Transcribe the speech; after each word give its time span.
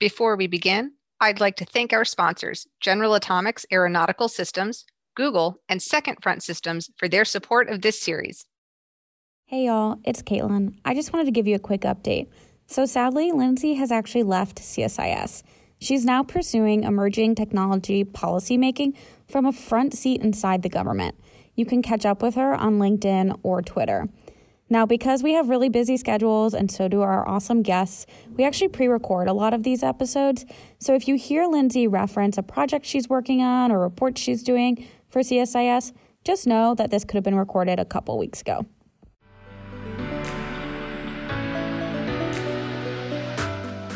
Before 0.00 0.34
we 0.34 0.46
begin, 0.46 0.92
I'd 1.20 1.40
like 1.40 1.56
to 1.56 1.66
thank 1.66 1.92
our 1.92 2.06
sponsors, 2.06 2.66
General 2.80 3.12
Atomics 3.12 3.66
Aeronautical 3.70 4.28
Systems, 4.28 4.86
Google, 5.14 5.60
and 5.68 5.82
Second 5.82 6.16
Front 6.22 6.42
Systems 6.42 6.88
for 6.96 7.06
their 7.06 7.26
support 7.26 7.68
of 7.68 7.82
this 7.82 8.00
series. 8.00 8.46
Hey 9.44 9.66
y'all, 9.66 9.98
it's 10.02 10.22
Kaitlyn. 10.22 10.78
I 10.86 10.94
just 10.94 11.12
wanted 11.12 11.26
to 11.26 11.32
give 11.32 11.46
you 11.46 11.54
a 11.54 11.58
quick 11.58 11.82
update. 11.82 12.28
So 12.66 12.86
sadly, 12.86 13.30
Lindsey 13.30 13.74
has 13.74 13.92
actually 13.92 14.22
left 14.22 14.62
CSIS. 14.62 15.42
She's 15.78 16.06
now 16.06 16.22
pursuing 16.22 16.84
emerging 16.84 17.34
technology 17.34 18.02
policymaking 18.02 18.96
from 19.28 19.44
a 19.44 19.52
front 19.52 19.92
seat 19.92 20.22
inside 20.22 20.62
the 20.62 20.70
government. 20.70 21.14
You 21.56 21.66
can 21.66 21.82
catch 21.82 22.06
up 22.06 22.22
with 22.22 22.36
her 22.36 22.54
on 22.54 22.78
LinkedIn 22.78 23.38
or 23.42 23.60
Twitter. 23.60 24.08
Now, 24.72 24.86
because 24.86 25.24
we 25.24 25.32
have 25.32 25.48
really 25.48 25.68
busy 25.68 25.96
schedules 25.96 26.54
and 26.54 26.70
so 26.70 26.86
do 26.86 27.00
our 27.00 27.28
awesome 27.28 27.62
guests, 27.62 28.06
we 28.36 28.44
actually 28.44 28.68
pre 28.68 28.86
record 28.86 29.26
a 29.26 29.32
lot 29.32 29.52
of 29.52 29.64
these 29.64 29.82
episodes. 29.82 30.46
So 30.78 30.94
if 30.94 31.08
you 31.08 31.16
hear 31.16 31.46
Lindsey 31.46 31.88
reference 31.88 32.38
a 32.38 32.42
project 32.44 32.86
she's 32.86 33.08
working 33.08 33.42
on 33.42 33.72
or 33.72 33.80
report 33.80 34.16
she's 34.16 34.44
doing 34.44 34.86
for 35.08 35.22
CSIS, 35.22 35.92
just 36.24 36.46
know 36.46 36.76
that 36.76 36.92
this 36.92 37.04
could 37.04 37.16
have 37.16 37.24
been 37.24 37.34
recorded 37.34 37.80
a 37.80 37.84
couple 37.84 38.16
weeks 38.16 38.42
ago. 38.42 38.64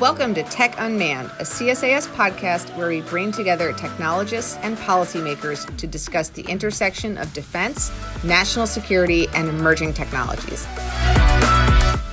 Welcome 0.04 0.34
to 0.34 0.42
Tech 0.42 0.74
Unmanned, 0.76 1.30
a 1.38 1.44
CSIS 1.44 2.08
podcast 2.08 2.76
where 2.76 2.88
we 2.88 3.00
bring 3.00 3.32
together 3.32 3.72
technologists 3.72 4.58
and 4.60 4.76
policymakers 4.76 5.74
to 5.78 5.86
discuss 5.86 6.28
the 6.28 6.42
intersection 6.42 7.16
of 7.16 7.32
defense, 7.32 7.90
national 8.22 8.66
security, 8.66 9.28
and 9.28 9.48
emerging 9.48 9.94
technologies. 9.94 10.66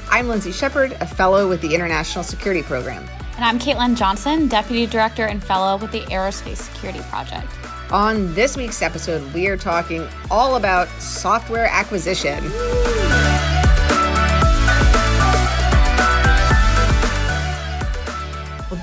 I'm 0.10 0.30
Lindsey 0.30 0.54
Sheppard, 0.54 0.94
a 1.02 1.06
fellow 1.06 1.50
with 1.50 1.60
the 1.60 1.76
International 1.76 2.24
Security 2.24 2.64
Program. 2.64 3.06
And 3.36 3.44
I'm 3.44 3.60
Kaitlyn 3.60 3.98
Johnson, 3.98 4.48
Deputy 4.48 4.86
Director 4.86 5.26
and 5.26 5.44
Fellow 5.44 5.76
with 5.76 5.92
the 5.92 6.04
Aerospace 6.04 6.60
Security 6.60 7.02
Project. 7.10 7.52
On 7.92 8.34
this 8.34 8.56
week's 8.56 8.82
episode, 8.82 9.22
we 9.34 9.48
are 9.48 9.58
talking 9.58 10.08
all 10.30 10.56
about 10.56 10.88
software 11.02 11.68
acquisition. 11.68 12.42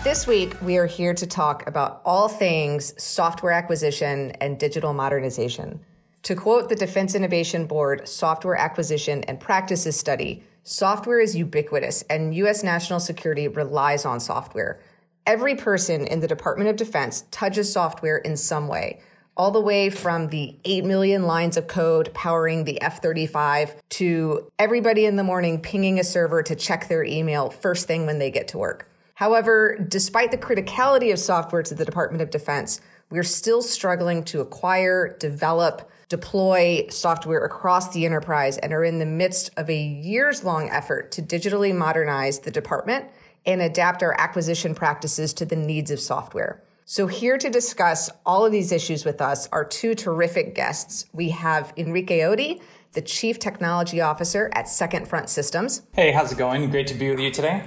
This 0.09 0.27
week 0.27 0.57
we 0.63 0.79
are 0.79 0.87
here 0.87 1.13
to 1.13 1.27
talk 1.27 1.69
about 1.69 2.01
all 2.03 2.29
things 2.29 2.95
software 2.97 3.53
acquisition 3.53 4.31
and 4.41 4.59
digital 4.59 4.95
modernization. 4.95 5.79
To 6.23 6.35
quote 6.35 6.71
the 6.71 6.77
Defense 6.77 7.15
Innovation 7.15 7.67
Board 7.67 8.09
Software 8.09 8.57
Acquisition 8.57 9.23
and 9.25 9.39
Practices 9.39 9.99
Study, 9.99 10.43
software 10.63 11.21
is 11.21 11.37
ubiquitous 11.37 12.01
and 12.09 12.35
U.S. 12.37 12.63
national 12.63 13.01
security 13.01 13.49
relies 13.49 14.07
on 14.07 14.19
software. 14.19 14.81
Every 15.27 15.55
person 15.55 16.07
in 16.07 16.21
the 16.21 16.27
Department 16.27 16.71
of 16.71 16.77
Defense 16.77 17.25
touches 17.31 17.71
software 17.71 18.17
in 18.17 18.39
some 18.39 18.67
way, 18.67 19.03
all 19.37 19.51
the 19.51 19.61
way 19.61 19.91
from 19.91 20.29
the 20.29 20.57
8 20.65 20.87
million 20.87 21.25
lines 21.25 21.59
of 21.59 21.67
code 21.67 22.15
powering 22.15 22.65
the 22.65 22.81
F 22.81 23.03
35 23.03 23.77
to 23.91 24.51
everybody 24.59 25.05
in 25.05 25.17
the 25.17 25.23
morning 25.23 25.61
pinging 25.61 26.01
a 26.01 26.05
server 26.05 26.43
to 26.45 26.57
check 26.57 26.89
their 26.89 27.05
email 27.05 27.51
first 27.51 27.87
thing 27.87 28.07
when 28.07 28.19
they 28.19 28.31
get 28.31 28.49
to 28.49 28.57
work. 28.57 28.89
However, 29.19 29.77
despite 29.89 30.31
the 30.31 30.39
criticality 30.39 31.13
of 31.13 31.19
software 31.19 31.65
to 31.65 31.75
the 31.75 31.85
Department 31.85 32.23
of 32.23 32.31
Defense, 32.31 32.81
we're 33.11 33.25
still 33.25 33.63
struggling 33.63 34.23
to 34.27 34.41
acquire, 34.41 35.17
develop, 35.19 35.91
deploy 36.09 36.87
software 36.89 37.45
across 37.45 37.93
the 37.93 38.07
enterprise 38.07 38.59
and 38.59 38.73
are 38.73 38.85
in 38.85 39.01
the 39.01 39.05
midst 39.05 39.51
of 39.57 39.69
a 39.69 39.77
years 39.77 40.45
long 40.45 40.71
effort 40.71 41.11
to 41.11 41.21
digitally 41.21 41.77
modernize 41.77 42.39
the 42.39 42.53
department 42.53 43.07
and 43.45 43.61
adapt 43.61 44.05
our 44.05 44.15
acquisition 44.21 44.73
practices 44.73 45.35
to 45.35 45.45
the 45.45 45.57
needs 45.57 45.91
of 45.91 45.99
software. 45.99 46.63
So, 46.85 47.09
here 47.09 47.39
to 47.39 47.51
discuss 47.51 48.09
all 48.25 48.47
of 48.47 48.53
these 48.53 48.71
issues 48.71 49.05
with 49.05 49.21
us 49.21 49.49
are 49.51 49.65
two 49.65 49.97
terrific 49.97 50.55
guests. 50.55 51.07
We 51.13 51.31
have 51.31 51.73
Enrique 51.77 52.23
Oti, 52.23 52.63
the 52.93 53.03
Chief 53.03 53.41
Technology 53.41 54.01
Officer 54.01 54.49
at 54.55 54.69
Second 54.69 55.09
Front 55.09 55.29
Systems. 55.29 55.83
Hey, 55.93 56.13
how's 56.13 56.31
it 56.31 56.39
going? 56.39 56.71
Great 56.71 56.87
to 56.87 56.95
be 56.95 57.11
with 57.11 57.19
you 57.19 57.33
today. 57.33 57.65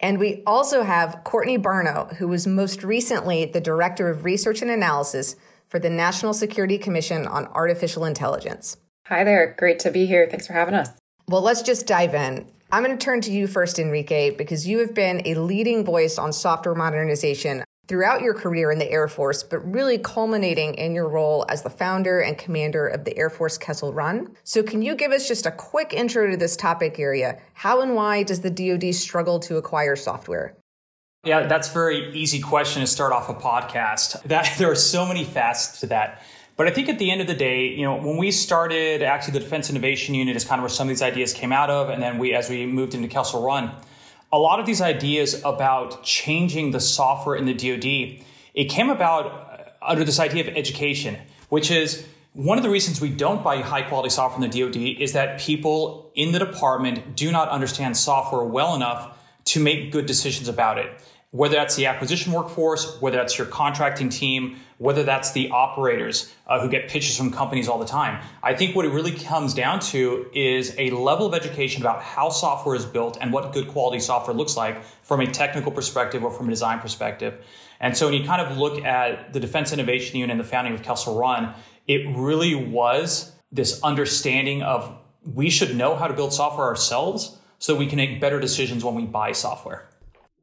And 0.00 0.18
we 0.18 0.42
also 0.46 0.82
have 0.82 1.24
Courtney 1.24 1.58
Barno, 1.58 2.16
who 2.16 2.26
was 2.26 2.46
most 2.46 2.82
recently 2.82 3.44
the 3.44 3.60
Director 3.60 4.08
of 4.08 4.24
Research 4.24 4.62
and 4.62 4.70
Analysis 4.70 5.36
for 5.68 5.78
the 5.78 5.90
National 5.90 6.32
Security 6.32 6.78
Commission 6.78 7.26
on 7.26 7.46
Artificial 7.48 8.06
Intelligence. 8.06 8.78
Hi 9.06 9.24
there. 9.24 9.54
Great 9.58 9.78
to 9.80 9.90
be 9.90 10.06
here. 10.06 10.26
Thanks 10.28 10.46
for 10.46 10.54
having 10.54 10.74
us. 10.74 10.90
Well, 11.28 11.42
let's 11.42 11.62
just 11.62 11.86
dive 11.86 12.14
in. 12.14 12.50
I'm 12.72 12.84
going 12.84 12.96
to 12.96 13.04
turn 13.04 13.20
to 13.22 13.32
you 13.32 13.46
first, 13.46 13.78
Enrique, 13.78 14.30
because 14.30 14.66
you 14.66 14.78
have 14.78 14.94
been 14.94 15.22
a 15.26 15.34
leading 15.34 15.84
voice 15.84 16.18
on 16.18 16.32
software 16.32 16.74
modernization 16.74 17.64
throughout 17.90 18.22
your 18.22 18.34
career 18.34 18.70
in 18.70 18.78
the 18.78 18.88
Air 18.88 19.08
Force, 19.08 19.42
but 19.42 19.58
really 19.58 19.98
culminating 19.98 20.74
in 20.74 20.94
your 20.94 21.08
role 21.08 21.44
as 21.48 21.62
the 21.62 21.68
founder 21.68 22.20
and 22.20 22.38
commander 22.38 22.86
of 22.86 23.04
the 23.04 23.18
Air 23.18 23.28
Force 23.28 23.58
Kessel 23.58 23.92
Run. 23.92 24.36
So, 24.44 24.62
can 24.62 24.80
you 24.80 24.94
give 24.94 25.10
us 25.10 25.26
just 25.26 25.44
a 25.44 25.50
quick 25.50 25.92
intro 25.92 26.30
to 26.30 26.36
this 26.36 26.56
topic 26.56 27.00
area? 27.00 27.40
How 27.52 27.80
and 27.80 27.96
why 27.96 28.22
does 28.22 28.42
the 28.42 28.50
DoD 28.50 28.94
struggle 28.94 29.40
to 29.40 29.56
acquire 29.56 29.96
software? 29.96 30.56
Yeah, 31.24 31.48
that's 31.48 31.68
a 31.68 31.72
very 31.72 32.12
easy 32.14 32.40
question 32.40 32.80
to 32.80 32.86
start 32.86 33.12
off 33.12 33.28
a 33.28 33.34
podcast. 33.34 34.22
That 34.28 34.48
there 34.56 34.70
are 34.70 34.76
so 34.76 35.04
many 35.04 35.24
facets 35.24 35.80
to 35.80 35.88
that. 35.88 36.22
But 36.56 36.68
I 36.68 36.70
think 36.70 36.88
at 36.88 37.00
the 37.00 37.10
end 37.10 37.20
of 37.20 37.26
the 37.26 37.34
day, 37.34 37.66
you 37.66 37.82
know, 37.82 37.96
when 37.96 38.18
we 38.18 38.30
started 38.30 39.02
actually 39.02 39.32
the 39.32 39.40
Defense 39.40 39.68
Innovation 39.68 40.14
Unit 40.14 40.36
is 40.36 40.44
kind 40.44 40.60
of 40.60 40.62
where 40.62 40.68
some 40.68 40.86
of 40.86 40.90
these 40.90 41.02
ideas 41.02 41.32
came 41.32 41.52
out 41.52 41.70
of, 41.70 41.88
and 41.88 42.00
then 42.00 42.18
we 42.18 42.34
as 42.34 42.48
we 42.48 42.66
moved 42.66 42.94
into 42.94 43.08
Kessel 43.08 43.42
Run 43.42 43.72
a 44.32 44.38
lot 44.38 44.60
of 44.60 44.66
these 44.66 44.80
ideas 44.80 45.42
about 45.44 46.02
changing 46.04 46.70
the 46.70 46.80
software 46.80 47.36
in 47.36 47.46
the 47.46 47.54
DoD, 47.54 48.24
it 48.54 48.64
came 48.64 48.90
about 48.90 49.26
uh, 49.26 49.70
under 49.82 50.04
this 50.04 50.20
idea 50.20 50.46
of 50.46 50.56
education, 50.56 51.16
which 51.48 51.70
is 51.70 52.06
one 52.32 52.56
of 52.56 52.62
the 52.62 52.70
reasons 52.70 53.00
we 53.00 53.10
don't 53.10 53.42
buy 53.42 53.60
high 53.60 53.82
quality 53.82 54.10
software 54.10 54.44
in 54.44 54.50
the 54.50 54.60
DoD 54.60 55.00
is 55.00 55.14
that 55.14 55.40
people 55.40 56.12
in 56.14 56.30
the 56.32 56.38
department 56.38 57.16
do 57.16 57.32
not 57.32 57.48
understand 57.48 57.96
software 57.96 58.44
well 58.44 58.74
enough 58.76 59.18
to 59.46 59.60
make 59.60 59.90
good 59.90 60.06
decisions 60.06 60.46
about 60.48 60.78
it 60.78 60.90
whether 61.32 61.54
that's 61.54 61.76
the 61.76 61.86
acquisition 61.86 62.32
workforce, 62.32 63.00
whether 63.00 63.16
that's 63.16 63.38
your 63.38 63.46
contracting 63.46 64.08
team, 64.08 64.56
whether 64.78 65.04
that's 65.04 65.30
the 65.32 65.48
operators 65.50 66.34
uh, 66.48 66.60
who 66.60 66.68
get 66.68 66.88
pitches 66.88 67.16
from 67.16 67.30
companies 67.30 67.68
all 67.68 67.78
the 67.78 67.84
time. 67.84 68.20
I 68.42 68.54
think 68.54 68.74
what 68.74 68.84
it 68.84 68.88
really 68.88 69.12
comes 69.12 69.54
down 69.54 69.78
to 69.80 70.28
is 70.34 70.74
a 70.76 70.90
level 70.90 71.26
of 71.26 71.34
education 71.34 71.82
about 71.82 72.02
how 72.02 72.30
software 72.30 72.74
is 72.74 72.84
built 72.84 73.16
and 73.20 73.32
what 73.32 73.52
good 73.52 73.68
quality 73.68 74.00
software 74.00 74.34
looks 74.34 74.56
like 74.56 74.82
from 75.02 75.20
a 75.20 75.26
technical 75.26 75.70
perspective 75.70 76.24
or 76.24 76.30
from 76.32 76.48
a 76.48 76.50
design 76.50 76.80
perspective. 76.80 77.44
And 77.78 77.96
so 77.96 78.06
when 78.06 78.14
you 78.20 78.26
kind 78.26 78.42
of 78.42 78.58
look 78.58 78.84
at 78.84 79.32
the 79.32 79.38
Defense 79.38 79.72
Innovation 79.72 80.18
Unit 80.18 80.32
and 80.32 80.40
the 80.40 80.48
founding 80.48 80.74
of 80.74 80.82
Kessel 80.82 81.16
Run, 81.16 81.54
it 81.86 82.06
really 82.16 82.54
was 82.54 83.32
this 83.52 83.80
understanding 83.82 84.62
of 84.62 84.96
we 85.22 85.48
should 85.48 85.76
know 85.76 85.94
how 85.94 86.08
to 86.08 86.14
build 86.14 86.32
software 86.32 86.66
ourselves 86.66 87.36
so 87.58 87.76
we 87.76 87.86
can 87.86 87.96
make 87.96 88.20
better 88.20 88.40
decisions 88.40 88.84
when 88.84 88.94
we 88.94 89.04
buy 89.04 89.32
software. 89.32 89.89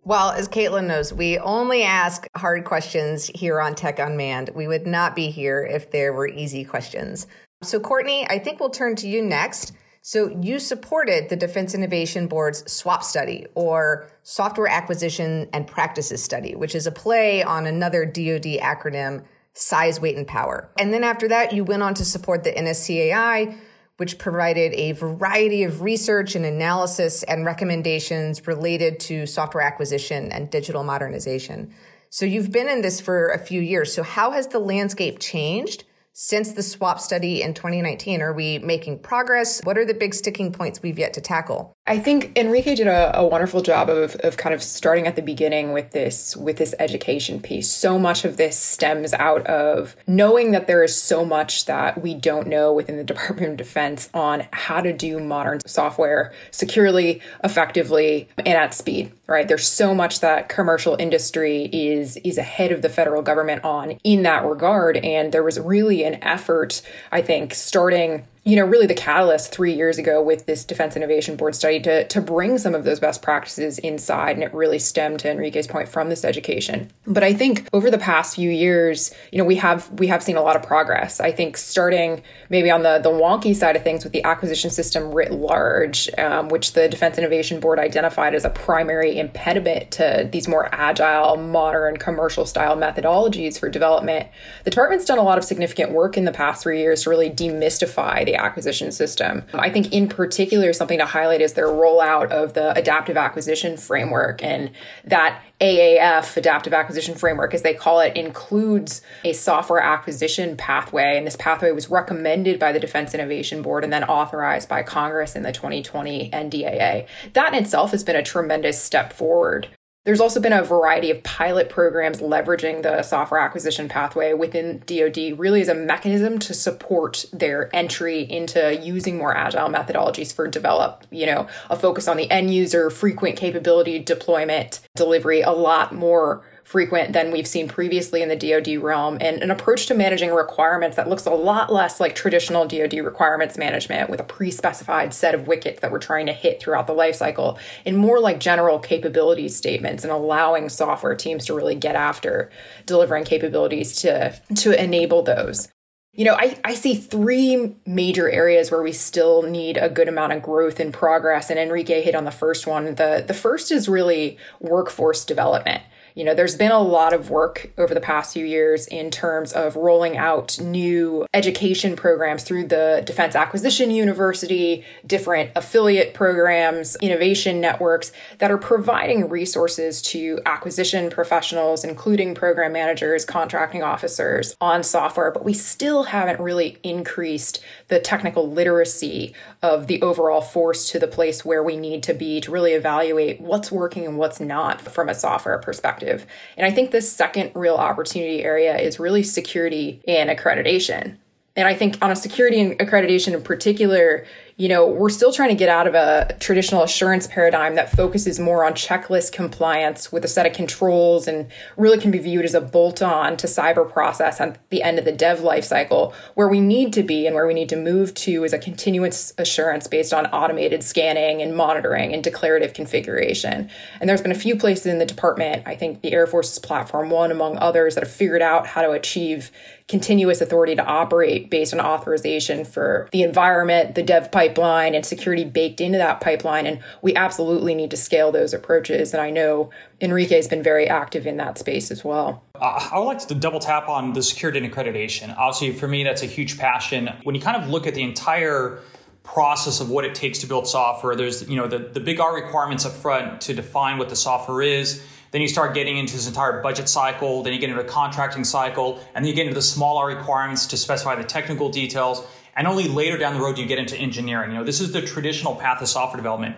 Well, 0.07 0.31
as 0.31 0.47
Kaitlyn 0.47 0.87
knows, 0.87 1.11
we 1.11 1.37
only 1.37 1.83
ask 1.83 2.29
hard 2.33 2.63
questions 2.63 3.29
here 3.35 3.59
on 3.59 3.75
Tech 3.75 3.99
Unmanned. 3.99 4.51
We 4.55 4.65
would 4.65 4.87
not 4.87 5.17
be 5.17 5.29
here 5.29 5.61
if 5.61 5.91
there 5.91 6.13
were 6.13 6.29
easy 6.29 6.63
questions. 6.63 7.27
So, 7.61 7.77
Courtney, 7.81 8.25
I 8.29 8.39
think 8.39 8.61
we'll 8.61 8.69
turn 8.69 8.95
to 8.97 9.07
you 9.09 9.21
next. 9.21 9.73
So, 10.01 10.29
you 10.41 10.59
supported 10.59 11.27
the 11.27 11.35
Defense 11.35 11.75
Innovation 11.75 12.27
Board's 12.27 12.71
SWAP 12.71 13.03
study 13.03 13.47
or 13.53 14.09
Software 14.23 14.69
Acquisition 14.69 15.49
and 15.51 15.67
Practices 15.67 16.23
Study, 16.23 16.55
which 16.55 16.73
is 16.73 16.87
a 16.87 16.91
play 16.93 17.43
on 17.43 17.65
another 17.65 18.05
DoD 18.05 18.61
acronym, 18.61 19.25
Size, 19.55 19.99
Weight, 19.99 20.15
and 20.15 20.25
Power. 20.25 20.69
And 20.79 20.93
then 20.93 21.03
after 21.03 21.27
that, 21.27 21.51
you 21.51 21.65
went 21.65 21.83
on 21.83 21.93
to 21.95 22.05
support 22.05 22.45
the 22.45 22.53
NSCAI, 22.53 23.57
which 23.97 24.17
provided 24.17 24.73
a 24.73 24.93
variety 24.93 25.63
of 25.63 25.81
research 25.81 26.35
and 26.35 26.45
analysis 26.45 27.23
and 27.23 27.45
recommendations 27.45 28.47
related 28.47 28.99
to 28.99 29.25
software 29.25 29.63
acquisition 29.63 30.31
and 30.31 30.49
digital 30.49 30.83
modernization. 30.83 31.73
So 32.09 32.25
you've 32.25 32.51
been 32.51 32.69
in 32.69 32.81
this 32.81 33.01
for 33.01 33.29
a 33.29 33.39
few 33.39 33.61
years. 33.61 33.93
So 33.93 34.03
how 34.03 34.31
has 34.31 34.47
the 34.47 34.59
landscape 34.59 35.19
changed 35.19 35.83
since 36.13 36.53
the 36.53 36.63
SWAP 36.63 36.99
study 36.99 37.41
in 37.41 37.53
2019? 37.53 38.21
Are 38.21 38.33
we 38.33 38.59
making 38.59 38.99
progress? 38.99 39.61
What 39.63 39.77
are 39.77 39.85
the 39.85 39.93
big 39.93 40.13
sticking 40.13 40.51
points 40.51 40.81
we've 40.81 40.97
yet 40.97 41.13
to 41.13 41.21
tackle? 41.21 41.76
I 41.89 41.99
think 41.99 42.37
Enrique 42.37 42.75
did 42.75 42.87
a, 42.87 43.17
a, 43.17 43.25
wonderful 43.25 43.61
job 43.61 43.89
of, 43.89 44.15
of 44.17 44.35
kind 44.35 44.53
of 44.53 44.61
starting 44.61 45.07
at 45.07 45.15
the 45.15 45.21
beginning 45.21 45.71
with 45.71 45.91
this 45.91 46.35
with 46.35 46.57
this 46.57 46.75
education 46.79 47.39
piece. 47.39 47.71
So 47.71 47.97
much 47.97 48.25
of 48.25 48.35
this 48.35 48.57
stems 48.57 49.13
out 49.13 49.47
of 49.47 49.95
knowing 50.05 50.51
that 50.51 50.67
there 50.67 50.83
is 50.83 51.01
so 51.01 51.23
much 51.23 51.63
that 51.65 52.01
we 52.01 52.13
don't 52.13 52.47
know 52.47 52.73
within 52.73 52.97
the 52.97 53.03
Department 53.17 53.51
of 53.51 53.57
Defense 53.57 54.09
on 54.13 54.47
how 54.51 54.81
to 54.81 54.91
do 54.91 55.19
modern 55.19 55.61
software 55.65 56.33
securely, 56.51 57.21
effectively, 57.41 58.27
and 58.37 58.49
at 58.49 58.73
speed. 58.73 59.13
Right? 59.25 59.47
There's 59.47 59.67
so 59.67 59.95
much 59.95 60.19
that 60.19 60.49
commercial 60.49 60.97
industry 60.99 61.69
is 61.71 62.17
is 62.17 62.37
ahead 62.37 62.73
of 62.73 62.81
the 62.81 62.89
federal 62.89 63.21
government 63.21 63.63
on 63.63 63.91
in 64.03 64.23
that 64.23 64.43
regard. 64.43 64.97
And 64.97 65.31
there 65.31 65.43
was 65.43 65.57
really 65.57 66.03
an 66.03 66.21
effort, 66.21 66.81
I 67.13 67.21
think, 67.21 67.53
starting 67.53 68.25
you 68.47 68.55
know, 68.55 68.63
really 68.63 68.87
the 68.87 68.93
catalyst 68.93 69.51
three 69.51 69.73
years 69.73 69.97
ago 69.97 70.23
with 70.23 70.45
this 70.45 70.63
Defense 70.63 70.95
Innovation 70.95 71.35
Board 71.35 71.53
study 71.53 71.81
to, 71.81 72.07
to 72.07 72.21
bring 72.21 72.57
some 72.57 72.73
of 72.73 72.85
those 72.85 72.97
best 72.97 73.21
practices 73.21 73.77
inside. 73.79 74.37
And 74.37 74.43
it 74.43 74.53
really 74.53 74.79
stemmed 74.79 75.19
to 75.19 75.29
Enrique's 75.29 75.67
point 75.67 75.89
from 75.89 76.07
this 76.07 76.23
education. 76.23 76.89
But 77.05 77.25
I 77.25 77.33
think 77.33 77.67
over 77.73 77.91
the 77.91 77.97
past 77.97 78.35
few 78.35 78.49
years, 78.49 79.13
you 79.33 79.37
know, 79.37 79.43
we 79.43 79.57
have 79.57 79.91
we 79.99 80.07
have 80.07 80.23
seen 80.23 80.37
a 80.37 80.41
lot 80.41 80.55
of 80.55 80.63
progress. 80.63 81.19
I 81.19 81.29
think 81.29 81.57
starting 81.57 82.23
maybe 82.49 82.71
on 82.71 82.83
the, 82.83 82.99
the 82.99 83.09
wonky 83.09 83.53
side 83.53 83.75
of 83.75 83.83
things 83.83 84.05
with 84.05 84.13
the 84.13 84.23
acquisition 84.23 84.69
system 84.69 85.11
writ 85.11 85.33
large, 85.33 86.09
um, 86.17 86.47
which 86.47 86.71
the 86.71 86.87
Defense 86.87 87.17
Innovation 87.17 87.59
Board 87.59 87.79
identified 87.79 88.33
as 88.33 88.45
a 88.45 88.49
primary 88.49 89.19
impediment 89.19 89.91
to 89.91 90.29
these 90.31 90.47
more 90.47 90.69
agile, 90.71 91.35
modern, 91.35 91.97
commercial 91.97 92.45
style 92.45 92.77
methodologies 92.77 93.59
for 93.59 93.67
development. 93.67 94.29
The 94.63 94.69
department's 94.69 95.03
done 95.03 95.17
a 95.17 95.23
lot 95.23 95.37
of 95.37 95.43
significant 95.43 95.91
work 95.91 96.15
in 96.15 96.23
the 96.23 96.31
past 96.31 96.63
three 96.63 96.79
years 96.79 97.03
to 97.03 97.09
really 97.09 97.29
demystify 97.29 98.23
the 98.23 98.36
acquisition 98.37 98.91
system. 98.91 99.43
I 99.53 99.69
think, 99.69 99.91
in 99.91 100.07
particular, 100.07 100.73
something 100.73 100.99
to 100.99 101.05
highlight 101.05 101.41
is 101.41 101.53
their 101.53 101.67
rollout 101.67 102.31
of 102.31 102.53
the 102.53 102.77
adaptive 102.77 103.17
acquisition 103.17 103.77
framework 103.77 104.43
and 104.43 104.71
that 105.05 105.41
AAF, 105.59 106.37
Adaptive 106.37 106.73
Acquisition 106.73 107.15
Framework, 107.15 107.53
as 107.53 107.63
they 107.63 107.73
call 107.73 107.99
it, 107.99 108.15
includes 108.15 109.01
a 109.23 109.33
software 109.33 109.81
acquisition 109.81 110.55
pathway. 110.55 111.17
And 111.17 111.25
this 111.25 111.35
pathway 111.35 111.71
was 111.71 111.89
recommended 111.89 112.59
by 112.59 112.71
the 112.71 112.79
Defense 112.79 113.15
Innovation 113.15 113.63
Board 113.63 113.83
and 113.83 113.91
then 113.91 114.03
authorized 114.03 114.69
by 114.69 114.83
Congress 114.83 115.35
in 115.35 115.41
the 115.41 115.51
2020 115.51 116.29
NDAA. 116.29 117.07
That 117.33 117.53
in 117.53 117.63
itself 117.63 117.91
has 117.91 118.03
been 118.03 118.15
a 118.15 118.23
tremendous 118.23 118.81
step 118.81 119.11
forward. 119.13 119.67
There's 120.07 120.21
also 120.21 120.39
been 120.39 120.53
a 120.53 120.63
variety 120.63 121.11
of 121.11 121.21
pilot 121.23 121.67
programs 121.67 122.21
leveraging 122.21 122.81
the 122.81 123.03
software 123.03 123.41
acquisition 123.41 123.89
pathway 123.89 124.31
within 124.31 124.81
DoD, 124.85 125.37
really 125.37 125.59
as 125.59 125.67
a 125.67 125.75
mechanism 125.75 126.39
to 126.39 126.53
support 126.53 127.25
their 127.33 127.69
entry 127.75 128.21
into 128.21 128.79
using 128.81 129.17
more 129.17 129.35
agile 129.35 129.67
methodologies 129.67 130.33
for 130.33 130.47
develop, 130.47 131.05
you 131.11 131.25
know, 131.25 131.45
a 131.69 131.75
focus 131.75 132.07
on 132.07 132.15
the 132.15 132.31
end 132.31 132.53
user, 132.53 132.89
frequent 132.89 133.35
capability 133.35 133.99
deployment, 133.99 134.79
delivery, 134.95 135.41
a 135.41 135.51
lot 135.51 135.93
more 135.93 136.41
frequent 136.67 137.13
than 137.13 137.31
we've 137.31 137.47
seen 137.47 137.65
previously 137.65 138.21
in 138.21 138.27
the 138.27 138.35
DoD 138.35 138.83
realm, 138.83 139.17
and 139.21 139.41
an 139.41 139.51
approach 139.51 139.85
to 139.85 139.93
managing 139.93 140.31
requirements 140.31 140.97
that 140.97 141.07
looks 141.07 141.25
a 141.25 141.31
lot 141.31 141.71
less 141.71 142.01
like 142.01 142.13
traditional 142.13 142.67
DoD 142.67 142.95
requirements 142.95 143.57
management 143.57 144.09
with 144.09 144.19
a 144.19 144.25
pre 144.25 144.51
specified 144.51 145.13
set 145.13 145.33
of 145.33 145.47
wickets 145.47 145.79
that 145.79 145.93
we're 145.93 145.99
trying 145.99 146.25
to 146.25 146.33
hit 146.33 146.61
throughout 146.61 146.85
the 146.85 146.93
lifecycle, 146.93 147.57
and 147.85 147.97
more 147.97 148.19
like 148.19 148.41
general 148.41 148.79
capability 148.79 149.47
statements 149.47 150.03
and 150.03 150.11
allowing 150.11 150.67
software 150.67 151.15
teams 151.15 151.45
to 151.45 151.53
really 151.53 151.73
get 151.73 151.95
after 151.95 152.51
delivering 152.85 153.23
capabilities 153.23 153.95
to, 154.01 154.37
to 154.53 154.83
enable 154.83 155.21
those. 155.21 155.69
You 156.11 156.25
know, 156.25 156.33
I, 156.33 156.59
I 156.65 156.73
see 156.73 156.95
three 156.95 157.77
major 157.85 158.29
areas 158.29 158.71
where 158.71 158.83
we 158.83 158.91
still 158.91 159.41
need 159.43 159.77
a 159.77 159.87
good 159.87 160.09
amount 160.09 160.33
of 160.33 160.41
growth 160.41 160.81
and 160.81 160.93
progress. 160.93 161.49
And 161.49 161.57
Enrique 161.57 162.01
hit 162.01 162.13
on 162.13 162.25
the 162.25 162.31
first 162.31 162.67
one. 162.67 162.95
The 162.95 163.23
the 163.25 163.33
first 163.33 163.71
is 163.71 163.87
really 163.87 164.37
workforce 164.59 165.23
development 165.23 165.83
you 166.17 166.23
know, 166.23 166.33
there's 166.33 166.55
been 166.55 166.71
a 166.71 166.79
lot 166.79 167.13
of 167.13 167.29
work 167.29 167.69
over 167.77 167.93
the 167.93 168.01
past 168.01 168.33
few 168.33 168.43
years 168.43 168.87
in 168.87 169.11
terms 169.11 169.53
of 169.53 169.75
rolling 169.75 170.17
out 170.17 170.59
new 170.59 171.27
education 171.31 171.95
programs 171.95 172.41
through 172.41 172.65
the 172.65 173.03
Defense 173.05 173.35
Acquisition 173.35 173.91
University, 173.91 174.83
different 175.05 175.51
affiliate 175.55 176.15
programs, 176.15 176.95
innovation 177.03 177.61
networks 177.61 178.11
that 178.39 178.49
are 178.49 178.57
providing 178.57 179.29
resources 179.29 180.01
to 180.01 180.39
acquisition 180.47 181.11
professionals, 181.11 181.83
including 181.83 182.33
program 182.33 182.73
managers, 182.73 183.23
contracting 183.23 183.83
officers 183.83 184.55
on 184.59 184.81
software. 184.81 185.29
But 185.29 185.45
we 185.45 185.53
still 185.53 186.05
haven't 186.05 186.39
really 186.39 186.79
increased 186.81 187.63
the 187.89 187.99
technical 187.99 188.49
literacy 188.49 189.35
of 189.61 189.85
the 189.85 190.01
overall 190.01 190.41
force 190.41 190.89
to 190.89 190.97
the 190.97 191.07
place 191.07 191.45
where 191.45 191.61
we 191.61 191.77
need 191.77 192.01
to 192.01 192.15
be 192.15 192.41
to 192.41 192.49
really 192.49 192.73
evaluate 192.73 193.39
what's 193.39 193.71
working 193.71 194.07
and 194.07 194.17
what's 194.17 194.39
not 194.39 194.81
from 194.81 195.09
a 195.09 195.13
software 195.13 195.59
perspective 195.59 196.06
perspective. 196.07 196.33
And 196.57 196.65
I 196.65 196.71
think 196.71 196.91
the 196.91 197.01
second 197.01 197.51
real 197.55 197.75
opportunity 197.75 198.43
area 198.43 198.77
is 198.77 198.99
really 198.99 199.23
security 199.23 200.01
and 200.07 200.29
accreditation. 200.29 201.17
And 201.55 201.67
I 201.67 201.73
think 201.73 201.97
on 202.01 202.11
a 202.11 202.15
security 202.15 202.61
and 202.61 202.77
accreditation 202.79 203.33
in 203.33 203.41
particular, 203.41 204.25
you 204.57 204.67
know, 204.67 204.87
we're 204.87 205.09
still 205.09 205.31
trying 205.31 205.49
to 205.49 205.55
get 205.55 205.69
out 205.69 205.85
of 205.85 205.93
a 205.93 206.35
traditional 206.39 206.81
assurance 206.81 207.27
paradigm 207.27 207.75
that 207.75 207.91
focuses 207.91 208.39
more 208.39 208.65
on 208.65 208.73
checklist 208.73 209.31
compliance 209.31 210.11
with 210.11 210.25
a 210.25 210.27
set 210.27 210.47
of 210.47 210.53
controls 210.53 211.27
and 211.27 211.47
really 211.77 211.99
can 211.99 212.09
be 212.09 212.17
viewed 212.17 212.43
as 212.43 212.55
a 212.55 212.61
bolt 212.61 213.03
on 213.03 213.37
to 213.37 213.45
cyber 213.45 213.87
process 213.87 214.41
at 214.41 214.57
the 214.71 214.81
end 214.81 214.97
of 214.97 215.05
the 215.05 215.11
dev 215.11 215.41
lifecycle. 215.41 216.11
Where 216.33 216.47
we 216.47 216.59
need 216.59 216.91
to 216.93 217.03
be 217.03 217.27
and 217.27 217.35
where 217.35 217.45
we 217.45 217.53
need 217.53 217.69
to 217.69 217.75
move 217.75 218.15
to 218.15 218.43
is 218.43 218.51
a 218.51 218.57
continuous 218.57 219.31
assurance 219.37 219.85
based 219.85 220.11
on 220.11 220.25
automated 220.27 220.81
scanning 220.81 221.39
and 221.39 221.55
monitoring 221.55 222.11
and 222.11 222.23
declarative 222.23 222.73
configuration. 222.73 223.69
And 224.01 224.09
there's 224.09 224.23
been 224.23 224.31
a 224.31 224.35
few 224.35 224.55
places 224.55 224.87
in 224.87 224.97
the 224.97 225.05
department, 225.05 225.67
I 225.67 225.75
think 225.75 226.01
the 226.01 226.13
Air 226.13 226.25
Force's 226.25 226.57
Platform 226.57 227.11
One, 227.11 227.29
among 227.29 227.59
others, 227.59 227.93
that 227.93 228.03
have 228.03 228.11
figured 228.11 228.41
out 228.41 228.65
how 228.65 228.81
to 228.81 228.89
achieve 228.89 229.51
continuous 229.87 230.41
authority 230.41 230.75
to 230.75 230.83
operate 230.83 231.49
based 231.49 231.73
on 231.73 231.79
authorization 231.79 232.65
for 232.65 233.07
the 233.13 233.23
environment, 233.23 233.95
the 233.95 234.03
dev 234.03 234.31
pipeline, 234.31 234.93
and 234.93 235.05
security 235.05 235.45
baked 235.45 235.79
into 235.79 235.97
that 235.97 236.19
pipeline. 236.19 236.67
And 236.67 236.81
we 237.01 237.15
absolutely 237.15 237.73
need 237.73 237.91
to 237.91 237.97
scale 237.97 238.31
those 238.31 238.53
approaches. 238.53 239.13
And 239.13 239.21
I 239.21 239.29
know 239.29 239.69
Enrique 240.01 240.35
has 240.35 240.47
been 240.47 240.61
very 240.61 240.89
active 240.89 241.25
in 241.25 241.37
that 241.37 241.57
space 241.57 241.89
as 241.89 242.03
well. 242.03 242.43
Uh, 242.55 242.89
I 242.91 242.99
would 242.99 243.05
like 243.05 243.25
to 243.27 243.35
double 243.35 243.59
tap 243.59 243.87
on 243.87 244.11
the 244.11 244.21
security 244.21 244.59
and 244.59 244.71
accreditation. 244.71 245.33
Obviously, 245.37 245.71
for 245.71 245.87
me, 245.87 246.03
that's 246.03 246.21
a 246.21 246.27
huge 246.27 246.57
passion. 246.57 247.09
When 247.23 247.33
you 247.33 247.41
kind 247.41 247.61
of 247.61 247.69
look 247.69 247.87
at 247.87 247.95
the 247.95 248.03
entire 248.03 248.79
process 249.23 249.79
of 249.79 249.89
what 249.89 250.03
it 250.03 250.15
takes 250.15 250.39
to 250.39 250.47
build 250.47 250.67
software, 250.67 251.15
there's 251.15 251.47
you 251.49 251.55
know 251.55 251.67
the, 251.67 251.79
the 251.79 251.99
big 251.99 252.19
R 252.19 252.35
requirements 252.35 252.85
up 252.85 252.93
front 252.93 253.41
to 253.41 253.53
define 253.53 253.97
what 253.97 254.09
the 254.09 254.15
software 254.15 254.61
is 254.61 255.01
then 255.31 255.41
you 255.41 255.47
start 255.47 255.73
getting 255.73 255.97
into 255.97 256.13
this 256.13 256.27
entire 256.27 256.61
budget 256.61 256.87
cycle. 256.89 257.43
Then 257.43 257.53
you 257.53 257.59
get 257.59 257.69
into 257.69 257.81
a 257.81 257.85
contracting 257.85 258.43
cycle. 258.43 258.99
And 259.13 259.23
then 259.23 259.29
you 259.29 259.33
get 259.33 259.43
into 259.43 259.55
the 259.55 259.61
smaller 259.61 260.07
requirements 260.07 260.65
to 260.67 260.77
specify 260.77 261.15
the 261.15 261.23
technical 261.23 261.69
details. 261.69 262.25
And 262.55 262.67
only 262.67 262.87
later 262.87 263.17
down 263.17 263.33
the 263.33 263.39
road 263.39 263.57
you 263.57 263.65
get 263.65 263.79
into 263.79 263.95
engineering. 263.97 264.51
You 264.51 264.57
know, 264.57 264.63
this 264.63 264.81
is 264.81 264.91
the 264.91 265.01
traditional 265.01 265.55
path 265.55 265.81
of 265.81 265.87
software 265.87 266.17
development. 266.17 266.55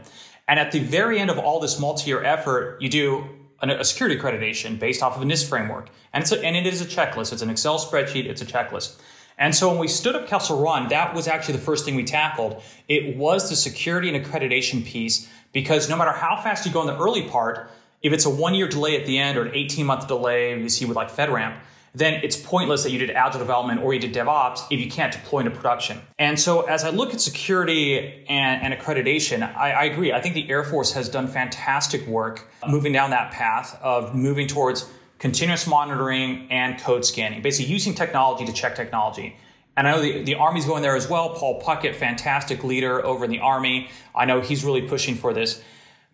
And 0.47 0.59
at 0.59 0.71
the 0.71 0.79
very 0.79 1.19
end 1.19 1.29
of 1.29 1.37
all 1.37 1.59
this 1.59 1.79
multi-year 1.79 2.23
effort, 2.23 2.81
you 2.81 2.89
do 2.89 3.27
a 3.61 3.83
security 3.83 4.17
accreditation 4.17 4.79
based 4.79 5.03
off 5.03 5.15
of 5.15 5.21
a 5.21 5.25
NIST 5.25 5.49
framework. 5.49 5.89
And, 6.13 6.21
it's 6.21 6.31
a, 6.31 6.43
and 6.43 6.55
it 6.55 6.65
is 6.65 6.81
a 6.81 6.85
checklist. 6.85 7.33
It's 7.33 7.41
an 7.41 7.49
Excel 7.49 7.77
spreadsheet. 7.77 8.25
It's 8.25 8.41
a 8.41 8.45
checklist. 8.45 8.99
And 9.37 9.55
so 9.55 9.69
when 9.69 9.79
we 9.79 9.87
stood 9.87 10.15
up 10.15 10.27
Kessel 10.27 10.61
Run, 10.61 10.89
that 10.89 11.13
was 11.13 11.27
actually 11.27 11.55
the 11.55 11.63
first 11.63 11.85
thing 11.85 11.95
we 11.95 12.03
tackled. 12.03 12.61
It 12.87 13.15
was 13.15 13.49
the 13.49 13.55
security 13.55 14.13
and 14.13 14.25
accreditation 14.25 14.85
piece 14.85 15.29
because 15.53 15.89
no 15.89 15.95
matter 15.95 16.11
how 16.11 16.41
fast 16.41 16.65
you 16.65 16.71
go 16.71 16.81
in 16.81 16.87
the 16.87 16.97
early 16.97 17.23
part, 17.23 17.71
if 18.01 18.13
it's 18.13 18.25
a 18.25 18.29
one 18.29 18.53
year 18.53 18.67
delay 18.67 18.99
at 18.99 19.05
the 19.05 19.17
end 19.17 19.37
or 19.37 19.43
an 19.43 19.53
18 19.53 19.85
month 19.85 20.07
delay, 20.07 20.59
you 20.59 20.69
see 20.69 20.85
with 20.85 20.95
like 20.95 21.11
FedRAMP, 21.11 21.59
then 21.95 22.21
it's 22.23 22.35
pointless 22.35 22.83
that 22.83 22.91
you 22.91 22.99
did 22.99 23.09
agile 23.11 23.39
development 23.39 23.81
or 23.81 23.93
you 23.93 23.99
did 23.99 24.13
DevOps 24.13 24.61
if 24.69 24.79
you 24.79 24.89
can't 24.89 25.11
deploy 25.11 25.39
into 25.39 25.51
production. 25.51 25.99
And 26.17 26.39
so 26.39 26.61
as 26.61 26.83
I 26.83 26.91
look 26.91 27.13
at 27.13 27.21
security 27.21 28.25
and, 28.29 28.61
and 28.61 28.73
accreditation, 28.73 29.41
I, 29.41 29.71
I, 29.71 29.83
agree. 29.85 30.13
I 30.13 30.21
think 30.21 30.35
the 30.35 30.49
Air 30.49 30.63
Force 30.63 30.93
has 30.93 31.09
done 31.09 31.27
fantastic 31.27 32.05
work 32.05 32.47
moving 32.67 32.93
down 32.93 33.09
that 33.09 33.31
path 33.31 33.79
of 33.81 34.13
moving 34.13 34.47
towards 34.47 34.87
continuous 35.17 35.67
monitoring 35.67 36.47
and 36.49 36.79
code 36.79 37.03
scanning, 37.05 37.41
basically 37.41 37.71
using 37.71 37.93
technology 37.93 38.45
to 38.45 38.53
check 38.53 38.75
technology. 38.75 39.35
And 39.75 39.87
I 39.87 39.91
know 39.91 40.01
the, 40.01 40.23
the 40.23 40.35
Army's 40.35 40.65
going 40.65 40.81
there 40.81 40.95
as 40.95 41.09
well. 41.09 41.35
Paul 41.35 41.61
Puckett, 41.61 41.95
fantastic 41.95 42.63
leader 42.63 43.03
over 43.05 43.25
in 43.25 43.31
the 43.31 43.39
Army. 43.39 43.89
I 44.13 44.25
know 44.25 44.41
he's 44.41 44.63
really 44.63 44.81
pushing 44.81 45.15
for 45.15 45.33
this. 45.33 45.61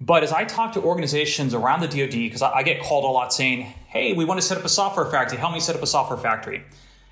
But 0.02 0.24
as 0.24 0.32
I 0.32 0.44
talk 0.44 0.74
to 0.74 0.82
organizations 0.82 1.54
around 1.54 1.82
the 1.82 1.88
DoD, 1.88 2.12
because 2.12 2.42
I, 2.42 2.52
I 2.52 2.64
get 2.64 2.82
called 2.82 3.06
a 3.06 3.08
lot 3.08 3.34
saying, 3.34 3.62
hey, 3.88 4.14
we 4.14 4.26
want 4.26 4.42
to 4.42 4.46
set 4.46 4.58
up 4.58 4.66
a 4.66 4.70
software 4.70 5.06
factory, 5.06 5.38
help 5.38 5.54
me 5.54 5.60
set 5.60 5.76
up 5.76 5.82
a 5.82 5.88
software 5.88 6.20
factory. 6.20 6.64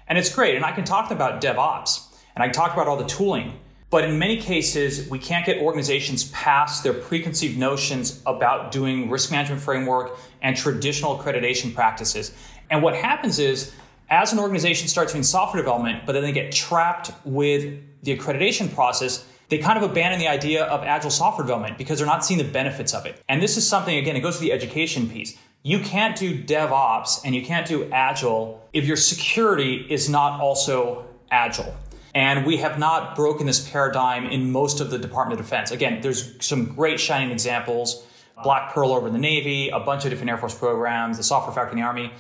And 0.07 0.17
it's 0.17 0.33
great. 0.33 0.55
And 0.55 0.65
I 0.65 0.71
can 0.73 0.83
talk 0.83 1.11
about 1.11 1.41
DevOps 1.41 2.07
and 2.35 2.43
I 2.43 2.47
can 2.47 2.53
talk 2.53 2.73
about 2.73 2.87
all 2.87 2.97
the 2.97 3.05
tooling. 3.05 3.59
But 3.89 4.05
in 4.05 4.17
many 4.17 4.37
cases, 4.41 5.07
we 5.07 5.19
can't 5.19 5.45
get 5.45 5.59
organizations 5.59 6.25
past 6.31 6.83
their 6.83 6.93
preconceived 6.93 7.59
notions 7.59 8.21
about 8.25 8.71
doing 8.71 9.09
risk 9.09 9.31
management 9.31 9.61
framework 9.61 10.17
and 10.41 10.57
traditional 10.57 11.17
accreditation 11.17 11.75
practices. 11.75 12.35
And 12.71 12.81
what 12.81 12.95
happens 12.95 13.37
is, 13.37 13.71
as 14.09 14.33
an 14.33 14.39
organization 14.39 14.87
starts 14.87 15.11
doing 15.13 15.23
software 15.23 15.61
development, 15.61 16.07
but 16.07 16.13
then 16.13 16.23
they 16.23 16.31
get 16.31 16.51
trapped 16.51 17.11
with 17.23 17.79
the 18.01 18.17
accreditation 18.17 18.73
process, 18.73 19.27
they 19.53 19.59
kind 19.59 19.77
of 19.77 19.87
abandon 19.87 20.19
the 20.19 20.27
idea 20.27 20.63
of 20.63 20.83
agile 20.83 21.11
software 21.11 21.45
development 21.45 21.77
because 21.77 21.99
they're 21.99 22.07
not 22.07 22.25
seeing 22.25 22.39
the 22.39 22.43
benefits 22.43 22.91
of 22.91 23.05
it. 23.05 23.21
And 23.29 23.39
this 23.39 23.55
is 23.55 23.67
something, 23.67 23.95
again, 23.95 24.15
it 24.15 24.21
goes 24.21 24.37
to 24.37 24.41
the 24.41 24.51
education 24.51 25.07
piece. 25.07 25.37
You 25.61 25.77
can't 25.77 26.17
do 26.17 26.43
DevOps 26.43 27.21
and 27.23 27.35
you 27.35 27.45
can't 27.45 27.67
do 27.67 27.87
agile 27.91 28.67
if 28.73 28.85
your 28.85 28.97
security 28.97 29.85
is 29.87 30.09
not 30.09 30.41
also 30.41 31.05
agile. 31.29 31.75
And 32.15 32.47
we 32.47 32.57
have 32.57 32.79
not 32.79 33.15
broken 33.15 33.45
this 33.45 33.69
paradigm 33.69 34.25
in 34.25 34.51
most 34.51 34.81
of 34.81 34.89
the 34.89 34.97
Department 34.97 35.39
of 35.39 35.45
Defense. 35.45 35.69
Again, 35.69 36.01
there's 36.01 36.43
some 36.43 36.73
great 36.73 36.99
shining 36.99 37.29
examples 37.29 38.03
Black 38.41 38.73
Pearl 38.73 38.91
over 38.91 39.05
in 39.05 39.13
the 39.13 39.19
Navy, 39.19 39.69
a 39.69 39.79
bunch 39.79 40.03
of 40.03 40.09
different 40.09 40.31
Air 40.31 40.37
Force 40.37 40.57
programs, 40.57 41.17
the 41.17 41.23
Software 41.23 41.53
Factory 41.53 41.73
in 41.73 41.77
the 41.77 41.85
Army. 41.85 42.11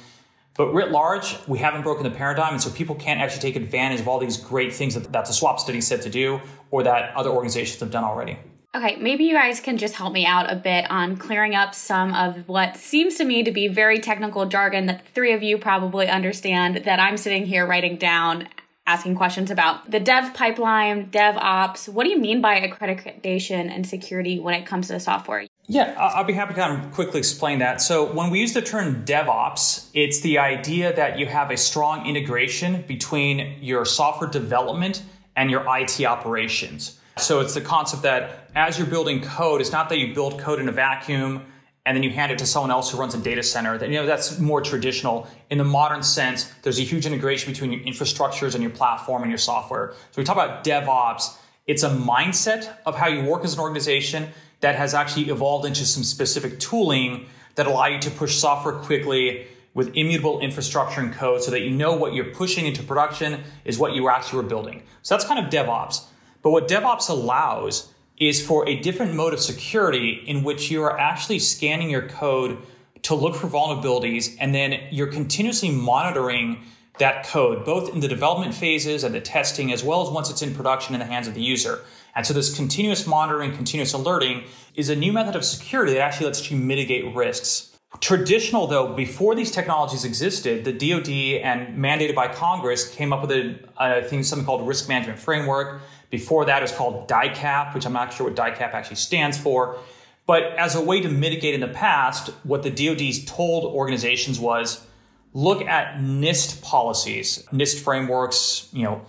But 0.55 0.71
writ 0.71 0.91
large, 0.91 1.35
we 1.47 1.57
haven't 1.57 1.81
broken 1.81 2.03
the 2.03 2.11
paradigm, 2.11 2.53
and 2.53 2.61
so 2.61 2.69
people 2.69 2.93
can't 2.93 3.19
actually 3.19 3.41
take 3.41 3.55
advantage 3.55 3.99
of 3.99 4.07
all 4.07 4.19
these 4.19 4.37
great 4.37 4.71
things 4.71 4.93
that, 4.93 5.11
that 5.11 5.25
the 5.25 5.33
SWAP 5.33 5.59
study 5.59 5.81
said 5.81 6.03
to 6.03 6.11
do 6.11 6.39
or 6.73 6.81
that 6.81 7.15
other 7.15 7.29
organizations 7.29 7.79
have 7.79 7.91
done 7.91 8.03
already. 8.03 8.35
Okay, 8.75 8.95
maybe 8.95 9.25
you 9.25 9.35
guys 9.35 9.59
can 9.59 9.77
just 9.77 9.93
help 9.93 10.11
me 10.11 10.25
out 10.25 10.51
a 10.51 10.55
bit 10.55 10.89
on 10.89 11.17
clearing 11.17 11.53
up 11.53 11.75
some 11.75 12.15
of 12.15 12.47
what 12.47 12.75
seems 12.75 13.17
to 13.17 13.25
me 13.25 13.43
to 13.43 13.51
be 13.51 13.67
very 13.67 13.99
technical 13.99 14.47
jargon 14.47 14.87
that 14.87 15.05
the 15.05 15.11
three 15.11 15.33
of 15.33 15.43
you 15.43 15.59
probably 15.59 16.07
understand 16.07 16.77
that 16.77 16.99
I'm 16.99 17.15
sitting 17.15 17.45
here 17.45 17.67
writing 17.67 17.97
down 17.97 18.49
asking 18.87 19.15
questions 19.15 19.51
about 19.51 19.91
the 19.91 19.99
dev 19.99 20.33
pipeline, 20.33 21.11
DevOps. 21.11 21.87
What 21.87 22.05
do 22.05 22.09
you 22.09 22.19
mean 22.19 22.41
by 22.41 22.59
accreditation 22.61 23.69
and 23.69 23.85
security 23.85 24.39
when 24.39 24.55
it 24.55 24.65
comes 24.65 24.87
to 24.87 24.99
software? 24.99 25.45
Yeah, 25.67 25.95
I'll 25.97 26.25
be 26.25 26.33
happy 26.33 26.55
to 26.55 26.59
kind 26.59 26.83
of 26.83 26.91
quickly 26.91 27.19
explain 27.19 27.59
that. 27.59 27.81
So, 27.81 28.11
when 28.11 28.31
we 28.31 28.39
use 28.39 28.53
the 28.53 28.61
term 28.61 29.05
DevOps, 29.05 29.89
it's 29.93 30.19
the 30.21 30.39
idea 30.39 30.93
that 30.93 31.19
you 31.19 31.27
have 31.27 31.51
a 31.51 31.57
strong 31.57 32.07
integration 32.07 32.83
between 32.85 33.59
your 33.61 33.85
software 33.85 34.29
development 34.29 35.03
and 35.35 35.49
your 35.49 35.63
IT 35.67 36.03
operations. 36.05 36.99
So, 37.17 37.39
it's 37.41 37.53
the 37.53 37.61
concept 37.61 38.03
that 38.03 38.49
as 38.55 38.77
you're 38.77 38.87
building 38.87 39.21
code, 39.21 39.61
it's 39.61 39.71
not 39.71 39.89
that 39.89 39.99
you 39.99 40.13
build 40.13 40.39
code 40.39 40.59
in 40.59 40.67
a 40.67 40.71
vacuum 40.71 41.45
and 41.85 41.95
then 41.95 42.03
you 42.03 42.09
hand 42.09 42.31
it 42.31 42.37
to 42.37 42.45
someone 42.45 42.71
else 42.71 42.91
who 42.91 42.97
runs 42.97 43.13
a 43.13 43.17
data 43.17 43.43
center. 43.43 43.77
That 43.77 43.89
you 43.89 43.95
know 43.95 44.05
that's 44.05 44.39
more 44.39 44.61
traditional. 44.61 45.27
In 45.49 45.57
the 45.57 45.63
modern 45.63 46.01
sense, 46.01 46.51
there's 46.61 46.79
a 46.79 46.83
huge 46.83 47.05
integration 47.05 47.51
between 47.51 47.71
your 47.71 47.81
infrastructures 47.81 48.53
and 48.53 48.63
your 48.63 48.71
platform 48.71 49.21
and 49.23 49.31
your 49.31 49.37
software. 49.37 49.93
So 50.11 50.21
we 50.21 50.23
talk 50.23 50.37
about 50.37 50.63
DevOps. 50.63 51.37
It's 51.67 51.83
a 51.83 51.89
mindset 51.89 52.75
of 52.85 52.95
how 52.95 53.07
you 53.07 53.23
work 53.29 53.43
as 53.43 53.53
an 53.53 53.59
organization 53.59 54.29
that 54.61 54.75
has 54.75 54.93
actually 54.93 55.29
evolved 55.29 55.65
into 55.65 55.85
some 55.85 56.03
specific 56.03 56.59
tooling 56.59 57.25
that 57.55 57.67
allow 57.67 57.87
you 57.87 57.99
to 57.99 58.09
push 58.11 58.35
software 58.35 58.73
quickly 58.73 59.45
with 59.73 59.95
immutable 59.95 60.39
infrastructure 60.39 61.01
and 61.01 61.13
code 61.13 61.41
so 61.41 61.51
that 61.51 61.61
you 61.61 61.71
know 61.71 61.95
what 61.95 62.13
you're 62.13 62.33
pushing 62.33 62.65
into 62.65 62.83
production 62.83 63.41
is 63.65 63.79
what 63.79 63.93
you 63.93 64.09
actually 64.09 64.37
were 64.37 64.49
building. 64.49 64.83
So 65.01 65.15
that's 65.15 65.25
kind 65.25 65.43
of 65.43 65.51
DevOps. 65.51 66.05
But 66.41 66.51
what 66.51 66.67
DevOps 66.67 67.09
allows 67.09 67.91
is 68.17 68.45
for 68.45 68.67
a 68.67 68.79
different 68.79 69.13
mode 69.13 69.33
of 69.33 69.39
security 69.39 70.23
in 70.27 70.43
which 70.43 70.69
you 70.69 70.83
are 70.83 70.99
actually 70.99 71.39
scanning 71.39 71.89
your 71.89 72.07
code 72.07 72.57
to 73.01 73.15
look 73.15 73.35
for 73.35 73.47
vulnerabilities 73.47 74.37
and 74.39 74.53
then 74.53 74.79
you're 74.91 75.07
continuously 75.07 75.71
monitoring 75.71 76.63
that 76.99 77.25
code, 77.25 77.65
both 77.65 77.91
in 77.91 77.99
the 77.99 78.07
development 78.07 78.53
phases 78.53 79.03
and 79.03 79.15
the 79.15 79.21
testing, 79.21 79.73
as 79.73 79.83
well 79.83 80.05
as 80.05 80.09
once 80.09 80.29
it's 80.29 80.43
in 80.43 80.53
production 80.53 80.93
in 80.93 80.99
the 80.99 81.05
hands 81.05 81.27
of 81.27 81.33
the 81.33 81.41
user. 81.41 81.81
And 82.15 82.25
so 82.25 82.33
this 82.33 82.55
continuous 82.55 83.07
monitoring, 83.07 83.55
continuous 83.55 83.93
alerting 83.93 84.43
is 84.75 84.89
a 84.89 84.95
new 84.95 85.11
method 85.11 85.35
of 85.35 85.43
security 85.43 85.93
that 85.93 86.01
actually 86.01 86.27
lets 86.27 86.51
you 86.51 86.57
mitigate 86.57 87.15
risks. 87.15 87.72
Traditional, 87.99 88.67
though, 88.67 88.93
before 88.93 89.33
these 89.33 89.51
technologies 89.51 90.03
existed, 90.03 90.65
the 90.65 90.73
DoD 90.73 91.41
and 91.43 91.77
mandated 91.77 92.15
by 92.15 92.27
Congress 92.27 92.89
came 92.89 93.13
up 93.13 93.21
with 93.21 93.31
a, 93.31 93.59
I 93.77 94.01
think 94.01 94.25
something 94.25 94.45
called 94.45 94.67
risk 94.67 94.89
management 94.89 95.19
framework 95.19 95.81
before 96.13 96.45
that, 96.45 96.59
it 96.59 96.61
was 96.61 96.71
called 96.71 97.07
DIACAP, 97.07 97.73
which 97.73 97.87
I'm 97.87 97.93
not 97.93 98.13
sure 98.13 98.27
what 98.27 98.35
DIACAP 98.35 98.71
actually 98.75 98.97
stands 98.97 99.35
for. 99.35 99.79
But 100.27 100.43
as 100.59 100.75
a 100.75 100.81
way 100.81 101.01
to 101.01 101.09
mitigate 101.09 101.55
in 101.55 101.59
the 101.59 101.69
past, 101.69 102.29
what 102.43 102.61
the 102.61 102.69
DoD's 102.69 103.25
told 103.25 103.73
organizations 103.73 104.39
was 104.39 104.85
look 105.33 105.63
at 105.63 105.97
NIST 105.97 106.61
policies, 106.61 107.43
NIST 107.51 107.79
frameworks, 107.79 108.69
you 108.71 108.83
know, 108.83 109.01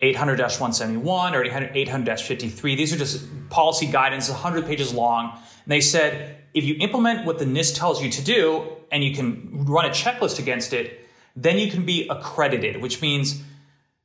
800-171 0.00 1.32
or 1.32 1.44
800-53. 1.44 2.62
These 2.76 2.92
are 2.92 2.98
just 2.98 3.26
policy 3.50 3.86
guidance, 3.86 4.30
100 4.30 4.64
pages 4.64 4.94
long. 4.94 5.32
And 5.32 5.72
they 5.72 5.80
said, 5.80 6.43
if 6.54 6.64
you 6.64 6.76
implement 6.78 7.26
what 7.26 7.38
the 7.38 7.44
NIST 7.44 7.76
tells 7.76 8.02
you 8.02 8.08
to 8.10 8.22
do 8.22 8.64
and 8.90 9.02
you 9.02 9.14
can 9.14 9.66
run 9.66 9.84
a 9.84 9.90
checklist 9.90 10.38
against 10.38 10.72
it, 10.72 11.06
then 11.36 11.58
you 11.58 11.70
can 11.70 11.84
be 11.84 12.08
accredited, 12.08 12.80
which 12.80 13.02
means 13.02 13.42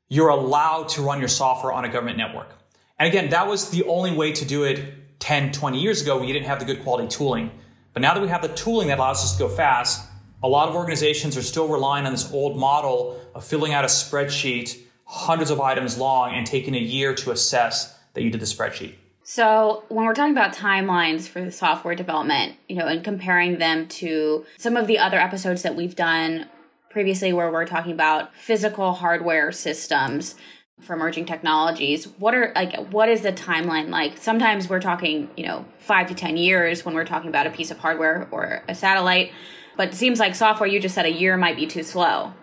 you're 0.08 0.30
allowed 0.30 0.90
to 0.90 1.04
run 1.04 1.20
your 1.20 1.28
software 1.28 1.72
on 1.72 1.86
a 1.86 1.90
government 1.90 2.18
network. 2.18 2.50
And 2.98 3.08
again, 3.08 3.30
that 3.30 3.48
was 3.48 3.70
the 3.70 3.84
only 3.84 4.12
way 4.12 4.32
to 4.32 4.46
do 4.46 4.64
it 4.64 5.20
10, 5.20 5.52
20 5.52 5.80
years 5.80 6.02
ago 6.02 6.18
when 6.18 6.28
you 6.28 6.34
didn't 6.34 6.48
have 6.48 6.60
the 6.60 6.66
good 6.66 6.82
quality 6.82 7.08
tooling. 7.08 7.52
But 7.94 8.02
now 8.02 8.16
that 8.16 8.22
we 8.22 8.30
have 8.30 8.42
the 8.42 8.50
tooling 8.50 8.88
that 8.88 8.98
allows 8.98 9.24
us 9.24 9.34
to 9.34 9.40
go 9.40 9.50
fast, 9.50 10.08
a 10.42 10.48
lot 10.48 10.70
of 10.70 10.76
organizations 10.76 11.38
are 11.38 11.44
still 11.44 11.68
relying 11.68 12.06
on 12.06 12.12
this 12.12 12.32
old 12.32 12.58
model 12.58 13.20
of 13.36 13.44
filling 13.44 13.74
out 13.74 13.84
a 13.84 13.88
spreadsheet, 13.88 14.80
hundreds 15.06 15.52
of 15.52 15.62
items 15.62 15.98
long, 15.98 16.34
and 16.34 16.48
taking 16.48 16.76
a 16.76 16.80
year 16.80 17.14
to 17.14 17.32
assess 17.32 17.98
that 18.14 18.24
you 18.24 18.32
did 18.32 18.42
the 18.42 18.46
spreadsheet. 18.46 18.96
So, 19.32 19.84
when 19.90 20.08
we're 20.08 20.16
talking 20.16 20.32
about 20.32 20.56
timelines 20.56 21.28
for 21.28 21.40
the 21.40 21.52
software 21.52 21.94
development, 21.94 22.56
you 22.68 22.78
know, 22.78 22.88
and 22.88 23.04
comparing 23.04 23.60
them 23.60 23.88
to 23.90 24.44
some 24.58 24.76
of 24.76 24.88
the 24.88 24.98
other 24.98 25.20
episodes 25.20 25.62
that 25.62 25.76
we've 25.76 25.96
done 25.96 26.48
previously 26.90 27.32
where 27.32 27.52
we're 27.52 27.68
talking 27.68 27.92
about 27.92 28.34
physical 28.34 28.94
hardware 28.94 29.52
systems 29.52 30.34
for 30.82 30.94
emerging 30.96 31.26
technologies 31.26 32.08
what 32.18 32.34
are 32.34 32.52
like 32.56 32.76
what 32.88 33.08
is 33.08 33.22
the 33.22 33.32
timeline 33.32 33.90
like? 33.90 34.18
Sometimes 34.18 34.68
we're 34.68 34.82
talking 34.82 35.30
you 35.38 35.46
know 35.46 35.64
five 35.78 36.08
to 36.08 36.16
ten 36.16 36.36
years 36.36 36.84
when 36.84 36.96
we're 36.96 37.06
talking 37.06 37.30
about 37.30 37.46
a 37.46 37.52
piece 37.52 37.70
of 37.70 37.78
hardware 37.78 38.28
or 38.32 38.64
a 38.68 38.74
satellite 38.74 39.32
but 39.78 39.90
it 39.90 39.94
seems 39.94 40.20
like 40.20 40.34
software 40.34 40.68
you 40.68 40.80
just 40.80 40.96
said 40.96 41.06
a 41.06 41.12
year 41.12 41.38
might 41.38 41.56
be 41.56 41.68
too 41.68 41.84
slow 41.84 42.34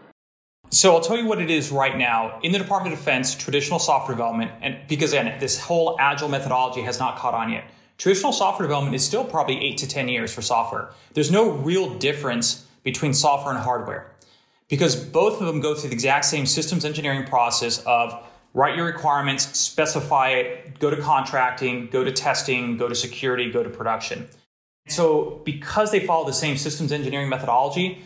so 0.71 0.95
I'll 0.95 1.01
tell 1.01 1.17
you 1.17 1.27
what 1.27 1.41
it 1.41 1.51
is 1.51 1.71
right 1.71 1.97
now 1.97 2.41
in 2.43 2.53
the 2.53 2.59
Department 2.59 2.93
of 2.93 2.99
Defense, 2.99 3.35
traditional 3.35 3.79
software 3.79 4.17
development, 4.17 4.51
and 4.63 4.77
because 4.89 5.13
again, 5.13 5.39
this 5.39 5.59
whole 5.61 5.97
agile 6.01 6.29
methodology 6.29 6.83
has 6.83 6.99
not 6.99 7.17
caught 7.17 7.35
on 7.35 7.51
yet. 7.53 7.65
Traditional 7.99 8.33
software 8.33 8.67
development 8.67 8.95
is 8.95 9.05
still 9.05 9.25
probably 9.25 9.65
eight 9.65 9.79
to 9.79 9.89
10 9.89 10.09
years 10.09 10.33
for 10.33 10.43
software. 10.43 10.91
There's 11.15 11.31
no 11.31 11.51
real 11.51 11.95
difference 11.99 12.67
between 12.83 13.15
software 13.15 13.55
and 13.55 13.63
hardware 13.63 14.13
because 14.69 14.97
both 14.97 15.41
of 15.41 15.47
them 15.47 15.61
go 15.61 15.75
through 15.75 15.91
the 15.91 15.95
exact 15.95 16.25
same 16.25 16.47
systems 16.47 16.85
engineering 16.85 17.25
process 17.25 17.83
of 17.85 18.23
write 18.53 18.77
your 18.77 18.87
requirements, 18.87 19.59
specify 19.59 20.31
it, 20.31 20.79
go 20.79 20.91
to 20.91 20.97
contracting, 20.97 21.87
go 21.87 22.03
to 22.03 22.13
testing, 22.13 22.77
go 22.77 22.89
to 22.89 22.95
security, 22.95 23.51
go 23.51 23.63
to 23.63 23.71
production. 23.71 24.29
So, 24.89 25.43
because 25.45 25.91
they 25.91 26.01
follow 26.01 26.25
the 26.27 26.33
same 26.33 26.57
systems 26.57 26.93
engineering 26.93 27.29
methodology, 27.29 28.03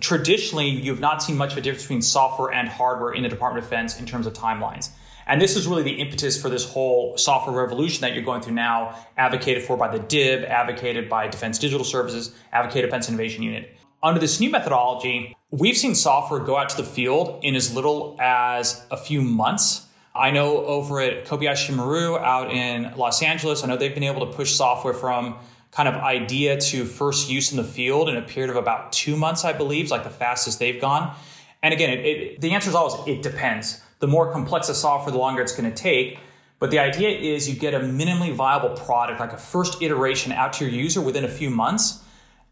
traditionally 0.00 0.68
you've 0.68 1.00
not 1.00 1.22
seen 1.22 1.36
much 1.36 1.52
of 1.52 1.58
a 1.58 1.60
difference 1.60 1.84
between 1.84 2.02
software 2.02 2.52
and 2.52 2.68
hardware 2.68 3.12
in 3.12 3.22
the 3.22 3.28
Department 3.28 3.64
of 3.64 3.70
Defense 3.70 3.98
in 3.98 4.06
terms 4.06 4.26
of 4.26 4.32
timelines. 4.34 4.90
And 5.26 5.40
this 5.40 5.56
is 5.56 5.66
really 5.66 5.82
the 5.82 6.00
impetus 6.00 6.40
for 6.40 6.48
this 6.48 6.68
whole 6.68 7.16
software 7.16 7.56
revolution 7.56 8.00
that 8.02 8.12
you're 8.12 8.24
going 8.24 8.42
through 8.42 8.54
now, 8.54 8.96
advocated 9.16 9.62
for 9.62 9.76
by 9.76 9.88
the 9.88 10.00
DIB, 10.00 10.44
advocated 10.44 11.08
by 11.08 11.28
Defense 11.28 11.58
Digital 11.58 11.84
Services, 11.84 12.34
advocated 12.52 12.90
Defense 12.90 13.08
Innovation 13.08 13.42
Unit. 13.42 13.76
Under 14.02 14.18
this 14.18 14.40
new 14.40 14.50
methodology, 14.50 15.36
we've 15.50 15.76
seen 15.76 15.94
software 15.94 16.40
go 16.40 16.56
out 16.56 16.68
to 16.70 16.76
the 16.76 16.84
field 16.84 17.38
in 17.44 17.54
as 17.54 17.72
little 17.74 18.16
as 18.20 18.84
a 18.90 18.96
few 18.96 19.22
months. 19.22 19.86
I 20.14 20.32
know 20.32 20.66
over 20.66 21.00
at 21.00 21.24
Kobayashi 21.24 21.74
Maru 21.74 22.18
out 22.18 22.50
in 22.50 22.92
Los 22.96 23.22
Angeles, 23.22 23.62
I 23.62 23.68
know 23.68 23.76
they've 23.76 23.94
been 23.94 24.02
able 24.02 24.26
to 24.26 24.32
push 24.32 24.52
software 24.52 24.92
from 24.92 25.36
kind 25.72 25.88
of 25.88 25.94
idea 25.96 26.60
to 26.60 26.84
first 26.84 27.30
use 27.30 27.50
in 27.50 27.56
the 27.56 27.64
field 27.64 28.08
in 28.08 28.16
a 28.16 28.22
period 28.22 28.50
of 28.50 28.56
about 28.56 28.92
two 28.92 29.16
months, 29.16 29.44
I 29.44 29.52
believe, 29.54 29.90
like 29.90 30.04
the 30.04 30.10
fastest 30.10 30.58
they've 30.58 30.80
gone. 30.80 31.16
And 31.62 31.72
again, 31.72 31.90
it, 31.90 32.04
it, 32.04 32.40
the 32.40 32.52
answer 32.52 32.68
is 32.68 32.74
always 32.74 32.94
it 33.08 33.22
depends. 33.22 33.82
The 33.98 34.06
more 34.06 34.30
complex 34.32 34.66
the 34.66 34.74
software, 34.74 35.12
the 35.12 35.18
longer 35.18 35.40
it's 35.40 35.56
going 35.56 35.72
to 35.72 35.76
take. 35.76 36.18
But 36.58 36.70
the 36.70 36.78
idea 36.78 37.08
is 37.08 37.48
you 37.48 37.56
get 37.56 37.74
a 37.74 37.80
minimally 37.80 38.32
viable 38.32 38.76
product, 38.76 39.18
like 39.18 39.32
a 39.32 39.38
first 39.38 39.82
iteration 39.82 40.30
out 40.32 40.52
to 40.54 40.64
your 40.64 40.72
user 40.72 41.00
within 41.00 41.24
a 41.24 41.28
few 41.28 41.50
months. 41.50 42.04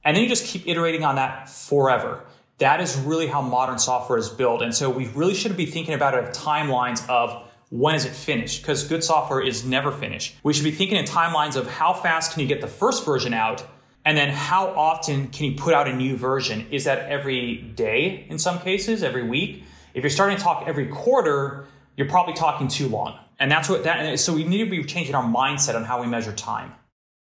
And 0.02 0.16
then 0.16 0.22
you 0.22 0.28
just 0.28 0.46
keep 0.46 0.66
iterating 0.66 1.04
on 1.04 1.16
that 1.16 1.48
forever. 1.48 2.24
That 2.58 2.80
is 2.80 2.96
really 2.96 3.26
how 3.26 3.42
modern 3.42 3.78
software 3.78 4.18
is 4.18 4.28
built. 4.28 4.62
And 4.62 4.74
so 4.74 4.90
we 4.90 5.08
really 5.08 5.34
should 5.34 5.56
be 5.56 5.66
thinking 5.66 5.94
about 5.94 6.14
it 6.14 6.34
timelines 6.34 7.08
of 7.08 7.49
when 7.70 7.94
is 7.94 8.04
it 8.04 8.12
finished? 8.12 8.62
Because 8.62 8.86
good 8.86 9.02
software 9.02 9.40
is 9.40 9.64
never 9.64 9.90
finished. 9.90 10.36
We 10.42 10.52
should 10.52 10.64
be 10.64 10.72
thinking 10.72 10.98
in 10.98 11.04
timelines 11.04 11.56
of 11.56 11.68
how 11.68 11.92
fast 11.92 12.32
can 12.32 12.42
you 12.42 12.48
get 12.48 12.60
the 12.60 12.66
first 12.66 13.04
version 13.04 13.32
out? 13.32 13.64
And 14.04 14.16
then 14.16 14.30
how 14.30 14.68
often 14.68 15.28
can 15.28 15.46
you 15.46 15.56
put 15.56 15.72
out 15.72 15.86
a 15.86 15.94
new 15.94 16.16
version? 16.16 16.66
Is 16.70 16.84
that 16.84 17.08
every 17.08 17.56
day 17.56 18.26
in 18.28 18.38
some 18.38 18.58
cases, 18.58 19.02
every 19.02 19.22
week? 19.22 19.62
If 19.94 20.02
you're 20.02 20.10
starting 20.10 20.36
to 20.36 20.42
talk 20.42 20.64
every 20.66 20.86
quarter, 20.86 21.66
you're 21.96 22.08
probably 22.08 22.34
talking 22.34 22.66
too 22.66 22.88
long. 22.88 23.18
And 23.38 23.50
that's 23.50 23.68
what 23.68 23.84
that, 23.84 24.18
so 24.18 24.34
we 24.34 24.44
need 24.44 24.64
to 24.64 24.70
be 24.70 24.82
changing 24.84 25.14
our 25.14 25.24
mindset 25.24 25.74
on 25.74 25.84
how 25.84 26.00
we 26.00 26.06
measure 26.06 26.32
time. 26.32 26.72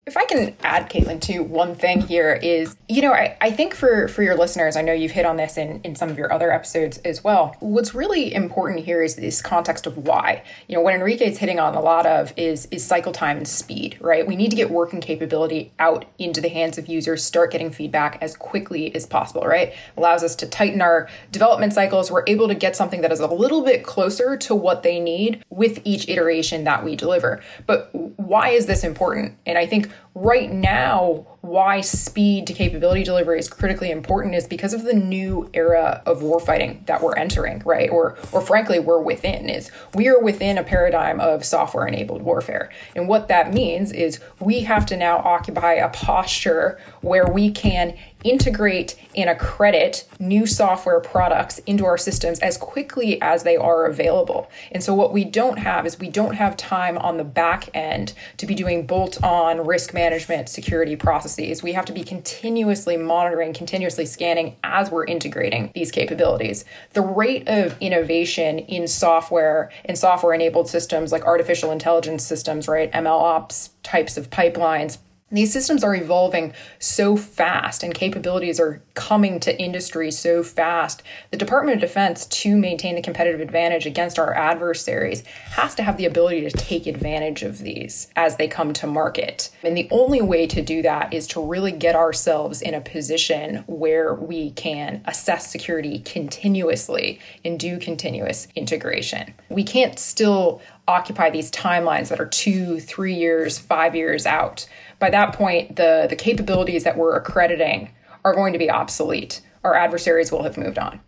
If 0.09 0.17
I 0.17 0.25
can 0.25 0.55
add, 0.63 0.89
Kaitlyn, 0.89 1.21
to 1.21 1.43
one 1.43 1.75
thing 1.75 2.01
here 2.01 2.33
is, 2.33 2.75
you 2.87 3.03
know, 3.03 3.13
I, 3.13 3.37
I 3.41 3.51
think 3.51 3.75
for 3.75 4.07
for 4.07 4.23
your 4.23 4.35
listeners, 4.35 4.75
I 4.75 4.81
know 4.81 4.91
you've 4.91 5.11
hit 5.11 5.23
on 5.23 5.37
this 5.37 5.55
in, 5.55 5.81
in 5.83 5.95
some 5.95 6.09
of 6.09 6.17
your 6.17 6.33
other 6.33 6.51
episodes 6.51 6.97
as 7.05 7.23
well. 7.23 7.55
What's 7.59 7.93
really 7.93 8.33
important 8.33 8.85
here 8.85 9.03
is 9.03 9.17
this 9.17 9.39
context 9.39 9.85
of 9.85 9.97
why. 9.97 10.41
You 10.67 10.75
know, 10.75 10.81
what 10.81 10.95
Enrique 10.95 11.27
is 11.29 11.37
hitting 11.37 11.59
on 11.59 11.75
a 11.75 11.79
lot 11.79 12.07
of 12.07 12.33
is 12.35 12.67
is 12.71 12.83
cycle 12.83 13.11
time 13.11 13.37
and 13.37 13.47
speed, 13.47 13.99
right? 14.01 14.25
We 14.25 14.35
need 14.35 14.49
to 14.49 14.55
get 14.55 14.71
working 14.71 14.99
capability 14.99 15.73
out 15.77 16.05
into 16.17 16.41
the 16.41 16.49
hands 16.49 16.79
of 16.79 16.87
users, 16.87 17.23
start 17.23 17.51
getting 17.51 17.69
feedback 17.69 18.17
as 18.19 18.35
quickly 18.35 18.95
as 18.95 19.05
possible, 19.05 19.43
right? 19.43 19.75
Allows 19.95 20.23
us 20.23 20.35
to 20.37 20.47
tighten 20.47 20.81
our 20.81 21.07
development 21.31 21.73
cycles. 21.73 22.09
We're 22.09 22.23
able 22.25 22.47
to 22.47 22.55
get 22.55 22.75
something 22.75 23.01
that 23.01 23.11
is 23.11 23.19
a 23.19 23.27
little 23.27 23.61
bit 23.61 23.83
closer 23.83 24.35
to 24.37 24.55
what 24.55 24.81
they 24.81 24.99
need 24.99 25.45
with 25.51 25.79
each 25.83 26.09
iteration 26.09 26.63
that 26.63 26.83
we 26.83 26.95
deliver. 26.95 27.43
But 27.67 27.93
why 27.93 28.49
is 28.49 28.65
this 28.65 28.83
important? 28.83 29.37
And 29.45 29.55
I 29.55 29.67
think 29.67 29.91
right 30.15 30.51
now, 30.51 31.25
why 31.41 31.81
speed 31.81 32.45
to 32.47 32.53
capability 32.53 33.03
delivery 33.03 33.39
is 33.39 33.47
critically 33.47 33.91
important 33.91 34.35
is 34.35 34.45
because 34.45 34.73
of 34.73 34.83
the 34.83 34.93
new 34.93 35.49
era 35.53 36.01
of 36.05 36.21
warfighting 36.21 36.85
that 36.85 37.01
we're 37.01 37.15
entering, 37.15 37.59
right? 37.65 37.89
Or 37.89 38.17
or 38.31 38.41
frankly, 38.41 38.79
we're 38.79 39.01
within 39.01 39.49
is 39.49 39.71
we 39.93 40.07
are 40.09 40.19
within 40.19 40.57
a 40.57 40.63
paradigm 40.63 41.19
of 41.19 41.45
software 41.45 41.87
enabled 41.87 42.21
warfare. 42.21 42.69
And 42.95 43.07
what 43.07 43.29
that 43.29 43.53
means 43.53 43.91
is 43.91 44.19
we 44.39 44.61
have 44.61 44.85
to 44.87 44.97
now 44.97 45.19
occupy 45.19 45.73
a 45.73 45.89
posture 45.89 46.79
where 47.01 47.27
we 47.31 47.51
can 47.51 47.97
integrate 48.23 48.95
and 49.15 49.29
accredit 49.29 50.07
new 50.19 50.45
software 50.45 50.99
products 50.99 51.59
into 51.59 51.85
our 51.85 51.97
systems 51.97 52.39
as 52.39 52.57
quickly 52.57 53.21
as 53.21 53.43
they 53.43 53.55
are 53.55 53.85
available. 53.85 54.49
And 54.71 54.83
so, 54.83 54.93
what 54.93 55.13
we 55.13 55.23
don't 55.23 55.57
have 55.57 55.85
is 55.85 55.99
we 55.99 56.09
don't 56.09 56.35
have 56.35 56.57
time 56.57 56.97
on 56.97 57.17
the 57.17 57.23
back 57.23 57.69
end 57.73 58.13
to 58.37 58.45
be 58.45 58.55
doing 58.55 58.85
bolt 58.85 59.23
on 59.23 59.65
risk 59.65 59.93
management 59.93 60.49
security 60.49 60.95
processes. 61.29 61.63
We 61.63 61.73
have 61.73 61.85
to 61.85 61.93
be 61.93 62.03
continuously 62.03 62.97
monitoring, 62.97 63.53
continuously 63.53 64.05
scanning 64.05 64.55
as 64.63 64.91
we're 64.91 65.05
integrating 65.05 65.71
these 65.75 65.91
capabilities. 65.91 66.65
The 66.93 67.01
rate 67.01 67.47
of 67.47 67.75
innovation 67.79 68.59
in 68.59 68.87
software 68.87 69.71
and 69.85 69.97
software 69.97 70.33
enabled 70.33 70.69
systems 70.69 71.11
like 71.11 71.25
artificial 71.25 71.71
intelligence 71.71 72.23
systems, 72.23 72.67
right? 72.67 72.91
ML 72.91 73.21
ops 73.21 73.71
types 73.83 74.17
of 74.17 74.29
pipelines 74.29 74.97
these 75.31 75.53
systems 75.53 75.83
are 75.83 75.95
evolving 75.95 76.53
so 76.79 77.15
fast 77.15 77.83
and 77.83 77.93
capabilities 77.93 78.59
are 78.59 78.81
coming 78.95 79.39
to 79.41 79.59
industry 79.61 80.09
so 80.11 80.43
fast. 80.43 81.03
The 81.31 81.37
Department 81.37 81.75
of 81.75 81.81
Defense, 81.81 82.25
to 82.25 82.55
maintain 82.55 82.97
a 82.97 83.01
competitive 83.01 83.39
advantage 83.39 83.85
against 83.85 84.17
our 84.17 84.33
adversaries, 84.33 85.23
has 85.51 85.75
to 85.75 85.83
have 85.83 85.97
the 85.97 86.05
ability 86.05 86.41
to 86.41 86.51
take 86.51 86.87
advantage 86.87 87.43
of 87.43 87.59
these 87.59 88.07
as 88.15 88.37
they 88.37 88.47
come 88.47 88.73
to 88.73 88.87
market. 88.87 89.51
And 89.63 89.77
the 89.77 89.87
only 89.91 90.21
way 90.21 90.47
to 90.47 90.61
do 90.61 90.81
that 90.81 91.13
is 91.13 91.27
to 91.27 91.45
really 91.45 91.71
get 91.71 91.95
ourselves 91.95 92.61
in 92.61 92.73
a 92.73 92.81
position 92.81 93.63
where 93.67 94.15
we 94.15 94.51
can 94.51 95.01
assess 95.05 95.51
security 95.51 95.99
continuously 95.99 97.19
and 97.45 97.59
do 97.59 97.77
continuous 97.77 98.47
integration. 98.55 99.33
We 99.49 99.63
can't 99.63 99.99
still 99.99 100.61
occupy 100.87 101.29
these 101.29 101.51
timelines 101.51 102.09
that 102.09 102.19
are 102.19 102.25
two, 102.25 102.79
three 102.79 103.13
years, 103.13 103.59
five 103.59 103.95
years 103.95 104.25
out 104.25 104.67
by 104.99 105.09
that 105.09 105.33
point, 105.33 105.77
the, 105.77 106.07
the 106.09 106.15
capabilities 106.15 106.83
that 106.83 106.97
we're 106.97 107.15
accrediting 107.15 107.91
are 108.23 108.33
going 108.33 108.53
to 108.53 108.59
be 108.59 108.69
obsolete. 108.69 109.41
Our 109.63 109.73
adversaries 109.73 110.31
will 110.31 110.43
have 110.43 110.57
moved 110.57 110.77
on. 110.77 111.01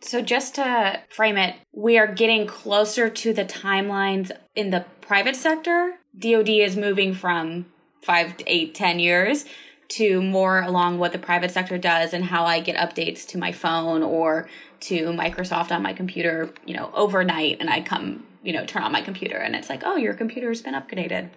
So, 0.00 0.22
just 0.22 0.54
to 0.54 1.00
frame 1.10 1.36
it, 1.36 1.56
we 1.72 1.98
are 1.98 2.06
getting 2.06 2.46
closer 2.46 3.08
to 3.08 3.32
the 3.32 3.44
timelines 3.44 4.30
in 4.54 4.70
the 4.70 4.84
private 5.00 5.34
sector. 5.34 5.98
DoD 6.16 6.48
is 6.48 6.76
moving 6.76 7.14
from 7.14 7.66
five 8.02 8.36
to 8.36 8.44
eight, 8.46 8.74
ten 8.74 9.00
years 9.00 9.44
to 9.88 10.22
more 10.22 10.60
along 10.60 10.98
what 10.98 11.12
the 11.12 11.18
private 11.18 11.50
sector 11.50 11.78
does 11.78 12.12
and 12.12 12.24
how 12.24 12.44
I 12.44 12.60
get 12.60 12.76
updates 12.76 13.26
to 13.28 13.38
my 13.38 13.52
phone 13.52 14.02
or 14.02 14.48
to 14.80 15.06
Microsoft 15.08 15.72
on 15.72 15.82
my 15.82 15.92
computer, 15.92 16.50
you 16.66 16.76
know, 16.76 16.90
overnight 16.94 17.56
and 17.58 17.70
I 17.70 17.80
come, 17.80 18.24
you 18.42 18.52
know, 18.52 18.66
turn 18.66 18.82
on 18.82 18.92
my 18.92 19.00
computer 19.00 19.36
and 19.36 19.56
it's 19.56 19.68
like, 19.68 19.82
oh, 19.84 19.96
your 19.96 20.14
computer's 20.14 20.62
been 20.62 20.74
upgraded. 20.74 21.30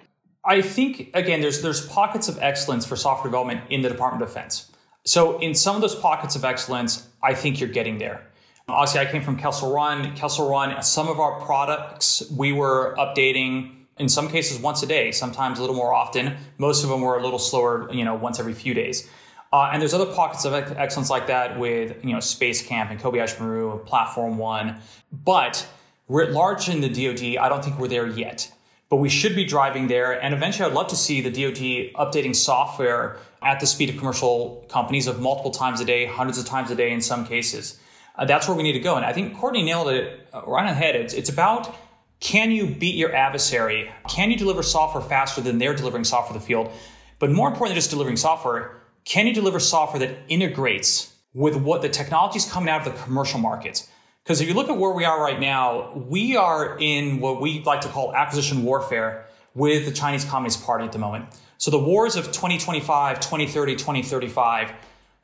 I 0.43 0.62
think 0.62 1.12
again, 1.13 1.41
there's 1.41 1.62
there's 1.62 1.86
pockets 1.88 2.27
of 2.27 2.39
excellence 2.41 2.86
for 2.86 2.95
software 2.95 3.29
development 3.29 3.62
in 3.69 3.81
the 3.81 3.89
Department 3.89 4.24
of 4.24 4.29
Defense. 4.29 4.71
So 5.05 5.39
in 5.39 5.53
some 5.55 5.75
of 5.75 5.81
those 5.81 5.95
pockets 5.95 6.36
of 6.36 6.45
excellence, 6.45 7.07
I 7.21 7.33
think 7.33 7.60
you're 7.60 7.69
getting 7.69 7.98
there. 7.98 8.27
Obviously, 8.67 9.01
I 9.01 9.05
came 9.05 9.24
from 9.24 9.38
Kessel 9.38 9.74
Run. 9.74 10.15
Kessel 10.15 10.50
Run, 10.50 10.81
some 10.83 11.07
of 11.07 11.19
our 11.19 11.39
products 11.41 12.24
we 12.31 12.51
were 12.53 12.95
updating 12.98 13.75
in 13.98 14.07
some 14.10 14.29
cases 14.29 14.60
once 14.60 14.81
a 14.81 14.88
day, 14.88 15.12
sometimes 15.12 15.60
a 15.60 15.62
little 15.62 15.75
more 15.75 15.93
often. 15.93 16.38
Most 16.57 16.83
of 16.83 16.89
them 16.89 17.01
were 17.01 17.17
a 17.17 17.24
little 17.24 17.39
slower, 17.39 17.91
you 17.91 18.03
know, 18.03 18.15
once 18.15 18.39
every 18.39 18.53
few 18.53 18.74
days. 18.74 19.10
Uh, 19.53 19.69
and 19.74 19.81
there's 19.81 19.93
other 19.93 20.12
pockets 20.13 20.45
of 20.45 20.53
excellence 20.53 21.10
like 21.10 21.27
that 21.27 21.60
with, 21.60 22.03
you 22.03 22.13
know, 22.13 22.19
Space 22.19 22.65
Camp 22.65 22.89
and 22.89 23.00
Kobayashi 23.00 23.39
Maru, 23.39 23.79
Platform 23.79 24.38
One. 24.38 24.77
But 25.12 25.67
writ 26.07 26.31
large 26.31 26.69
in 26.69 26.81
the 26.81 26.88
DoD, 26.88 27.38
I 27.38 27.50
don't 27.50 27.63
think 27.63 27.77
we're 27.77 27.89
there 27.89 28.07
yet 28.07 28.51
but 28.91 28.98
we 28.98 29.07
should 29.07 29.38
be 29.38 29.45
driving 29.45 29.88
there. 29.88 30.21
And 30.21 30.33
eventually, 30.33 30.69
I'd 30.69 30.75
love 30.75 30.89
to 30.89 30.98
see 30.98 31.21
the 31.21 31.31
DoD 31.31 31.93
updating 31.95 32.36
software 32.36 33.17
at 33.41 33.62
the 33.62 33.65
speed 33.65 33.89
of 33.89 33.98
commercial 33.98 34.65
companies 34.67 35.07
of 35.07 35.21
multiple 35.21 35.50
times 35.50 35.79
a 35.79 35.86
day, 35.86 36.05
hundreds 36.05 36.38
of 36.38 36.45
times 36.45 36.69
a 36.71 36.75
day 36.75 36.91
in 36.91 37.00
some 37.00 37.25
cases. 37.25 37.79
Uh, 38.17 38.25
that's 38.25 38.50
where 38.50 38.57
we 38.57 38.63
need 38.63 38.74
to 38.74 38.81
go. 38.81 38.98
And 38.98 39.05
I 39.05 39.13
think 39.13 39.38
Courtney 39.38 39.63
nailed 39.63 39.88
it 39.88 40.27
uh, 40.33 40.42
right 40.46 40.63
on 40.63 40.68
the 40.68 40.74
head. 40.74 40.98
It's, 40.98 41.13
it's 41.13 41.29
about 41.29 41.74
can 42.20 42.51
you 42.51 42.68
beat 42.68 42.96
your 42.96 43.15
adversary? 43.15 43.89
Can 44.09 44.29
you 44.29 44.37
deliver 44.37 44.61
software 44.61 45.01
faster 45.01 45.39
than 45.39 45.57
they're 45.57 45.74
delivering 45.74 46.03
software 46.03 46.35
in 46.35 46.42
the 46.42 46.46
field? 46.46 46.70
But 47.18 47.31
more 47.31 47.48
important 47.48 47.70
than 47.70 47.75
just 47.77 47.92
delivering 47.92 48.18
software, 48.18 48.81
can 49.05 49.25
you 49.25 49.33
deliver 49.33 49.59
software 49.59 50.05
that 50.05 50.18
integrates 50.27 51.15
with 51.33 51.55
what 51.55 51.81
the 51.81 51.87
technology 51.87 52.37
is 52.37 52.51
coming 52.51 52.70
out 52.70 52.85
of 52.85 52.94
the 52.94 53.03
commercial 53.03 53.39
markets? 53.39 53.89
Because 54.31 54.39
if 54.39 54.48
you 54.48 54.53
look 54.53 54.70
at 54.70 54.77
where 54.77 54.91
we 54.91 55.03
are 55.03 55.22
right 55.22 55.41
now, 55.41 55.91
we 55.94 56.37
are 56.37 56.77
in 56.79 57.20
what 57.20 57.41
we 57.41 57.61
like 57.63 57.81
to 57.81 57.89
call 57.89 58.15
acquisition 58.15 58.63
warfare 58.63 59.25
with 59.55 59.83
the 59.83 59.91
Chinese 59.91 60.24
Communist 60.24 60.63
Party 60.63 60.85
at 60.85 60.94
the 60.94 61.00
moment. 61.00 61.25
So 61.57 61.70
the 61.70 61.77
wars 61.77 62.15
of 62.15 62.27
2025, 62.27 63.20
2030, 63.20 63.74
2035, 63.74 64.72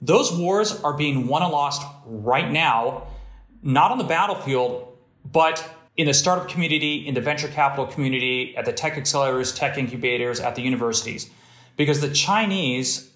those 0.01 0.37
wars 0.37 0.81
are 0.81 0.91
being 0.91 1.25
won 1.25 1.41
and 1.41 1.53
lost 1.53 1.87
right 2.05 2.51
now, 2.51 3.07
not 3.63 3.91
on 3.91 3.97
the 3.97 4.03
battlefield, 4.03 4.97
but 5.23 5.65
in 5.95 6.07
the 6.07 6.13
startup 6.13 6.49
community, 6.49 7.07
in 7.07 7.13
the 7.13 7.21
venture 7.21 7.47
capital 7.47 7.85
community, 7.85 8.57
at 8.57 8.65
the 8.65 8.73
tech 8.73 8.95
accelerators, 8.95 9.55
tech 9.55 9.77
incubators, 9.77 10.41
at 10.41 10.55
the 10.55 10.61
universities. 10.61 11.29
Because 11.77 12.01
the 12.01 12.09
Chinese 12.09 13.09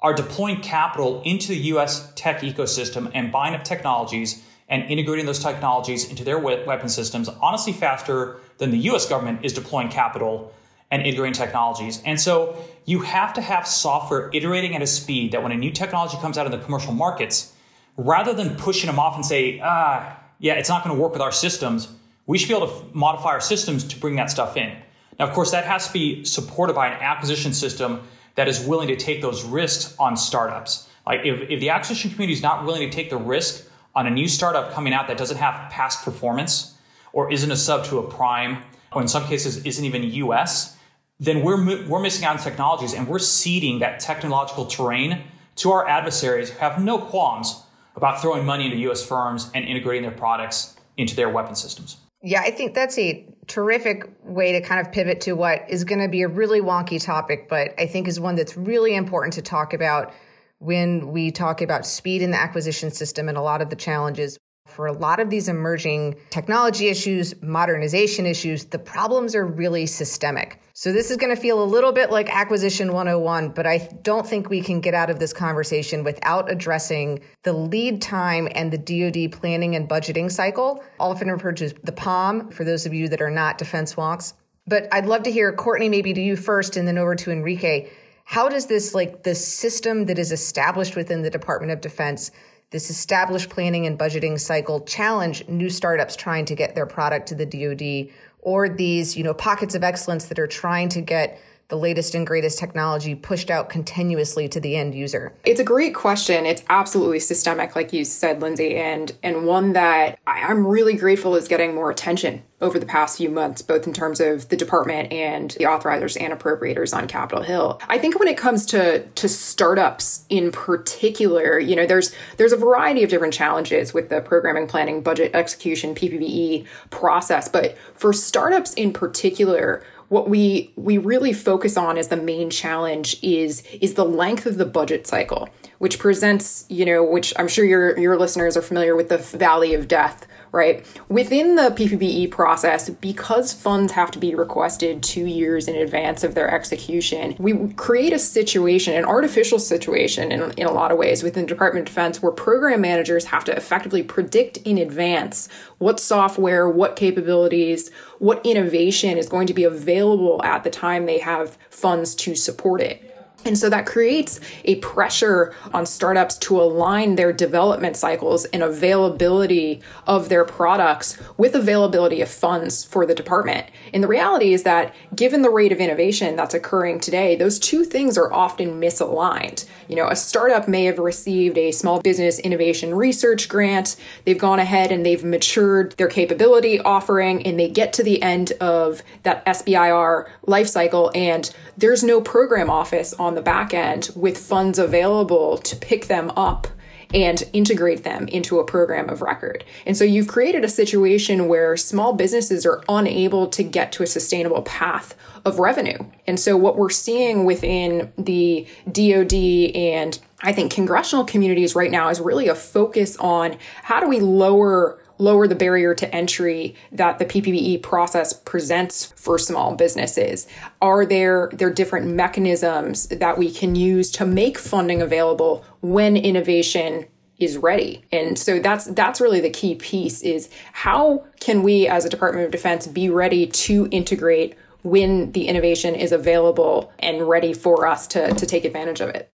are 0.00 0.12
deploying 0.12 0.60
capital 0.60 1.22
into 1.24 1.46
the 1.46 1.58
US 1.74 2.12
tech 2.16 2.40
ecosystem 2.40 3.08
and 3.14 3.30
buying 3.30 3.54
up 3.54 3.62
technologies 3.62 4.42
and 4.70 4.84
integrating 4.84 5.26
those 5.26 5.40
technologies 5.40 6.08
into 6.08 6.24
their 6.24 6.38
weapon 6.38 6.88
systems 6.88 7.28
honestly 7.42 7.72
faster 7.72 8.40
than 8.58 8.70
the 8.70 8.78
US 8.90 9.06
government 9.06 9.44
is 9.44 9.52
deploying 9.52 9.88
capital 9.88 10.52
and 10.90 11.02
integrating 11.02 11.34
technologies. 11.34 12.00
And 12.04 12.20
so 12.20 12.56
you 12.84 13.00
have 13.00 13.34
to 13.34 13.40
have 13.40 13.66
software 13.66 14.30
iterating 14.32 14.74
at 14.74 14.82
a 14.82 14.86
speed 14.86 15.32
that 15.32 15.42
when 15.42 15.52
a 15.52 15.56
new 15.56 15.70
technology 15.70 16.16
comes 16.18 16.38
out 16.38 16.46
in 16.46 16.52
the 16.52 16.58
commercial 16.58 16.92
markets, 16.92 17.52
rather 17.96 18.32
than 18.32 18.56
pushing 18.56 18.86
them 18.86 18.98
off 18.98 19.16
and 19.16 19.26
say, 19.26 19.60
ah, 19.62 20.18
yeah, 20.38 20.54
it's 20.54 20.68
not 20.68 20.82
going 20.82 20.96
to 20.96 21.00
work 21.00 21.12
with 21.12 21.20
our 21.20 21.32
systems, 21.32 21.88
we 22.26 22.38
should 22.38 22.48
be 22.48 22.54
able 22.54 22.68
to 22.68 22.84
modify 22.92 23.30
our 23.30 23.40
systems 23.40 23.84
to 23.84 23.98
bring 23.98 24.16
that 24.16 24.30
stuff 24.30 24.56
in. 24.56 24.74
Now, 25.18 25.26
of 25.26 25.34
course, 25.34 25.50
that 25.50 25.64
has 25.64 25.88
to 25.88 25.92
be 25.92 26.24
supported 26.24 26.74
by 26.74 26.88
an 26.88 27.00
acquisition 27.00 27.52
system 27.52 28.02
that 28.36 28.48
is 28.48 28.60
willing 28.60 28.88
to 28.88 28.96
take 28.96 29.20
those 29.20 29.44
risks 29.44 29.94
on 29.98 30.16
startups. 30.16 30.88
Like 31.06 31.20
if, 31.24 31.50
if 31.50 31.60
the 31.60 31.70
acquisition 31.70 32.10
community 32.10 32.34
is 32.34 32.42
not 32.42 32.64
willing 32.64 32.88
to 32.88 32.94
take 32.94 33.10
the 33.10 33.16
risk 33.16 33.69
on 33.94 34.06
a 34.06 34.10
new 34.10 34.28
startup 34.28 34.72
coming 34.72 34.92
out 34.92 35.08
that 35.08 35.18
doesn't 35.18 35.38
have 35.38 35.70
past 35.70 36.04
performance 36.04 36.74
or 37.12 37.32
isn't 37.32 37.50
a 37.50 37.56
sub 37.56 37.84
to 37.86 37.98
a 37.98 38.08
prime, 38.08 38.62
or 38.92 39.02
in 39.02 39.08
some 39.08 39.24
cases 39.24 39.64
isn't 39.64 39.84
even 39.84 40.02
US, 40.02 40.76
then 41.18 41.42
we're, 41.42 41.86
we're 41.86 42.00
missing 42.00 42.24
out 42.24 42.36
on 42.36 42.42
technologies 42.42 42.94
and 42.94 43.08
we're 43.08 43.18
ceding 43.18 43.80
that 43.80 44.00
technological 44.00 44.66
terrain 44.66 45.22
to 45.56 45.70
our 45.70 45.86
adversaries 45.86 46.50
who 46.50 46.58
have 46.58 46.82
no 46.82 46.98
qualms 46.98 47.62
about 47.96 48.22
throwing 48.22 48.46
money 48.46 48.64
into 48.66 48.76
US 48.90 49.04
firms 49.04 49.50
and 49.54 49.64
integrating 49.64 50.02
their 50.02 50.16
products 50.16 50.76
into 50.96 51.16
their 51.16 51.28
weapon 51.28 51.54
systems. 51.54 51.98
Yeah, 52.22 52.42
I 52.42 52.50
think 52.50 52.74
that's 52.74 52.98
a 52.98 53.26
terrific 53.46 54.10
way 54.22 54.52
to 54.52 54.60
kind 54.60 54.80
of 54.80 54.92
pivot 54.92 55.20
to 55.22 55.32
what 55.32 55.64
is 55.68 55.84
going 55.84 56.00
to 56.00 56.08
be 56.08 56.22
a 56.22 56.28
really 56.28 56.60
wonky 56.60 57.02
topic, 57.02 57.48
but 57.48 57.74
I 57.78 57.86
think 57.86 58.06
is 58.06 58.20
one 58.20 58.36
that's 58.36 58.56
really 58.56 58.94
important 58.94 59.34
to 59.34 59.42
talk 59.42 59.72
about 59.72 60.12
when 60.60 61.10
we 61.10 61.30
talk 61.30 61.62
about 61.62 61.86
speed 61.86 62.22
in 62.22 62.30
the 62.30 62.40
acquisition 62.40 62.90
system 62.90 63.28
and 63.28 63.36
a 63.36 63.42
lot 63.42 63.60
of 63.60 63.70
the 63.70 63.76
challenges. 63.76 64.38
For 64.66 64.86
a 64.86 64.92
lot 64.92 65.18
of 65.18 65.30
these 65.30 65.48
emerging 65.48 66.16
technology 66.28 66.88
issues, 66.88 67.34
modernization 67.42 68.24
issues, 68.24 68.66
the 68.66 68.78
problems 68.78 69.34
are 69.34 69.44
really 69.44 69.86
systemic. 69.86 70.60
So 70.74 70.92
this 70.92 71.10
is 71.10 71.16
going 71.16 71.34
to 71.34 71.40
feel 71.40 71.62
a 71.62 71.64
little 71.64 71.92
bit 71.92 72.10
like 72.10 72.32
acquisition 72.32 72.92
101, 72.92 73.48
but 73.48 73.66
I 73.66 73.88
don't 74.02 74.26
think 74.26 74.48
we 74.48 74.60
can 74.60 74.80
get 74.80 74.94
out 74.94 75.10
of 75.10 75.18
this 75.18 75.32
conversation 75.32 76.04
without 76.04 76.52
addressing 76.52 77.20
the 77.42 77.52
lead 77.52 78.00
time 78.00 78.46
and 78.54 78.70
the 78.70 78.78
DoD 78.78 79.32
planning 79.32 79.74
and 79.74 79.88
budgeting 79.88 80.30
cycle, 80.30 80.84
often 81.00 81.30
referred 81.30 81.56
to 81.56 81.64
as 81.64 81.74
the 81.82 81.92
POM 81.92 82.50
for 82.50 82.64
those 82.64 82.86
of 82.86 82.94
you 82.94 83.08
that 83.08 83.20
are 83.20 83.30
not 83.30 83.58
defense 83.58 83.94
wonks. 83.94 84.34
But 84.66 84.88
I'd 84.92 85.06
love 85.06 85.24
to 85.24 85.32
hear 85.32 85.52
Courtney 85.52 85.88
maybe 85.88 86.12
to 86.12 86.20
you 86.20 86.36
first 86.36 86.76
and 86.76 86.86
then 86.86 86.98
over 86.98 87.16
to 87.16 87.32
Enrique 87.32 87.88
how 88.30 88.48
does 88.48 88.66
this 88.66 88.94
like 88.94 89.24
the 89.24 89.34
system 89.34 90.06
that 90.06 90.16
is 90.16 90.30
established 90.30 90.94
within 90.94 91.22
the 91.22 91.30
Department 91.30 91.72
of 91.72 91.80
Defense, 91.80 92.30
this 92.70 92.88
established 92.88 93.50
planning 93.50 93.86
and 93.86 93.98
budgeting 93.98 94.38
cycle 94.38 94.82
challenge 94.82 95.48
new 95.48 95.68
startups 95.68 96.14
trying 96.14 96.44
to 96.44 96.54
get 96.54 96.76
their 96.76 96.86
product 96.86 97.26
to 97.26 97.34
the 97.34 97.44
DoD 97.44 98.14
or 98.38 98.68
these, 98.68 99.16
you 99.16 99.24
know, 99.24 99.34
pockets 99.34 99.74
of 99.74 99.82
excellence 99.82 100.26
that 100.26 100.38
are 100.38 100.46
trying 100.46 100.88
to 100.90 101.00
get 101.00 101.40
the 101.70 101.76
latest 101.76 102.14
and 102.14 102.26
greatest 102.26 102.58
technology 102.58 103.14
pushed 103.14 103.50
out 103.50 103.70
continuously 103.70 104.48
to 104.48 104.60
the 104.60 104.76
end 104.76 104.94
user? 104.94 105.32
It's 105.44 105.60
a 105.60 105.64
great 105.64 105.94
question. 105.94 106.44
It's 106.44 106.62
absolutely 106.68 107.20
systemic, 107.20 107.74
like 107.74 107.92
you 107.92 108.04
said, 108.04 108.42
Lindsey, 108.42 108.76
and 108.76 109.12
and 109.22 109.46
one 109.46 109.72
that 109.72 110.18
I'm 110.26 110.66
really 110.66 110.94
grateful 110.94 111.36
is 111.36 111.48
getting 111.48 111.74
more 111.74 111.90
attention 111.90 112.42
over 112.60 112.78
the 112.78 112.86
past 112.86 113.16
few 113.16 113.30
months, 113.30 113.62
both 113.62 113.86
in 113.86 113.92
terms 113.92 114.20
of 114.20 114.48
the 114.50 114.56
department 114.56 115.10
and 115.12 115.52
the 115.52 115.64
authorizers 115.64 116.20
and 116.20 116.38
appropriators 116.38 116.94
on 116.94 117.08
Capitol 117.08 117.42
Hill. 117.42 117.80
I 117.88 117.96
think 117.96 118.18
when 118.18 118.28
it 118.28 118.36
comes 118.36 118.66
to 118.66 119.06
to 119.06 119.28
startups 119.28 120.26
in 120.28 120.52
particular, 120.52 121.58
you 121.58 121.74
know, 121.76 121.86
there's 121.86 122.14
there's 122.36 122.52
a 122.52 122.56
variety 122.56 123.02
of 123.02 123.10
different 123.10 123.32
challenges 123.32 123.94
with 123.94 124.08
the 124.08 124.20
programming, 124.20 124.66
planning, 124.66 125.02
budget 125.02 125.34
execution, 125.34 125.94
PPBE 125.94 126.66
process, 126.90 127.48
but 127.48 127.78
for 127.94 128.12
startups 128.12 128.74
in 128.74 128.92
particular, 128.92 129.82
what 130.10 130.28
we 130.28 130.72
we 130.76 130.98
really 130.98 131.32
focus 131.32 131.76
on 131.76 131.96
as 131.96 132.08
the 132.08 132.16
main 132.16 132.50
challenge 132.50 133.16
is 133.22 133.62
is 133.80 133.94
the 133.94 134.04
length 134.04 134.44
of 134.44 134.58
the 134.58 134.66
budget 134.66 135.06
cycle 135.06 135.48
which 135.78 135.98
presents 135.98 136.66
you 136.68 136.84
know 136.84 137.02
which 137.02 137.32
i'm 137.36 137.48
sure 137.48 137.64
your 137.64 137.98
your 137.98 138.18
listeners 138.18 138.56
are 138.56 138.62
familiar 138.62 138.94
with 138.94 139.08
the 139.08 139.18
valley 139.18 139.72
of 139.72 139.88
death 139.88 140.26
right? 140.52 140.84
Within 141.08 141.54
the 141.54 141.70
PPBE 141.70 142.30
process, 142.30 142.90
because 142.90 143.52
funds 143.52 143.92
have 143.92 144.10
to 144.10 144.18
be 144.18 144.34
requested 144.34 145.02
two 145.02 145.26
years 145.26 145.68
in 145.68 145.76
advance 145.76 146.24
of 146.24 146.34
their 146.34 146.52
execution, 146.52 147.36
we 147.38 147.72
create 147.74 148.12
a 148.12 148.18
situation, 148.18 148.94
an 148.94 149.04
artificial 149.04 149.58
situation 149.58 150.32
in, 150.32 150.50
in 150.52 150.66
a 150.66 150.72
lot 150.72 150.90
of 150.90 150.98
ways 150.98 151.22
within 151.22 151.46
Department 151.46 151.88
of 151.88 151.94
Defense 151.94 152.22
where 152.22 152.32
program 152.32 152.80
managers 152.80 153.26
have 153.26 153.44
to 153.44 153.56
effectively 153.56 154.02
predict 154.02 154.56
in 154.58 154.78
advance 154.78 155.48
what 155.78 156.00
software, 156.00 156.68
what 156.68 156.96
capabilities, 156.96 157.90
what 158.18 158.44
innovation 158.44 159.16
is 159.16 159.28
going 159.28 159.46
to 159.46 159.54
be 159.54 159.64
available 159.64 160.42
at 160.42 160.64
the 160.64 160.70
time 160.70 161.06
they 161.06 161.18
have 161.18 161.56
funds 161.70 162.14
to 162.14 162.34
support 162.34 162.80
it. 162.80 163.09
And 163.44 163.56
so 163.56 163.70
that 163.70 163.86
creates 163.86 164.38
a 164.64 164.76
pressure 164.76 165.54
on 165.72 165.86
startups 165.86 166.36
to 166.38 166.60
align 166.60 167.14
their 167.14 167.32
development 167.32 167.96
cycles 167.96 168.44
and 168.46 168.62
availability 168.62 169.80
of 170.06 170.28
their 170.28 170.44
products 170.44 171.16
with 171.36 171.54
availability 171.54 172.20
of 172.20 172.28
funds 172.28 172.84
for 172.84 173.06
the 173.06 173.14
department. 173.14 173.66
And 173.94 174.02
the 174.02 174.08
reality 174.08 174.52
is 174.52 174.62
that 174.64 174.94
given 175.14 175.42
the 175.42 175.50
rate 175.50 175.72
of 175.72 175.78
innovation 175.78 176.36
that's 176.36 176.54
occurring 176.54 177.00
today, 177.00 177.34
those 177.34 177.58
two 177.58 177.84
things 177.84 178.18
are 178.18 178.32
often 178.32 178.80
misaligned. 178.80 179.66
You 179.88 179.96
know, 179.96 180.08
a 180.08 180.16
startup 180.16 180.68
may 180.68 180.84
have 180.84 180.98
received 180.98 181.56
a 181.56 181.72
small 181.72 182.00
business 182.00 182.38
innovation 182.38 182.94
research 182.94 183.48
grant. 183.48 183.96
They've 184.24 184.38
gone 184.38 184.58
ahead 184.58 184.92
and 184.92 185.04
they've 185.04 185.24
matured 185.24 185.92
their 185.92 186.08
capability 186.08 186.78
offering 186.80 187.46
and 187.46 187.58
they 187.58 187.68
get 187.68 187.92
to 187.94 188.02
the 188.02 188.22
end 188.22 188.52
of 188.60 189.02
that 189.22 189.44
SBIR 189.46 190.28
life 190.46 190.68
cycle 190.68 191.10
and 191.14 191.52
there's 191.80 192.04
no 192.04 192.20
program 192.20 192.70
office 192.70 193.14
on 193.14 193.34
the 193.34 193.42
back 193.42 193.72
end 193.72 194.10
with 194.14 194.36
funds 194.36 194.78
available 194.78 195.58
to 195.58 195.76
pick 195.76 196.06
them 196.06 196.30
up 196.36 196.66
and 197.12 197.42
integrate 197.52 198.04
them 198.04 198.28
into 198.28 198.58
a 198.60 198.64
program 198.64 199.08
of 199.08 199.20
record. 199.20 199.64
And 199.84 199.96
so 199.96 200.04
you've 200.04 200.28
created 200.28 200.64
a 200.64 200.68
situation 200.68 201.48
where 201.48 201.76
small 201.76 202.12
businesses 202.12 202.64
are 202.64 202.84
unable 202.88 203.48
to 203.48 203.62
get 203.64 203.90
to 203.92 204.02
a 204.04 204.06
sustainable 204.06 204.62
path 204.62 205.16
of 205.44 205.58
revenue. 205.58 205.98
And 206.26 206.38
so 206.38 206.56
what 206.56 206.76
we're 206.76 206.90
seeing 206.90 207.44
within 207.44 208.12
the 208.16 208.66
DoD 208.92 209.74
and 209.74 210.18
I 210.42 210.52
think 210.52 210.72
congressional 210.72 211.24
communities 211.24 211.74
right 211.74 211.90
now 211.90 212.10
is 212.10 212.20
really 212.20 212.48
a 212.48 212.54
focus 212.54 213.16
on 213.16 213.58
how 213.82 214.00
do 214.00 214.08
we 214.08 214.20
lower 214.20 215.02
lower 215.20 215.46
the 215.46 215.54
barrier 215.54 215.94
to 215.94 216.14
entry 216.14 216.74
that 216.92 217.18
the 217.18 217.24
PPBE 217.24 217.82
process 217.82 218.32
presents 218.32 219.12
for 219.16 219.38
small 219.38 219.74
businesses? 219.74 220.46
Are 220.80 221.04
there 221.04 221.50
there 221.52 221.70
different 221.70 222.06
mechanisms 222.06 223.08
that 223.08 223.38
we 223.38 223.50
can 223.52 223.74
use 223.74 224.10
to 224.12 224.26
make 224.26 224.58
funding 224.58 225.02
available 225.02 225.64
when 225.80 226.16
innovation 226.16 227.06
is 227.40 227.56
ready. 227.56 228.04
And 228.12 228.38
so 228.38 228.60
that's 228.60 228.84
that's 228.84 229.20
really 229.20 229.40
the 229.40 229.50
key 229.50 229.74
piece 229.74 230.20
is 230.20 230.50
how 230.72 231.24
can 231.40 231.62
we 231.62 231.88
as 231.88 232.04
a 232.04 232.10
Department 232.10 232.44
of 232.44 232.52
Defense 232.52 232.86
be 232.86 233.08
ready 233.08 233.46
to 233.46 233.88
integrate 233.90 234.56
when 234.82 235.32
the 235.32 235.48
innovation 235.48 235.94
is 235.94 236.12
available 236.12 236.92
and 236.98 237.28
ready 237.28 237.52
for 237.52 237.86
us 237.86 238.06
to, 238.08 238.32
to 238.34 238.46
take 238.46 238.64
advantage 238.64 239.00
of 239.00 239.08
it? 239.08 239.32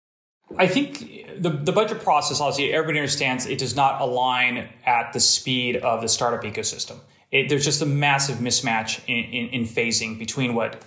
I 0.58 0.68
think 0.68 1.42
the, 1.42 1.50
the 1.50 1.72
budget 1.72 2.02
process, 2.02 2.40
obviously, 2.40 2.74
everybody 2.74 3.00
understands 3.00 3.46
it 3.46 3.58
does 3.58 3.76
not 3.76 4.02
align 4.02 4.70
at 4.86 5.14
the 5.14 5.20
speed 5.20 5.78
of 5.78 6.02
the 6.02 6.08
startup 6.08 6.44
ecosystem. 6.44 7.00
It, 7.32 7.50
there's 7.50 7.66
just 7.66 7.82
a 7.82 7.86
massive 7.86 8.38
mismatch 8.38 9.02
in, 9.08 9.24
in, 9.34 9.50
in, 9.50 9.64
phasing 9.66 10.20
between 10.20 10.54
what 10.54 10.84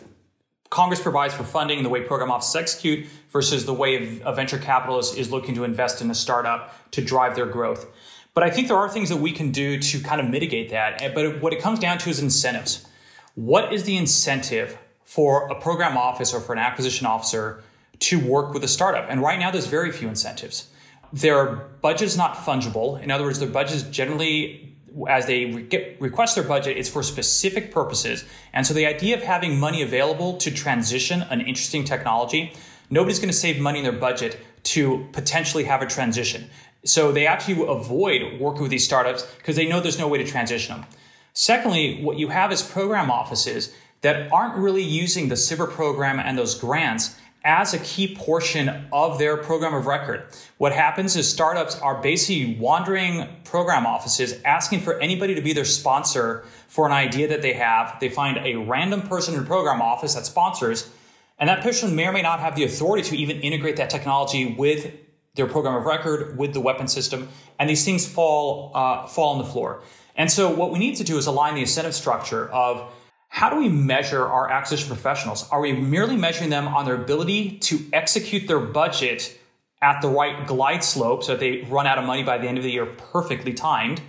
Congress 0.70 1.00
provides 1.00 1.34
for 1.34 1.42
funding 1.42 1.82
the 1.82 1.88
way 1.88 2.02
program 2.02 2.30
offices 2.30 2.54
execute 2.54 3.06
versus 3.30 3.66
the 3.66 3.74
way 3.74 4.20
a 4.24 4.32
venture 4.32 4.58
capitalist 4.58 5.16
is 5.18 5.30
looking 5.30 5.54
to 5.56 5.64
invest 5.64 6.00
in 6.00 6.10
a 6.10 6.14
startup 6.14 6.72
to 6.92 7.02
drive 7.02 7.34
their 7.34 7.46
growth. 7.46 7.86
But 8.34 8.44
I 8.44 8.50
think 8.50 8.68
there 8.68 8.76
are 8.76 8.88
things 8.88 9.08
that 9.08 9.16
we 9.16 9.32
can 9.32 9.50
do 9.50 9.78
to 9.78 10.00
kind 10.00 10.20
of 10.20 10.28
mitigate 10.28 10.70
that. 10.70 11.14
But 11.14 11.40
what 11.40 11.52
it 11.52 11.60
comes 11.60 11.78
down 11.78 11.98
to 11.98 12.10
is 12.10 12.20
incentives. 12.20 12.86
What 13.34 13.72
is 13.72 13.84
the 13.84 13.96
incentive 13.96 14.78
for 15.04 15.48
a 15.48 15.54
program 15.60 15.96
office 15.96 16.34
or 16.34 16.40
for 16.40 16.52
an 16.52 16.58
acquisition 16.58 17.06
officer 17.06 17.62
to 18.00 18.18
work 18.18 18.52
with 18.52 18.64
a 18.64 18.68
startup. 18.68 19.06
And 19.08 19.22
right 19.22 19.38
now, 19.38 19.50
there's 19.50 19.66
very 19.66 19.92
few 19.92 20.08
incentives. 20.08 20.68
Their 21.12 21.46
budget 21.82 22.08
is 22.08 22.16
not 22.16 22.36
fungible. 22.36 23.00
In 23.00 23.10
other 23.10 23.24
words, 23.24 23.38
their 23.38 23.48
budget 23.48 23.76
is 23.76 23.82
generally, 23.84 24.76
as 25.08 25.26
they 25.26 25.46
re- 25.46 25.62
get, 25.62 26.00
request 26.00 26.34
their 26.34 26.44
budget, 26.44 26.76
it's 26.76 26.88
for 26.88 27.02
specific 27.02 27.72
purposes. 27.72 28.24
And 28.52 28.66
so 28.66 28.74
the 28.74 28.86
idea 28.86 29.16
of 29.16 29.22
having 29.22 29.58
money 29.58 29.82
available 29.82 30.36
to 30.38 30.50
transition 30.50 31.22
an 31.22 31.40
interesting 31.40 31.84
technology, 31.84 32.52
nobody's 32.90 33.18
going 33.18 33.30
to 33.30 33.36
save 33.36 33.60
money 33.60 33.78
in 33.78 33.84
their 33.84 33.92
budget 33.92 34.38
to 34.64 35.06
potentially 35.12 35.64
have 35.64 35.80
a 35.80 35.86
transition. 35.86 36.50
So 36.84 37.12
they 37.12 37.26
actually 37.26 37.66
avoid 37.66 38.40
working 38.40 38.62
with 38.62 38.70
these 38.70 38.84
startups 38.84 39.22
because 39.38 39.56
they 39.56 39.66
know 39.68 39.80
there's 39.80 39.98
no 39.98 40.08
way 40.08 40.18
to 40.18 40.24
transition 40.24 40.80
them. 40.80 40.86
Secondly, 41.32 42.02
what 42.02 42.18
you 42.18 42.28
have 42.28 42.50
is 42.52 42.62
program 42.62 43.10
offices 43.10 43.74
that 44.02 44.30
aren't 44.32 44.56
really 44.56 44.82
using 44.82 45.28
the 45.28 45.34
SBIR 45.34 45.70
program 45.70 46.18
and 46.18 46.38
those 46.38 46.54
grants 46.54 47.16
as 47.46 47.72
a 47.72 47.78
key 47.78 48.12
portion 48.12 48.88
of 48.92 49.20
their 49.20 49.36
program 49.36 49.72
of 49.72 49.86
record. 49.86 50.26
What 50.58 50.72
happens 50.72 51.14
is 51.14 51.30
startups 51.30 51.78
are 51.78 52.02
basically 52.02 52.56
wandering 52.56 53.28
program 53.44 53.86
offices 53.86 54.34
asking 54.44 54.80
for 54.80 54.98
anybody 54.98 55.36
to 55.36 55.40
be 55.40 55.52
their 55.52 55.64
sponsor 55.64 56.44
for 56.66 56.86
an 56.86 56.92
idea 56.92 57.28
that 57.28 57.42
they 57.42 57.52
have. 57.52 57.98
They 58.00 58.08
find 58.08 58.38
a 58.38 58.56
random 58.56 59.02
person 59.02 59.36
in 59.36 59.46
program 59.46 59.80
office 59.80 60.14
that 60.14 60.26
sponsors, 60.26 60.90
and 61.38 61.48
that 61.48 61.62
person 61.62 61.94
may 61.94 62.08
or 62.08 62.12
may 62.12 62.22
not 62.22 62.40
have 62.40 62.56
the 62.56 62.64
authority 62.64 63.08
to 63.10 63.16
even 63.16 63.40
integrate 63.40 63.76
that 63.76 63.90
technology 63.90 64.56
with 64.58 64.92
their 65.36 65.46
program 65.46 65.76
of 65.76 65.84
record, 65.84 66.36
with 66.36 66.52
the 66.52 66.60
weapon 66.60 66.88
system, 66.88 67.28
and 67.60 67.70
these 67.70 67.84
things 67.84 68.08
fall 68.08 68.72
uh, 68.74 69.06
fall 69.06 69.34
on 69.34 69.38
the 69.38 69.48
floor. 69.48 69.82
And 70.16 70.32
so, 70.32 70.52
what 70.52 70.72
we 70.72 70.80
need 70.80 70.96
to 70.96 71.04
do 71.04 71.16
is 71.16 71.26
align 71.26 71.54
the 71.54 71.60
incentive 71.60 71.94
structure 71.94 72.50
of 72.50 72.92
how 73.28 73.50
do 73.50 73.56
we 73.56 73.68
measure 73.68 74.26
our 74.26 74.50
acquisition 74.50 74.88
professionals? 74.88 75.48
Are 75.50 75.60
we 75.60 75.72
merely 75.72 76.16
measuring 76.16 76.50
them 76.50 76.68
on 76.68 76.84
their 76.84 76.94
ability 76.94 77.58
to 77.58 77.80
execute 77.92 78.48
their 78.48 78.60
budget 78.60 79.38
at 79.82 80.00
the 80.00 80.08
right 80.08 80.46
glide 80.46 80.82
slope 80.82 81.22
so 81.22 81.32
that 81.32 81.40
they 81.40 81.62
run 81.62 81.86
out 81.86 81.98
of 81.98 82.04
money 82.04 82.22
by 82.22 82.38
the 82.38 82.48
end 82.48 82.58
of 82.58 82.64
the 82.64 82.70
year 82.70 82.86
perfectly 82.86 83.52
timed? 83.52 84.00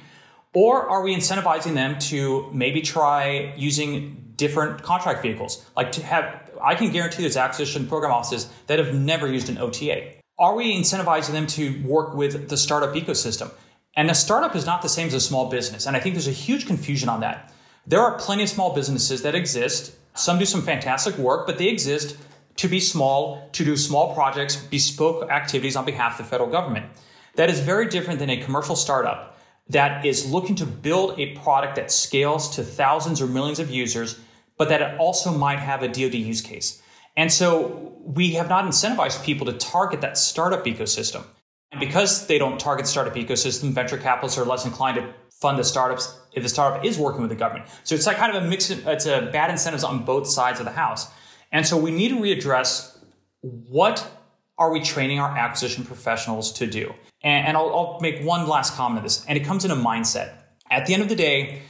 Or 0.53 0.89
are 0.89 1.03
we 1.03 1.15
incentivizing 1.15 1.73
them 1.73 1.99
to 1.99 2.49
maybe 2.53 2.81
try 2.81 3.53
using 3.57 4.33
different 4.37 4.81
contract 4.81 5.21
vehicles? 5.21 5.65
Like 5.75 5.91
to 5.93 6.03
have, 6.03 6.49
I 6.63 6.75
can 6.75 6.91
guarantee 6.91 7.21
there's 7.21 7.37
acquisition 7.37 7.87
program 7.87 8.11
offices 8.11 8.49
that 8.67 8.79
have 8.79 8.95
never 8.95 9.27
used 9.27 9.49
an 9.49 9.57
OTA. 9.57 10.13
Are 10.39 10.55
we 10.55 10.73
incentivizing 10.73 11.31
them 11.31 11.47
to 11.47 11.83
work 11.83 12.13
with 12.13 12.49
the 12.49 12.57
startup 12.57 12.95
ecosystem? 12.95 13.51
And 13.95 14.09
a 14.09 14.15
startup 14.15 14.55
is 14.55 14.65
not 14.65 14.83
the 14.83 14.89
same 14.89 15.07
as 15.07 15.15
a 15.15 15.19
small 15.19 15.49
business. 15.49 15.85
And 15.85 15.97
I 15.97 15.99
think 15.99 16.15
there's 16.15 16.27
a 16.27 16.31
huge 16.31 16.67
confusion 16.67 17.09
on 17.09 17.21
that. 17.21 17.51
There 17.87 18.01
are 18.01 18.19
plenty 18.19 18.43
of 18.43 18.49
small 18.49 18.75
businesses 18.75 19.21
that 19.21 19.33
exist. 19.33 19.95
Some 20.13 20.37
do 20.37 20.45
some 20.45 20.61
fantastic 20.61 21.17
work, 21.17 21.47
but 21.47 21.57
they 21.57 21.69
exist 21.69 22.17
to 22.57 22.67
be 22.67 22.81
small, 22.81 23.49
to 23.53 23.63
do 23.63 23.77
small 23.77 24.13
projects, 24.13 24.57
bespoke 24.57 25.29
activities 25.29 25.77
on 25.77 25.85
behalf 25.85 26.19
of 26.19 26.25
the 26.25 26.29
federal 26.29 26.49
government. 26.49 26.87
That 27.35 27.49
is 27.49 27.61
very 27.61 27.87
different 27.87 28.19
than 28.19 28.29
a 28.29 28.43
commercial 28.43 28.75
startup 28.75 29.39
that 29.69 30.05
is 30.05 30.29
looking 30.29 30.55
to 30.55 30.65
build 30.65 31.17
a 31.17 31.37
product 31.37 31.77
that 31.77 31.89
scales 31.89 32.53
to 32.55 32.63
thousands 32.63 33.21
or 33.21 33.27
millions 33.27 33.59
of 33.59 33.71
users, 33.71 34.19
but 34.57 34.67
that 34.67 34.81
it 34.81 34.99
also 34.99 35.31
might 35.31 35.59
have 35.59 35.81
a 35.81 35.87
DoD 35.87 36.15
use 36.15 36.41
case. 36.41 36.81
And 37.15 37.31
so 37.31 37.95
we 38.03 38.31
have 38.31 38.49
not 38.49 38.65
incentivized 38.65 39.23
people 39.23 39.45
to 39.45 39.53
target 39.53 40.01
that 40.01 40.17
startup 40.17 40.65
ecosystem. 40.65 41.23
And 41.71 41.79
because 41.79 42.27
they 42.27 42.37
don't 42.37 42.59
target 42.59 42.87
startup 42.87 43.15
ecosystem, 43.15 43.71
venture 43.71 43.97
capitalists 43.97 44.37
are 44.37 44.45
less 44.45 44.65
inclined 44.65 44.97
to 44.97 45.13
fund 45.39 45.57
the 45.59 45.63
startups 45.63 46.17
if 46.33 46.43
the 46.43 46.49
startup 46.49 46.83
is 46.85 46.97
working 46.97 47.21
with 47.21 47.29
the 47.29 47.35
government. 47.35 47.69
So 47.83 47.95
it's 47.95 48.05
like 48.05 48.17
kind 48.17 48.35
of 48.35 48.43
a 48.43 48.47
mix. 48.47 48.69
It's 48.69 49.05
a 49.05 49.29
bad 49.31 49.49
incentives 49.49 49.83
on 49.83 50.03
both 50.05 50.27
sides 50.27 50.59
of 50.59 50.65
the 50.65 50.71
house. 50.71 51.07
And 51.51 51.65
so 51.65 51.77
we 51.77 51.91
need 51.91 52.09
to 52.09 52.15
readdress 52.15 52.97
what 53.41 54.09
are 54.57 54.71
we 54.71 54.81
training 54.81 55.19
our 55.19 55.37
acquisition 55.37 55.85
professionals 55.85 56.51
to 56.53 56.67
do? 56.67 56.93
And, 57.21 57.47
and 57.47 57.57
I'll, 57.57 57.69
I'll 57.69 57.99
make 58.01 58.23
one 58.23 58.47
last 58.47 58.75
comment 58.75 58.97
on 58.99 59.03
this, 59.03 59.25
and 59.25 59.37
it 59.37 59.45
comes 59.45 59.65
in 59.65 59.71
a 59.71 59.75
mindset. 59.75 60.33
At 60.69 60.85
the 60.85 60.93
end 60.93 61.03
of 61.03 61.09
the 61.09 61.15
day, 61.15 61.61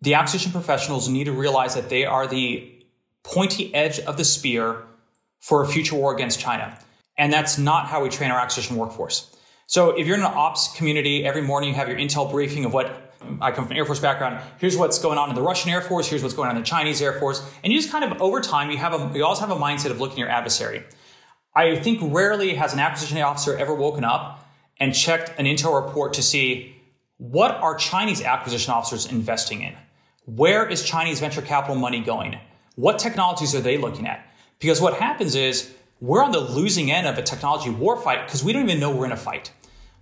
the 0.00 0.14
acquisition 0.14 0.50
professionals 0.50 1.08
need 1.08 1.24
to 1.24 1.32
realize 1.32 1.74
that 1.74 1.88
they 1.88 2.04
are 2.04 2.26
the 2.26 2.68
pointy 3.22 3.72
edge 3.74 4.00
of 4.00 4.16
the 4.16 4.24
spear 4.24 4.82
for 5.38 5.62
a 5.62 5.68
future 5.68 5.94
war 5.94 6.14
against 6.14 6.40
China. 6.40 6.76
And 7.16 7.32
that's 7.32 7.58
not 7.58 7.86
how 7.86 8.02
we 8.02 8.08
train 8.08 8.30
our 8.30 8.38
acquisition 8.38 8.76
workforce. 8.76 9.34
So 9.66 9.90
if 9.90 10.06
you're 10.06 10.16
in 10.16 10.22
an 10.22 10.32
ops 10.34 10.74
community, 10.76 11.24
every 11.24 11.42
morning 11.42 11.70
you 11.70 11.76
have 11.76 11.88
your 11.88 11.96
intel 11.96 12.30
briefing 12.30 12.64
of 12.64 12.74
what 12.74 13.11
I 13.40 13.50
come 13.50 13.64
from 13.64 13.72
an 13.72 13.78
Air 13.78 13.84
Force 13.84 14.00
background. 14.00 14.40
Here's 14.58 14.76
what's 14.76 14.98
going 14.98 15.18
on 15.18 15.28
in 15.28 15.34
the 15.34 15.42
Russian 15.42 15.70
Air 15.70 15.80
Force. 15.80 16.08
Here's 16.08 16.22
what's 16.22 16.34
going 16.34 16.48
on 16.48 16.56
in 16.56 16.62
the 16.62 16.66
Chinese 16.66 17.00
Air 17.00 17.18
Force. 17.18 17.44
And 17.62 17.72
you 17.72 17.78
just 17.78 17.90
kind 17.90 18.04
of 18.04 18.20
over 18.20 18.40
time, 18.40 18.70
you 18.70 18.78
have 18.78 18.94
a, 18.94 19.16
you 19.16 19.24
also 19.24 19.46
have 19.46 19.56
a 19.56 19.60
mindset 19.60 19.90
of 19.90 20.00
looking 20.00 20.14
at 20.14 20.18
your 20.20 20.28
adversary. 20.28 20.84
I 21.54 21.76
think 21.76 22.00
rarely 22.02 22.54
has 22.54 22.72
an 22.72 22.78
acquisition 22.78 23.18
officer 23.18 23.56
ever 23.56 23.74
woken 23.74 24.04
up 24.04 24.48
and 24.78 24.94
checked 24.94 25.38
an 25.38 25.46
intel 25.46 25.84
report 25.84 26.14
to 26.14 26.22
see 26.22 26.76
what 27.18 27.52
are 27.52 27.76
Chinese 27.76 28.22
acquisition 28.22 28.72
officers 28.72 29.06
investing 29.06 29.62
in? 29.62 29.74
Where 30.24 30.66
is 30.66 30.82
Chinese 30.82 31.20
venture 31.20 31.42
capital 31.42 31.76
money 31.76 32.00
going? 32.00 32.38
What 32.74 32.98
technologies 32.98 33.54
are 33.54 33.60
they 33.60 33.78
looking 33.78 34.06
at? 34.06 34.26
Because 34.58 34.80
what 34.80 34.94
happens 34.94 35.34
is 35.34 35.72
we're 36.00 36.24
on 36.24 36.32
the 36.32 36.40
losing 36.40 36.90
end 36.90 37.06
of 37.06 37.16
a 37.18 37.22
technology 37.22 37.70
war 37.70 37.96
fight 37.96 38.26
because 38.26 38.42
we 38.42 38.52
don't 38.52 38.64
even 38.64 38.80
know 38.80 38.90
we're 38.90 39.06
in 39.06 39.12
a 39.12 39.16
fight. 39.16 39.52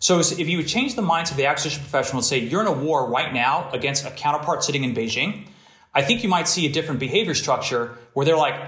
So 0.00 0.18
if 0.18 0.48
you 0.48 0.56
would 0.56 0.66
change 0.66 0.96
the 0.96 1.02
minds 1.02 1.30
of 1.30 1.36
the 1.36 1.46
acquisition 1.46 1.82
professional 1.82 2.18
and 2.18 2.24
say 2.24 2.38
you're 2.38 2.62
in 2.62 2.66
a 2.66 2.72
war 2.72 3.08
right 3.08 3.32
now 3.32 3.70
against 3.70 4.04
a 4.04 4.10
counterpart 4.10 4.64
sitting 4.64 4.82
in 4.82 4.94
Beijing, 4.94 5.46
I 5.94 6.02
think 6.02 6.22
you 6.22 6.28
might 6.28 6.48
see 6.48 6.66
a 6.66 6.72
different 6.72 7.00
behavior 7.00 7.34
structure 7.34 7.98
where 8.14 8.24
they're 8.24 8.36
like, 8.36 8.58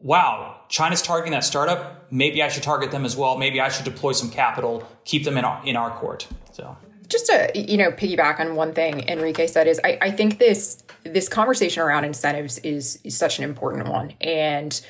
wow, 0.00 0.60
China's 0.68 1.02
targeting 1.02 1.32
that 1.32 1.44
startup. 1.44 2.10
Maybe 2.10 2.42
I 2.42 2.48
should 2.48 2.64
target 2.64 2.90
them 2.90 3.04
as 3.04 3.16
well. 3.16 3.38
Maybe 3.38 3.60
I 3.60 3.68
should 3.68 3.84
deploy 3.84 4.12
some 4.12 4.30
capital, 4.30 4.86
keep 5.04 5.24
them 5.24 5.38
in 5.38 5.44
our, 5.44 5.64
in 5.64 5.76
our 5.76 5.90
court. 5.90 6.26
So 6.52 6.76
just 7.08 7.26
to 7.26 7.50
you 7.54 7.76
know 7.76 7.90
piggyback 7.90 8.40
on 8.40 8.56
one 8.56 8.72
thing 8.72 9.08
Enrique 9.08 9.46
said 9.46 9.66
is 9.66 9.80
I, 9.84 9.98
I 10.00 10.10
think 10.10 10.38
this 10.38 10.82
this 11.04 11.28
conversation 11.28 11.82
around 11.82 12.04
incentives 12.04 12.58
is, 12.58 12.98
is 13.04 13.16
such 13.16 13.38
an 13.38 13.44
important 13.44 13.88
one 13.88 14.12
and 14.20 14.84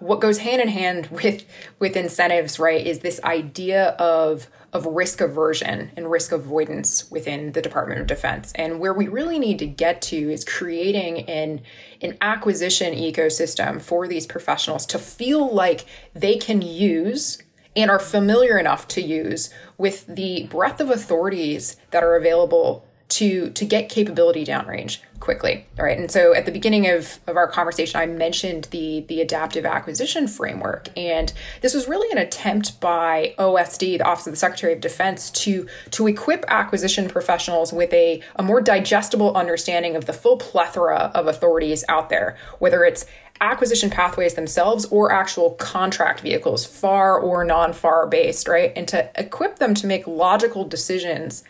what 0.00 0.20
goes 0.20 0.38
hand 0.38 0.60
in 0.60 0.68
hand 0.68 1.06
with 1.08 1.44
with 1.78 1.96
incentives 1.96 2.58
right 2.58 2.86
is 2.86 3.00
this 3.00 3.22
idea 3.22 3.90
of 3.90 4.48
of 4.72 4.86
risk 4.86 5.20
aversion 5.20 5.90
and 5.96 6.10
risk 6.10 6.32
avoidance 6.32 7.10
within 7.10 7.52
the 7.52 7.62
Department 7.62 8.00
of 8.00 8.06
Defense. 8.06 8.52
And 8.54 8.78
where 8.78 8.94
we 8.94 9.08
really 9.08 9.38
need 9.38 9.58
to 9.58 9.66
get 9.66 10.00
to 10.02 10.16
is 10.16 10.44
creating 10.44 11.28
an 11.28 11.62
an 12.00 12.16
acquisition 12.20 12.94
ecosystem 12.94 13.80
for 13.80 14.06
these 14.06 14.26
professionals 14.26 14.86
to 14.86 14.98
feel 14.98 15.52
like 15.52 15.84
they 16.14 16.36
can 16.36 16.62
use 16.62 17.42
and 17.76 17.90
are 17.90 17.98
familiar 17.98 18.58
enough 18.58 18.88
to 18.88 19.00
use 19.00 19.50
with 19.78 20.06
the 20.06 20.46
breadth 20.50 20.80
of 20.80 20.90
authorities 20.90 21.76
that 21.90 22.02
are 22.02 22.16
available 22.16 22.84
to 23.10 23.50
to 23.50 23.64
get 23.64 23.88
capability 23.88 24.44
downrange 24.44 24.98
quickly 25.18 25.66
all 25.78 25.84
right? 25.84 25.98
And 25.98 26.10
so 26.10 26.34
at 26.34 26.46
the 26.46 26.52
beginning 26.52 26.88
of, 26.88 27.20
of 27.26 27.36
our 27.36 27.46
conversation 27.46 28.00
i 28.00 28.06
mentioned 28.06 28.64
the 28.70 29.04
the 29.08 29.20
adaptive 29.20 29.66
acquisition 29.66 30.26
framework 30.26 30.88
and 30.96 31.32
this 31.60 31.74
was 31.74 31.88
really 31.88 32.10
an 32.10 32.18
attempt 32.18 32.80
by 32.80 33.34
osd 33.38 33.80
the 33.80 34.02
office 34.02 34.26
of 34.26 34.32
the 34.32 34.36
secretary 34.38 34.72
of 34.72 34.80
defense 34.80 35.30
to 35.30 35.66
to 35.90 36.06
equip 36.06 36.44
acquisition 36.48 37.08
professionals 37.08 37.72
with 37.72 37.92
a, 37.92 38.22
a 38.36 38.42
more 38.42 38.60
digestible 38.60 39.34
understanding 39.36 39.96
of 39.96 40.06
the 40.06 40.12
full 40.12 40.36
plethora 40.36 41.10
of 41.14 41.26
authorities 41.26 41.84
out 41.88 42.08
there 42.08 42.36
whether 42.58 42.84
it's 42.84 43.06
acquisition 43.40 43.88
pathways 43.88 44.34
themselves 44.34 44.84
or 44.86 45.10
actual 45.10 45.50
contract 45.52 46.20
vehicles 46.20 46.66
far 46.66 47.18
or 47.18 47.42
non-far 47.44 48.06
based 48.06 48.46
right? 48.48 48.72
And 48.76 48.86
to 48.88 49.10
equip 49.16 49.58
them 49.58 49.74
to 49.74 49.86
make 49.86 50.06
logical 50.06 50.64
decisions 50.64 51.42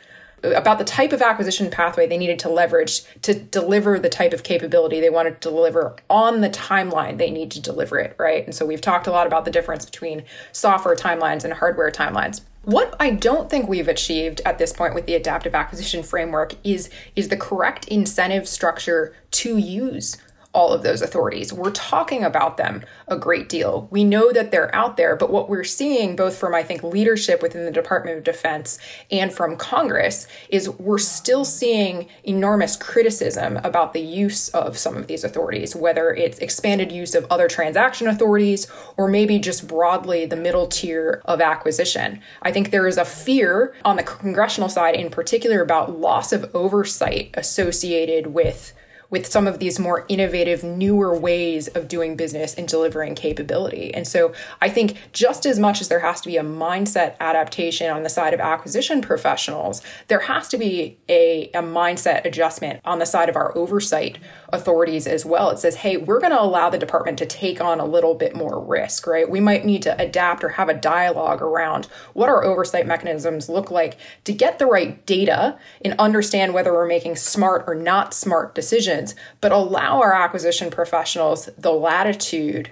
about 0.42 0.78
the 0.78 0.84
type 0.84 1.12
of 1.12 1.22
acquisition 1.22 1.70
pathway 1.70 2.06
they 2.06 2.18
needed 2.18 2.38
to 2.40 2.48
leverage 2.48 3.02
to 3.22 3.34
deliver 3.34 3.98
the 3.98 4.08
type 4.08 4.32
of 4.32 4.42
capability 4.42 5.00
they 5.00 5.10
wanted 5.10 5.40
to 5.40 5.48
deliver 5.48 5.96
on 6.08 6.40
the 6.40 6.50
timeline 6.50 7.18
they 7.18 7.30
need 7.30 7.50
to 7.50 7.60
deliver 7.60 7.98
it, 7.98 8.14
right? 8.18 8.44
And 8.44 8.54
so 8.54 8.64
we've 8.66 8.80
talked 8.80 9.06
a 9.06 9.10
lot 9.10 9.26
about 9.26 9.44
the 9.44 9.50
difference 9.50 9.84
between 9.84 10.24
software 10.52 10.96
timelines 10.96 11.44
and 11.44 11.52
hardware 11.52 11.90
timelines. 11.90 12.42
What 12.62 12.94
I 13.00 13.10
don't 13.10 13.48
think 13.48 13.68
we've 13.68 13.88
achieved 13.88 14.42
at 14.44 14.58
this 14.58 14.72
point 14.72 14.94
with 14.94 15.06
the 15.06 15.14
adaptive 15.14 15.54
acquisition 15.54 16.02
framework 16.02 16.54
is 16.62 16.90
is 17.16 17.28
the 17.28 17.36
correct 17.36 17.88
incentive 17.88 18.46
structure 18.46 19.14
to 19.30 19.56
use 19.56 20.18
all 20.52 20.72
of 20.72 20.82
those 20.82 21.00
authorities. 21.00 21.52
We're 21.52 21.70
talking 21.70 22.24
about 22.24 22.56
them 22.56 22.84
a 23.06 23.16
great 23.16 23.48
deal. 23.48 23.86
We 23.90 24.02
know 24.02 24.32
that 24.32 24.50
they're 24.50 24.74
out 24.74 24.96
there, 24.96 25.14
but 25.14 25.30
what 25.30 25.48
we're 25.48 25.64
seeing, 25.64 26.16
both 26.16 26.36
from 26.36 26.54
I 26.54 26.64
think 26.64 26.82
leadership 26.82 27.40
within 27.40 27.64
the 27.64 27.70
Department 27.70 28.18
of 28.18 28.24
Defense 28.24 28.78
and 29.10 29.32
from 29.32 29.56
Congress, 29.56 30.26
is 30.48 30.68
we're 30.68 30.98
still 30.98 31.44
seeing 31.44 32.08
enormous 32.24 32.76
criticism 32.76 33.58
about 33.58 33.92
the 33.92 34.00
use 34.00 34.48
of 34.48 34.76
some 34.76 34.96
of 34.96 35.06
these 35.06 35.22
authorities, 35.22 35.76
whether 35.76 36.12
it's 36.12 36.38
expanded 36.38 36.90
use 36.90 37.14
of 37.14 37.26
other 37.30 37.46
transaction 37.46 38.08
authorities 38.08 38.66
or 38.96 39.06
maybe 39.06 39.38
just 39.38 39.68
broadly 39.68 40.26
the 40.26 40.36
middle 40.36 40.66
tier 40.66 41.22
of 41.26 41.40
acquisition. 41.40 42.20
I 42.42 42.50
think 42.50 42.70
there 42.70 42.88
is 42.88 42.98
a 42.98 43.04
fear 43.04 43.74
on 43.84 43.96
the 43.96 44.02
congressional 44.02 44.68
side 44.68 44.96
in 44.96 45.10
particular 45.10 45.62
about 45.62 45.98
loss 45.98 46.32
of 46.32 46.50
oversight 46.54 47.30
associated 47.34 48.28
with 48.28 48.72
with 49.10 49.26
some 49.26 49.46
of 49.46 49.58
these 49.58 49.78
more 49.78 50.06
innovative, 50.08 50.62
newer 50.62 51.18
ways 51.18 51.68
of 51.68 51.88
doing 51.88 52.16
business 52.16 52.54
and 52.54 52.66
delivering 52.68 53.14
capability. 53.14 53.92
And 53.92 54.06
so 54.06 54.32
I 54.60 54.68
think 54.68 54.96
just 55.12 55.44
as 55.44 55.58
much 55.58 55.80
as 55.80 55.88
there 55.88 56.00
has 56.00 56.20
to 56.22 56.28
be 56.28 56.36
a 56.36 56.44
mindset 56.44 57.16
adaptation 57.20 57.90
on 57.90 58.04
the 58.04 58.08
side 58.08 58.32
of 58.32 58.40
acquisition 58.40 59.02
professionals, 59.02 59.82
there 60.08 60.20
has 60.20 60.48
to 60.48 60.58
be 60.58 60.96
a, 61.08 61.50
a 61.54 61.62
mindset 61.62 62.24
adjustment 62.24 62.80
on 62.84 63.00
the 63.00 63.06
side 63.06 63.28
of 63.28 63.36
our 63.36 63.56
oversight 63.56 64.18
authorities 64.52 65.06
as 65.06 65.24
well. 65.24 65.50
It 65.50 65.58
says, 65.58 65.76
hey, 65.76 65.96
we're 65.96 66.20
going 66.20 66.32
to 66.32 66.40
allow 66.40 66.70
the 66.70 66.78
department 66.78 67.18
to 67.18 67.26
take 67.26 67.60
on 67.60 67.80
a 67.80 67.84
little 67.84 68.14
bit 68.14 68.34
more 68.34 68.62
risk, 68.62 69.06
right? 69.06 69.28
We 69.28 69.40
might 69.40 69.64
need 69.64 69.82
to 69.82 70.00
adapt 70.00 70.44
or 70.44 70.50
have 70.50 70.68
a 70.68 70.74
dialogue 70.74 71.42
around 71.42 71.86
what 72.12 72.28
our 72.28 72.44
oversight 72.44 72.86
mechanisms 72.86 73.48
look 73.48 73.70
like 73.70 73.96
to 74.24 74.32
get 74.32 74.58
the 74.58 74.66
right 74.66 75.04
data 75.06 75.58
and 75.84 75.94
understand 75.98 76.54
whether 76.54 76.72
we're 76.72 76.86
making 76.86 77.16
smart 77.16 77.64
or 77.66 77.74
not 77.74 78.14
smart 78.14 78.54
decisions, 78.54 79.14
but 79.40 79.52
allow 79.52 80.00
our 80.00 80.12
acquisition 80.12 80.70
professionals 80.70 81.48
the 81.56 81.72
latitude 81.72 82.70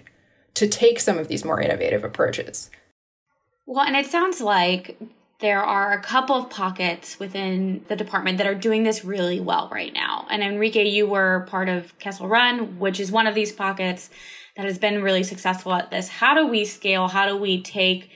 to 0.55 0.67
take 0.69 0.99
some 0.99 1.19
of 1.19 1.29
these 1.29 1.45
more 1.45 1.61
innovative 1.61 2.05
approaches. 2.05 2.71
Well, 3.67 3.85
and 3.85 3.97
it 3.97 4.07
sounds 4.07 4.41
like 4.41 4.99
there 5.41 5.63
are 5.63 5.93
a 5.93 6.01
couple 6.01 6.35
of 6.35 6.51
pockets 6.51 7.19
within 7.19 7.85
the 7.89 7.95
department 7.95 8.39
that 8.39 8.47
are 8.47 8.55
doing 8.55 8.83
this 8.83 9.05
really 9.05 9.39
well 9.39 9.69
right 9.73 9.93
now. 9.93 10.27
And 10.31 10.43
Enrique, 10.43 10.89
you 10.89 11.07
were 11.07 11.47
part 11.49 11.69
of 11.69 11.97
Kessel 11.99 12.27
Run, 12.27 12.79
which 12.79 12.99
is 12.99 13.13
one 13.13 13.27
of 13.27 13.35
these 13.35 13.53
pockets 13.53 14.11
that 14.57 14.65
has 14.65 14.79
been 14.79 15.03
really 15.03 15.23
successful 15.23 15.73
at 15.75 15.91
this. 15.91 16.09
How 16.09 16.35
do 16.35 16.47
we 16.47 16.65
scale? 16.65 17.07
How 17.07 17.27
do 17.27 17.37
we 17.37 17.63
take 17.63 18.11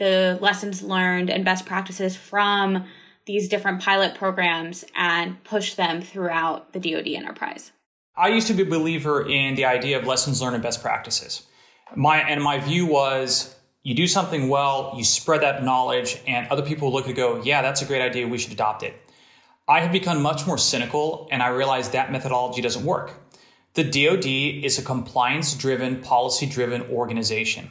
the 0.00 0.36
lessons 0.40 0.82
learned 0.82 1.30
and 1.30 1.44
best 1.44 1.64
practices 1.64 2.16
from 2.16 2.84
these 3.26 3.48
different 3.48 3.80
pilot 3.80 4.16
programs 4.16 4.84
and 4.96 5.42
push 5.44 5.74
them 5.74 6.02
throughout 6.02 6.72
the 6.72 6.80
DoD 6.80 7.06
enterprise? 7.08 7.70
I 8.16 8.28
used 8.28 8.48
to 8.48 8.54
be 8.54 8.62
a 8.62 8.66
believer 8.66 9.28
in 9.28 9.54
the 9.54 9.64
idea 9.64 9.96
of 9.96 10.06
lessons 10.06 10.42
learned 10.42 10.54
and 10.56 10.62
best 10.62 10.82
practices. 10.82 11.46
My 11.94 12.18
and 12.18 12.42
my 12.42 12.58
view 12.58 12.86
was 12.86 13.53
you 13.84 13.94
do 13.94 14.06
something 14.06 14.48
well, 14.48 14.94
you 14.96 15.04
spread 15.04 15.42
that 15.42 15.62
knowledge, 15.62 16.18
and 16.26 16.48
other 16.48 16.62
people 16.62 16.90
look 16.90 17.06
and 17.06 17.14
go, 17.14 17.42
yeah, 17.42 17.60
that's 17.60 17.82
a 17.82 17.84
great 17.84 18.00
idea, 18.00 18.26
we 18.26 18.38
should 18.38 18.52
adopt 18.52 18.82
it. 18.82 18.94
I 19.68 19.80
have 19.80 19.92
become 19.92 20.22
much 20.22 20.46
more 20.46 20.56
cynical, 20.56 21.28
and 21.30 21.42
I 21.42 21.48
realize 21.48 21.90
that 21.90 22.10
methodology 22.10 22.62
doesn't 22.62 22.84
work. 22.84 23.12
The 23.74 23.84
DoD 23.84 24.64
is 24.64 24.78
a 24.78 24.82
compliance 24.82 25.54
driven, 25.54 26.00
policy 26.00 26.46
driven 26.46 26.82
organization. 26.82 27.70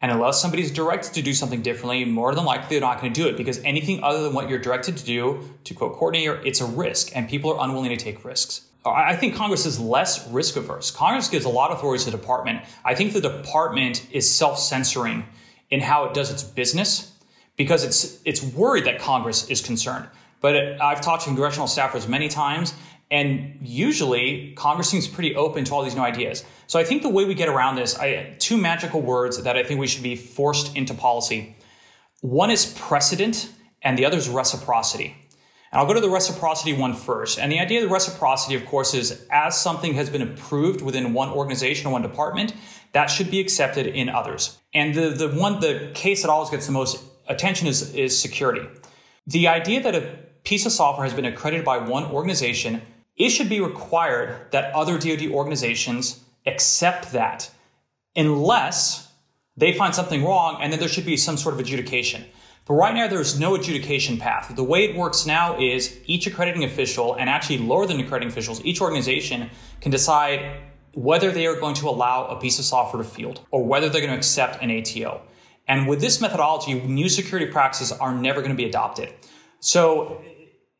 And 0.00 0.10
unless 0.10 0.42
somebody's 0.42 0.72
directed 0.72 1.14
to 1.14 1.22
do 1.22 1.32
something 1.32 1.62
differently, 1.62 2.04
more 2.04 2.34
than 2.34 2.44
likely 2.44 2.66
they're 2.70 2.80
not 2.80 3.00
going 3.00 3.12
to 3.12 3.22
do 3.22 3.28
it 3.28 3.36
because 3.36 3.58
anything 3.60 4.02
other 4.02 4.24
than 4.24 4.34
what 4.34 4.48
you're 4.48 4.58
directed 4.58 4.96
to 4.96 5.04
do, 5.04 5.40
to 5.62 5.72
quote 5.72 5.94
coordinator, 5.94 6.42
it's 6.44 6.60
a 6.60 6.66
risk, 6.66 7.16
and 7.16 7.28
people 7.28 7.52
are 7.52 7.64
unwilling 7.64 7.90
to 7.90 7.96
take 7.96 8.24
risks. 8.24 8.62
I 8.84 9.14
think 9.16 9.34
Congress 9.36 9.64
is 9.66 9.78
less 9.78 10.28
risk 10.28 10.56
averse. 10.56 10.90
Congress 10.90 11.28
gives 11.28 11.44
a 11.44 11.48
lot 11.48 11.70
of 11.70 11.78
authority 11.78 12.04
to 12.04 12.10
the 12.10 12.18
department. 12.18 12.62
I 12.84 12.94
think 12.94 13.12
the 13.12 13.20
department 13.20 14.06
is 14.10 14.28
self 14.28 14.58
censoring 14.58 15.24
in 15.70 15.80
how 15.80 16.04
it 16.04 16.14
does 16.14 16.30
its 16.30 16.42
business 16.42 17.12
because 17.56 17.84
it's 17.84 18.20
it's 18.24 18.42
worried 18.42 18.84
that 18.84 18.98
Congress 18.98 19.48
is 19.48 19.60
concerned. 19.60 20.06
But 20.40 20.56
it, 20.56 20.80
I've 20.80 21.00
talked 21.00 21.22
to 21.22 21.28
congressional 21.28 21.66
staffers 21.66 22.08
many 22.08 22.28
times, 22.28 22.74
and 23.10 23.58
usually 23.62 24.52
Congress 24.56 24.90
seems 24.90 25.06
pretty 25.06 25.34
open 25.36 25.64
to 25.64 25.74
all 25.74 25.82
these 25.82 25.94
new 25.94 26.02
ideas. 26.02 26.44
So 26.66 26.78
I 26.78 26.84
think 26.84 27.02
the 27.02 27.08
way 27.08 27.24
we 27.24 27.34
get 27.34 27.48
around 27.48 27.76
this, 27.76 27.98
I, 27.98 28.34
two 28.38 28.56
magical 28.56 29.00
words 29.00 29.42
that 29.42 29.56
I 29.56 29.62
think 29.62 29.80
we 29.80 29.86
should 29.86 30.02
be 30.02 30.16
forced 30.16 30.76
into 30.76 30.94
policy. 30.94 31.56
One 32.20 32.50
is 32.50 32.66
precedent, 32.78 33.50
and 33.82 33.98
the 33.98 34.04
other 34.04 34.16
is 34.16 34.28
reciprocity. 34.28 35.16
And 35.74 35.80
I'll 35.80 35.88
go 35.88 35.94
to 35.94 36.00
the 36.00 36.08
reciprocity 36.08 36.72
one 36.72 36.94
first. 36.94 37.36
And 37.36 37.50
the 37.50 37.58
idea 37.58 37.82
of 37.82 37.88
the 37.88 37.92
reciprocity, 37.92 38.54
of 38.54 38.64
course, 38.64 38.94
is 38.94 39.26
as 39.28 39.60
something 39.60 39.94
has 39.94 40.08
been 40.08 40.22
approved 40.22 40.80
within 40.82 41.12
one 41.12 41.30
organization 41.30 41.88
or 41.88 41.90
one 41.90 42.02
department, 42.02 42.54
that 42.92 43.06
should 43.06 43.28
be 43.28 43.40
accepted 43.40 43.88
in 43.88 44.08
others. 44.08 44.56
And 44.72 44.94
the, 44.94 45.08
the 45.10 45.30
one, 45.30 45.58
the 45.58 45.90
case 45.92 46.22
that 46.22 46.30
always 46.30 46.48
gets 46.50 46.66
the 46.66 46.72
most 46.72 47.02
attention 47.26 47.66
is, 47.66 47.92
is 47.92 48.16
security. 48.16 48.64
The 49.26 49.48
idea 49.48 49.82
that 49.82 49.96
a 49.96 50.16
piece 50.44 50.64
of 50.64 50.70
software 50.70 51.06
has 51.06 51.12
been 51.12 51.24
accredited 51.24 51.64
by 51.64 51.78
one 51.78 52.04
organization, 52.04 52.80
it 53.16 53.30
should 53.30 53.48
be 53.48 53.60
required 53.60 54.52
that 54.52 54.72
other 54.76 54.96
DoD 54.96 55.26
organizations 55.32 56.20
accept 56.46 57.10
that 57.10 57.50
unless 58.14 59.10
they 59.56 59.72
find 59.72 59.92
something 59.92 60.22
wrong, 60.22 60.58
and 60.60 60.72
then 60.72 60.78
there 60.78 60.88
should 60.88 61.06
be 61.06 61.16
some 61.16 61.36
sort 61.36 61.54
of 61.54 61.58
adjudication. 61.58 62.26
But 62.66 62.74
right 62.74 62.94
now, 62.94 63.06
there's 63.08 63.38
no 63.38 63.54
adjudication 63.54 64.16
path. 64.16 64.54
The 64.54 64.64
way 64.64 64.84
it 64.84 64.96
works 64.96 65.26
now 65.26 65.60
is 65.60 65.98
each 66.06 66.26
accrediting 66.26 66.64
official, 66.64 67.14
and 67.14 67.28
actually 67.28 67.58
lower 67.58 67.86
than 67.86 68.00
accrediting 68.00 68.28
officials, 68.28 68.64
each 68.64 68.80
organization 68.80 69.50
can 69.80 69.90
decide 69.90 70.60
whether 70.94 71.30
they 71.30 71.46
are 71.46 71.58
going 71.58 71.74
to 71.74 71.88
allow 71.88 72.26
a 72.26 72.40
piece 72.40 72.58
of 72.58 72.64
software 72.64 73.02
to 73.02 73.08
field 73.08 73.40
or 73.50 73.64
whether 73.64 73.88
they're 73.88 74.00
going 74.00 74.12
to 74.12 74.16
accept 74.16 74.62
an 74.62 74.70
ATO. 74.70 75.20
And 75.66 75.88
with 75.88 76.00
this 76.00 76.20
methodology, 76.20 76.74
new 76.74 77.08
security 77.08 77.50
practices 77.50 77.92
are 77.92 78.14
never 78.14 78.40
going 78.40 78.52
to 78.52 78.56
be 78.56 78.66
adopted. 78.66 79.12
So 79.60 80.22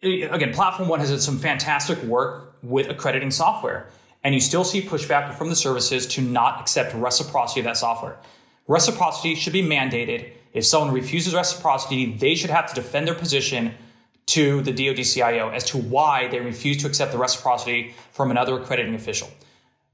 again, 0.03 0.53
Platform 0.53 0.89
One 0.89 1.01
has 1.01 1.11
done 1.11 1.21
some 1.21 1.39
fantastic 1.39 2.03
work 2.03 2.57
with 2.63 2.89
accrediting 2.89 3.31
software, 3.31 3.91
and 4.23 4.35
you 4.35 4.41
still 4.41 4.65
see 4.65 4.83
pushback 4.83 5.35
from 5.35 5.49
the 5.49 5.57
services 5.57 6.07
to 6.09 6.23
not 6.23 6.61
accept 6.61 6.95
reciprocity 6.95 7.61
of 7.61 7.65
that 7.65 7.77
software. 7.77 8.19
Reciprocity 8.69 9.35
should 9.35 9.53
be 9.53 9.63
mandated. 9.63 10.33
If 10.55 10.65
someone 10.65 10.95
refuses 10.95 11.35
reciprocity, 11.35 12.15
they 12.15 12.37
should 12.37 12.51
have 12.51 12.69
to 12.69 12.75
defend 12.75 13.09
their 13.09 13.15
position 13.15 13.75
to 14.27 14.63
the 14.63 14.73
DoD 14.73 15.05
CIO 15.05 15.51
as 15.51 15.65
to 15.65 15.79
why 15.79 16.29
they 16.29 16.41
refuse 16.41 16.79
to 16.79 16.87
accept 16.87 17.13
the 17.13 17.19
reciprocity 17.19 17.95
from 18.13 18.31
another 18.31 18.59
accrediting 18.59 18.95
official. 18.95 19.29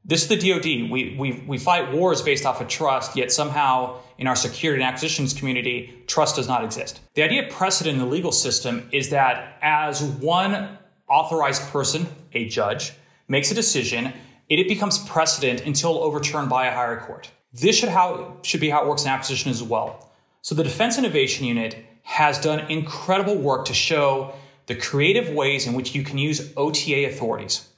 This 0.04 0.22
is 0.22 0.28
the 0.28 0.36
DoD. 0.36 0.90
We, 0.90 1.16
we, 1.18 1.42
we 1.46 1.58
fight 1.58 1.92
wars 1.92 2.22
based 2.22 2.46
off 2.46 2.60
of 2.60 2.68
trust, 2.68 3.16
yet 3.16 3.32
somehow 3.32 4.00
in 4.18 4.26
our 4.26 4.36
security 4.36 4.82
and 4.82 4.88
acquisitions 4.88 5.34
community, 5.34 6.02
trust 6.06 6.36
does 6.36 6.46
not 6.46 6.62
exist. 6.62 7.00
The 7.14 7.22
idea 7.22 7.46
of 7.46 7.52
precedent 7.52 7.94
in 7.94 8.00
the 8.00 8.06
legal 8.06 8.32
system 8.32 8.88
is 8.92 9.10
that 9.10 9.58
as 9.62 10.02
one 10.02 10.78
authorized 11.08 11.62
person, 11.70 12.06
a 12.32 12.46
judge, 12.46 12.92
makes 13.28 13.50
a 13.50 13.54
decision, 13.54 14.12
it 14.48 14.68
becomes 14.68 14.98
precedent 14.98 15.66
until 15.66 16.02
overturned 16.02 16.48
by 16.48 16.66
a 16.66 16.74
higher 16.74 17.00
court. 17.00 17.30
This 17.52 17.76
should, 17.76 17.88
how, 17.88 18.36
should 18.42 18.60
be 18.60 18.70
how 18.70 18.82
it 18.82 18.88
works 18.88 19.04
in 19.04 19.08
acquisition 19.08 19.50
as 19.50 19.62
well. 19.62 20.09
So 20.42 20.54
the 20.54 20.64
Defense 20.64 20.96
Innovation 20.96 21.44
Unit 21.44 21.84
has 22.02 22.40
done 22.40 22.70
incredible 22.70 23.36
work 23.36 23.66
to 23.66 23.74
show 23.74 24.32
the 24.66 24.74
creative 24.74 25.34
ways 25.34 25.66
in 25.66 25.74
which 25.74 25.94
you 25.94 26.02
can 26.02 26.16
use 26.16 26.52
OTA 26.56 27.06
authorities. 27.06 27.68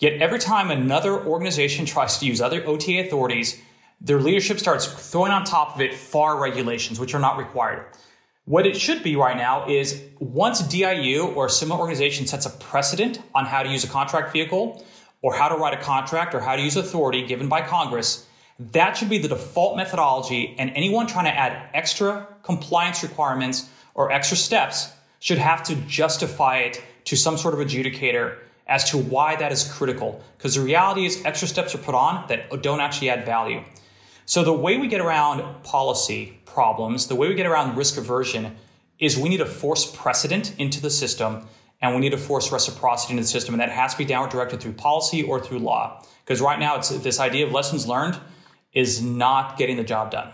Yet 0.00 0.20
every 0.20 0.38
time 0.38 0.70
another 0.70 1.24
organization 1.24 1.86
tries 1.86 2.18
to 2.18 2.26
use 2.26 2.42
other 2.42 2.62
OTA 2.66 3.06
authorities, 3.06 3.58
their 4.02 4.20
leadership 4.20 4.58
starts 4.58 4.86
throwing 5.10 5.32
on 5.32 5.44
top 5.44 5.74
of 5.74 5.80
it 5.80 5.94
FAR 5.94 6.38
regulations, 6.38 7.00
which 7.00 7.14
are 7.14 7.20
not 7.20 7.38
required. 7.38 7.86
What 8.44 8.66
it 8.66 8.76
should 8.76 9.02
be 9.02 9.16
right 9.16 9.36
now 9.36 9.68
is 9.68 10.02
once 10.18 10.60
DIU 10.60 11.32
or 11.34 11.46
a 11.46 11.50
similar 11.50 11.80
organization 11.80 12.26
sets 12.26 12.44
a 12.44 12.50
precedent 12.50 13.20
on 13.34 13.46
how 13.46 13.62
to 13.62 13.70
use 13.70 13.84
a 13.84 13.88
contract 13.88 14.32
vehicle 14.32 14.84
or 15.22 15.34
how 15.34 15.48
to 15.48 15.56
write 15.56 15.74
a 15.74 15.82
contract 15.82 16.34
or 16.34 16.40
how 16.40 16.56
to 16.56 16.62
use 16.62 16.76
authority 16.76 17.26
given 17.26 17.48
by 17.48 17.62
Congress, 17.62 18.26
that 18.72 18.96
should 18.96 19.08
be 19.08 19.18
the 19.18 19.28
default 19.28 19.76
methodology. 19.76 20.54
And 20.58 20.70
anyone 20.74 21.06
trying 21.06 21.24
to 21.24 21.36
add 21.36 21.70
extra 21.72 22.26
compliance 22.42 23.02
requirements 23.02 23.68
or 23.94 24.12
extra 24.12 24.36
steps 24.36 24.92
should 25.18 25.38
have 25.38 25.62
to 25.64 25.74
justify 25.76 26.58
it 26.58 26.82
to 27.04 27.16
some 27.16 27.38
sort 27.38 27.54
of 27.54 27.60
adjudicator 27.60 28.36
as 28.66 28.90
to 28.90 28.98
why 28.98 29.34
that 29.36 29.50
is 29.50 29.64
critical. 29.64 30.22
Because 30.36 30.54
the 30.54 30.60
reality 30.60 31.06
is, 31.06 31.24
extra 31.24 31.48
steps 31.48 31.74
are 31.74 31.78
put 31.78 31.94
on 31.94 32.28
that 32.28 32.62
don't 32.62 32.80
actually 32.80 33.10
add 33.10 33.24
value. 33.24 33.62
So, 34.26 34.44
the 34.44 34.52
way 34.52 34.76
we 34.76 34.86
get 34.86 35.00
around 35.00 35.64
policy 35.64 36.38
problems, 36.44 37.08
the 37.08 37.16
way 37.16 37.28
we 37.28 37.34
get 37.34 37.46
around 37.46 37.76
risk 37.76 37.96
aversion, 37.96 38.56
is 38.98 39.18
we 39.18 39.28
need 39.28 39.38
to 39.38 39.46
force 39.46 39.90
precedent 39.90 40.54
into 40.58 40.80
the 40.80 40.90
system 40.90 41.48
and 41.82 41.94
we 41.94 42.00
need 42.00 42.10
to 42.10 42.18
force 42.18 42.52
reciprocity 42.52 43.14
into 43.14 43.22
the 43.22 43.28
system. 43.28 43.54
And 43.54 43.60
that 43.62 43.70
has 43.70 43.92
to 43.92 43.98
be 43.98 44.04
downward 44.04 44.30
directed 44.30 44.60
through 44.60 44.74
policy 44.74 45.22
or 45.22 45.40
through 45.40 45.60
law. 45.60 46.04
Because 46.24 46.40
right 46.40 46.60
now, 46.60 46.76
it's 46.76 46.90
this 46.90 47.18
idea 47.18 47.46
of 47.46 47.52
lessons 47.52 47.88
learned 47.88 48.20
is 48.72 49.02
not 49.02 49.56
getting 49.56 49.76
the 49.76 49.84
job 49.84 50.10
done. 50.10 50.30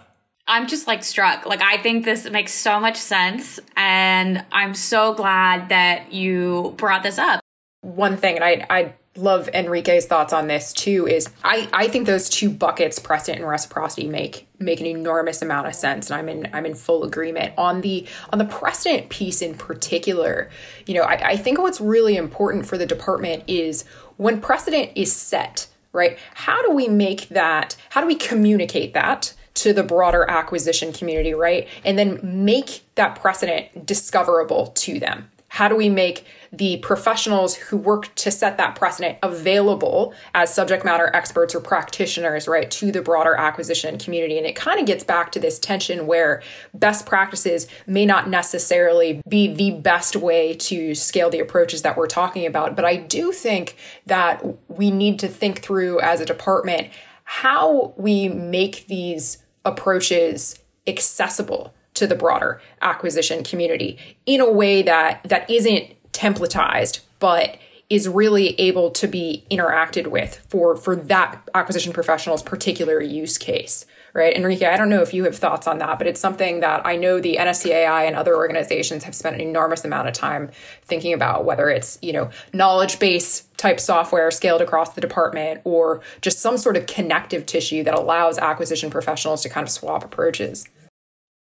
I'm 0.49 0.69
just 0.69 0.87
like 0.87 1.03
struck. 1.03 1.45
Like, 1.45 1.63
I 1.63 1.79
think 1.79 2.05
this 2.05 2.29
makes 2.31 2.53
so 2.53 2.79
much 2.79 2.97
sense. 2.97 3.59
And 3.77 4.45
I'm 4.53 4.75
so 4.75 5.15
glad 5.15 5.71
that 5.71 6.13
you 6.13 6.75
brought 6.77 7.03
this 7.03 7.19
up 7.19 7.41
one 7.87 8.17
thing, 8.17 8.37
and 8.37 8.45
I 8.45 8.67
I 8.69 8.95
love 9.17 9.49
Enrique's 9.55 10.07
thoughts 10.07 10.33
on 10.33 10.49
this 10.49 10.73
too, 10.73 11.07
is 11.07 11.31
I 11.45 11.69
I 11.73 11.89
think 11.89 12.07
those 12.07 12.29
two 12.29 12.51
buckets, 12.51 12.99
precedent 12.99 13.41
and 13.41 13.49
reciprocity, 13.49 14.09
make 14.09 14.49
make 14.59 14.81
an 14.81 14.87
enormous 14.87 15.41
amount 15.41 15.69
of 15.69 15.75
sense, 15.75 16.11
and 16.11 16.19
I'm 16.19 16.29
in 16.29 16.49
I'm 16.53 16.67
in 16.67 16.75
full 16.75 17.05
agreement 17.05 17.55
on 17.57 17.83
the 17.83 18.07
on 18.33 18.39
the 18.39 18.45
precedent 18.45 19.09
piece 19.09 19.41
in 19.41 19.55
particular. 19.55 20.51
You 20.87 20.95
know, 20.95 21.03
I, 21.03 21.31
I 21.31 21.37
think 21.37 21.59
what's 21.59 21.81
really 21.81 22.17
important 22.17 22.67
for 22.67 22.77
the 22.77 22.87
department 22.87 23.45
is 23.47 23.85
when 24.17 24.41
precedent 24.41 24.91
is 24.97 25.15
set, 25.15 25.69
right? 25.97 26.19
How 26.35 26.63
do 26.63 26.71
we 26.71 26.87
make 26.87 27.29
that? 27.31 27.77
How 27.91 28.01
do 28.01 28.07
we 28.07 28.15
communicate 28.15 28.95
that? 28.95 29.35
to 29.57 29.73
the 29.73 29.83
broader 29.83 30.29
acquisition 30.29 30.93
community, 30.93 31.33
right? 31.33 31.67
And 31.83 31.99
then 31.99 32.21
make 32.23 32.83
that 32.97 33.19
precedent 33.19 33.87
discoverable 33.87 34.67
to 34.67 35.01
them. 35.01 35.31
How 35.57 35.69
do 35.69 35.75
we 35.75 35.89
make 35.89 36.27
the 36.53 36.77
professionals 36.79 37.55
who 37.55 37.79
work 37.79 38.15
to 38.17 38.31
set 38.31 38.59
that 38.59 38.75
precedent 38.75 39.17
available 39.23 40.13
as 40.35 40.53
subject 40.53 40.85
matter 40.85 41.11
experts 41.15 41.55
or 41.55 41.61
practitioners, 41.61 42.47
right, 42.47 42.71
to 42.73 42.93
the 42.93 43.01
broader 43.01 43.35
acquisition 43.35 43.97
community. 43.97 44.37
And 44.37 44.47
it 44.47 44.55
kind 44.55 44.79
of 44.79 44.85
gets 44.85 45.03
back 45.03 45.33
to 45.33 45.41
this 45.41 45.59
tension 45.59 46.07
where 46.07 46.43
best 46.75 47.07
practices 47.07 47.69
may 47.87 48.05
not 48.05 48.29
necessarily 48.29 49.23
be 49.27 49.55
the 49.55 49.71
best 49.71 50.15
way 50.15 50.53
to 50.55 50.95
scale 50.95 51.31
the 51.31 51.41
approaches 51.41 51.81
that 51.81 51.97
we're 51.97 52.07
talking 52.07 52.45
about. 52.45 52.77
But 52.77 52.85
I 52.85 52.97
do 52.97 53.33
think 53.33 53.77
that 54.05 54.45
we 54.69 54.91
need 54.91 55.19
to 55.21 55.29
think 55.29 55.63
through 55.63 56.01
as 56.01 56.21
a 56.21 56.27
department 56.27 56.91
how 57.25 57.95
we 57.97 58.29
make 58.29 58.89
these 58.89 59.39
approaches 59.65 60.59
accessible 60.87 61.73
to 61.97 62.07
the 62.07 62.15
broader 62.15 62.61
acquisition 62.81 63.43
community 63.45 63.99
in 64.25 64.41
a 64.41 64.51
way 64.51 64.83
that 64.83 65.23
that 65.25 65.49
isn't 65.51 65.93
templatized, 66.13 67.01
but 67.19 67.59
is 67.89 68.09
really 68.09 68.59
able 68.61 68.91
to 68.91 69.07
be 69.07 69.45
interacted 69.51 70.09
with 70.09 70.45
for 70.49 70.77
for 70.77 70.97
that 70.97 71.41
acquisition 71.55 71.93
professional's 71.93 72.43
particular 72.43 73.01
use 73.01 73.39
case 73.39 73.87
right? 74.13 74.35
Enrique 74.35 74.67
i 74.67 74.77
don't 74.77 74.89
know 74.89 75.03
if 75.03 75.15
you 75.15 75.23
have 75.25 75.37
thoughts 75.37 75.69
on 75.69 75.79
that 75.79 75.99
but 75.99 76.07
it's 76.07 76.19
something 76.19 76.61
that 76.61 76.85
i 76.85 76.97
know 76.97 77.21
the 77.21 77.37
nscai 77.37 78.07
and 78.07 78.17
other 78.17 78.35
organizations 78.35 79.05
have 79.05 79.15
spent 79.15 79.37
an 79.37 79.41
enormous 79.41 79.85
amount 79.85 80.09
of 80.09 80.15
time 80.15 80.51
thinking 80.83 81.13
about 81.13 81.45
whether 81.45 81.69
it's 81.69 81.99
you 82.03 82.13
know 82.13 82.29
knowledge 82.53 82.99
base 82.99 83.43
type 83.57 83.79
software 83.79 84.31
scaled 84.31 84.61
across 84.61 84.95
the 84.95 85.01
department 85.01 85.61
or 85.65 86.01
just 86.23 86.41
some 86.41 86.57
sort 86.57 86.77
of 86.77 86.87
connective 86.87 87.47
tissue 87.47 87.85
that 87.85 87.95
allows 87.95 88.37
acquisition 88.39 88.91
professionals 88.91 89.43
to 89.43 89.49
kind 89.49 89.65
of 89.65 89.71
swap 89.71 90.05
approaches 90.05 90.67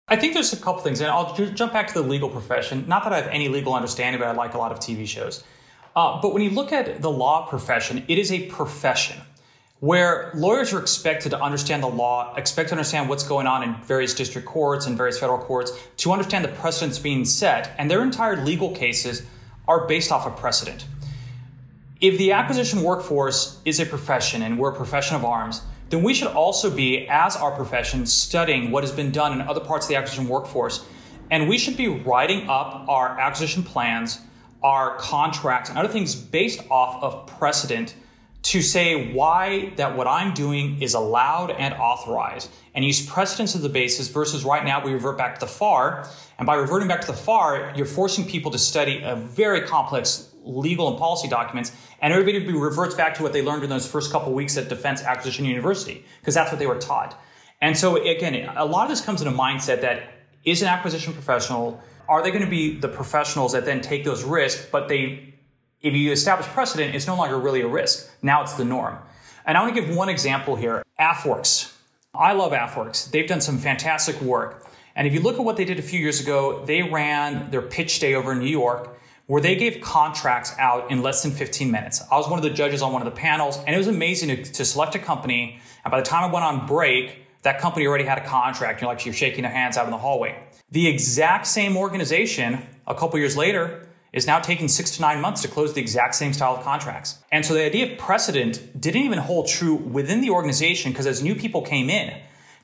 I 0.06 0.16
think 0.16 0.34
there's 0.34 0.52
a 0.52 0.56
couple 0.56 0.82
things, 0.82 1.00
and 1.00 1.10
I'll 1.10 1.34
jump 1.34 1.72
back 1.72 1.88
to 1.88 1.94
the 1.94 2.02
legal 2.06 2.28
profession. 2.28 2.84
Not 2.86 3.04
that 3.04 3.12
I 3.14 3.16
have 3.16 3.28
any 3.28 3.48
legal 3.48 3.74
understanding, 3.74 4.20
but 4.20 4.28
I 4.28 4.32
like 4.32 4.52
a 4.52 4.58
lot 4.58 4.70
of 4.70 4.78
TV 4.78 5.08
shows. 5.08 5.42
Uh, 5.96 6.20
but 6.20 6.34
when 6.34 6.42
you 6.42 6.50
look 6.50 6.72
at 6.72 7.00
the 7.00 7.10
law 7.10 7.46
profession, 7.46 8.04
it 8.06 8.18
is 8.18 8.30
a 8.30 8.46
profession 8.46 9.18
where 9.80 10.30
lawyers 10.34 10.72
are 10.74 10.80
expected 10.80 11.30
to 11.30 11.40
understand 11.40 11.82
the 11.82 11.88
law, 11.88 12.34
expect 12.36 12.68
to 12.68 12.74
understand 12.74 13.08
what's 13.08 13.26
going 13.26 13.46
on 13.46 13.62
in 13.62 13.74
various 13.82 14.14
district 14.14 14.46
courts 14.46 14.86
and 14.86 14.96
various 14.96 15.18
federal 15.18 15.38
courts, 15.38 15.72
to 15.96 16.12
understand 16.12 16.44
the 16.44 16.48
precedents 16.48 16.98
being 16.98 17.24
set, 17.24 17.74
and 17.78 17.90
their 17.90 18.02
entire 18.02 18.36
legal 18.44 18.74
cases 18.74 19.24
are 19.66 19.86
based 19.86 20.12
off 20.12 20.26
of 20.26 20.36
precedent. 20.36 20.86
If 22.00 22.18
the 22.18 22.32
acquisition 22.32 22.82
workforce 22.82 23.58
is 23.64 23.80
a 23.80 23.86
profession 23.86 24.42
and 24.42 24.58
we're 24.58 24.70
a 24.70 24.76
profession 24.76 25.16
of 25.16 25.24
arms, 25.24 25.62
then 25.94 26.02
we 26.02 26.12
should 26.12 26.28
also 26.28 26.70
be, 26.70 27.06
as 27.08 27.36
our 27.36 27.52
profession, 27.52 28.04
studying 28.04 28.72
what 28.72 28.82
has 28.82 28.90
been 28.90 29.12
done 29.12 29.32
in 29.32 29.40
other 29.40 29.60
parts 29.60 29.86
of 29.86 29.90
the 29.90 29.94
acquisition 29.94 30.26
workforce. 30.26 30.84
And 31.30 31.48
we 31.48 31.56
should 31.56 31.76
be 31.76 31.86
writing 31.86 32.48
up 32.48 32.88
our 32.88 33.16
acquisition 33.20 33.62
plans, 33.62 34.20
our 34.60 34.96
contracts, 34.96 35.70
and 35.70 35.78
other 35.78 35.88
things 35.88 36.16
based 36.16 36.60
off 36.68 37.00
of 37.00 37.28
precedent 37.38 37.94
to 38.42 38.60
say 38.60 39.12
why 39.12 39.72
that 39.76 39.96
what 39.96 40.08
I'm 40.08 40.34
doing 40.34 40.82
is 40.82 40.94
allowed 40.94 41.52
and 41.52 41.72
authorized 41.74 42.50
and 42.74 42.84
use 42.84 43.06
precedence 43.06 43.54
as 43.54 43.62
the 43.62 43.68
basis 43.68 44.08
versus 44.08 44.44
right 44.44 44.64
now 44.64 44.84
we 44.84 44.92
revert 44.92 45.16
back 45.16 45.38
to 45.38 45.46
the 45.46 45.50
FAR. 45.50 46.08
And 46.38 46.46
by 46.46 46.56
reverting 46.56 46.88
back 46.88 47.02
to 47.02 47.06
the 47.06 47.16
FAR, 47.16 47.72
you're 47.76 47.86
forcing 47.86 48.26
people 48.26 48.50
to 48.50 48.58
study 48.58 49.00
a 49.04 49.14
very 49.14 49.60
complex 49.60 50.33
legal 50.44 50.88
and 50.88 50.98
policy 50.98 51.28
documents, 51.28 51.72
and 52.00 52.12
everybody 52.12 52.46
reverts 52.52 52.94
back 52.94 53.14
to 53.14 53.22
what 53.22 53.32
they 53.32 53.42
learned 53.42 53.64
in 53.64 53.70
those 53.70 53.86
first 53.86 54.12
couple 54.12 54.32
weeks 54.32 54.56
at 54.56 54.68
Defense 54.68 55.02
Acquisition 55.02 55.44
University, 55.44 56.04
because 56.20 56.34
that's 56.34 56.52
what 56.52 56.58
they 56.58 56.66
were 56.66 56.78
taught. 56.78 57.20
And 57.60 57.76
so, 57.76 57.96
again, 57.96 58.50
a 58.56 58.64
lot 58.64 58.84
of 58.84 58.90
this 58.90 59.00
comes 59.00 59.22
in 59.22 59.28
a 59.28 59.32
mindset 59.32 59.80
that 59.80 60.02
is 60.44 60.62
an 60.62 60.68
acquisition 60.68 61.12
professional, 61.12 61.80
are 62.08 62.22
they 62.22 62.30
going 62.30 62.44
to 62.44 62.50
be 62.50 62.78
the 62.78 62.88
professionals 62.88 63.52
that 63.52 63.64
then 63.64 63.80
take 63.80 64.04
those 64.04 64.22
risks, 64.22 64.66
but 64.70 64.88
they, 64.88 65.34
if 65.80 65.94
you 65.94 66.12
establish 66.12 66.46
precedent, 66.48 66.94
it's 66.94 67.06
no 67.06 67.16
longer 67.16 67.38
really 67.38 67.62
a 67.62 67.68
risk. 67.68 68.10
Now 68.22 68.42
it's 68.42 68.54
the 68.54 68.64
norm. 68.64 68.98
And 69.46 69.56
I 69.56 69.62
want 69.62 69.74
to 69.74 69.80
give 69.80 69.94
one 69.94 70.08
example 70.08 70.56
here 70.56 70.82
AFWERX. 71.00 71.72
I 72.14 72.32
love 72.32 72.52
AFWERX. 72.52 73.10
They've 73.10 73.26
done 73.26 73.40
some 73.40 73.58
fantastic 73.58 74.20
work. 74.20 74.66
And 74.96 75.06
if 75.06 75.12
you 75.12 75.20
look 75.20 75.36
at 75.38 75.44
what 75.44 75.56
they 75.56 75.64
did 75.64 75.78
a 75.78 75.82
few 75.82 75.98
years 75.98 76.20
ago, 76.20 76.64
they 76.64 76.82
ran 76.82 77.50
their 77.50 77.62
pitch 77.62 77.98
day 77.98 78.14
over 78.14 78.32
in 78.32 78.38
New 78.38 78.46
York 78.46 78.96
where 79.26 79.40
they 79.40 79.56
gave 79.56 79.80
contracts 79.80 80.54
out 80.58 80.90
in 80.90 81.02
less 81.02 81.22
than 81.22 81.32
15 81.32 81.70
minutes. 81.70 82.02
I 82.10 82.16
was 82.16 82.28
one 82.28 82.38
of 82.38 82.42
the 82.42 82.50
judges 82.50 82.82
on 82.82 82.92
one 82.92 83.00
of 83.00 83.06
the 83.06 83.18
panels, 83.18 83.58
and 83.66 83.74
it 83.74 83.78
was 83.78 83.88
amazing 83.88 84.28
to, 84.28 84.42
to 84.52 84.64
select 84.64 84.94
a 84.94 84.98
company. 84.98 85.60
And 85.84 85.90
by 85.90 86.00
the 86.00 86.06
time 86.06 86.24
I 86.24 86.32
went 86.32 86.44
on 86.44 86.66
break, 86.66 87.18
that 87.42 87.58
company 87.58 87.86
already 87.86 88.04
had 88.04 88.18
a 88.18 88.24
contract. 88.24 88.80
You're 88.80 88.88
like, 88.88 89.04
you're 89.04 89.14
shaking 89.14 89.42
their 89.42 89.52
hands 89.52 89.76
out 89.76 89.84
in 89.86 89.90
the 89.90 89.98
hallway. 89.98 90.36
The 90.70 90.88
exact 90.88 91.46
same 91.46 91.76
organization 91.76 92.66
a 92.86 92.94
couple 92.94 93.18
years 93.18 93.36
later 93.36 93.86
is 94.12 94.26
now 94.26 94.38
taking 94.38 94.68
six 94.68 94.92
to 94.92 95.02
nine 95.02 95.20
months 95.20 95.42
to 95.42 95.48
close 95.48 95.74
the 95.74 95.80
exact 95.80 96.14
same 96.14 96.32
style 96.32 96.56
of 96.56 96.64
contracts. 96.64 97.18
And 97.32 97.44
so 97.44 97.52
the 97.52 97.64
idea 97.64 97.92
of 97.92 97.98
precedent 97.98 98.80
didn't 98.80 99.02
even 99.02 99.18
hold 99.18 99.48
true 99.48 99.74
within 99.74 100.20
the 100.20 100.30
organization 100.30 100.92
because 100.92 101.06
as 101.06 101.22
new 101.22 101.34
people 101.34 101.62
came 101.62 101.90
in, 101.90 102.16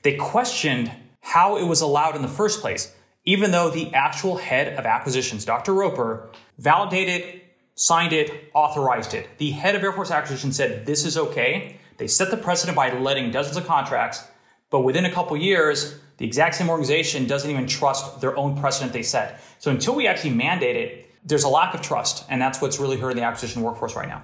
they 0.03 0.15
questioned 0.15 0.91
how 1.21 1.57
it 1.57 1.65
was 1.65 1.81
allowed 1.81 2.15
in 2.15 2.21
the 2.21 2.27
first 2.27 2.61
place, 2.61 2.95
even 3.25 3.51
though 3.51 3.69
the 3.69 3.93
actual 3.93 4.37
head 4.37 4.79
of 4.79 4.85
acquisitions, 4.85 5.45
Dr. 5.45 5.73
Roper, 5.73 6.31
validated, 6.61 7.41
signed 7.73 8.13
it, 8.13 8.51
authorized 8.53 9.15
it. 9.15 9.27
The 9.39 9.49
head 9.49 9.75
of 9.75 9.83
Air 9.83 9.91
Force 9.91 10.11
Acquisition 10.11 10.53
said 10.53 10.85
this 10.85 11.05
is 11.05 11.17
okay. 11.17 11.77
They 11.97 12.07
set 12.07 12.29
the 12.29 12.37
precedent 12.37 12.75
by 12.75 12.93
letting 12.93 13.31
dozens 13.31 13.57
of 13.57 13.65
contracts, 13.65 14.23
but 14.69 14.81
within 14.81 15.05
a 15.05 15.11
couple 15.11 15.35
years, 15.37 15.99
the 16.17 16.25
exact 16.25 16.55
same 16.55 16.69
organization 16.69 17.25
doesn't 17.25 17.49
even 17.49 17.65
trust 17.65 18.21
their 18.21 18.37
own 18.37 18.59
precedent 18.59 18.93
they 18.93 19.01
set. 19.01 19.41
So 19.57 19.71
until 19.71 19.95
we 19.95 20.05
actually 20.05 20.35
mandate 20.35 20.75
it, 20.75 21.09
there's 21.25 21.43
a 21.43 21.49
lack 21.49 21.73
of 21.73 21.81
trust, 21.81 22.25
and 22.29 22.39
that's 22.39 22.61
what's 22.61 22.79
really 22.79 22.97
hurting 22.97 23.17
the 23.17 23.23
acquisition 23.23 23.63
workforce 23.63 23.95
right 23.95 24.07
now. 24.07 24.23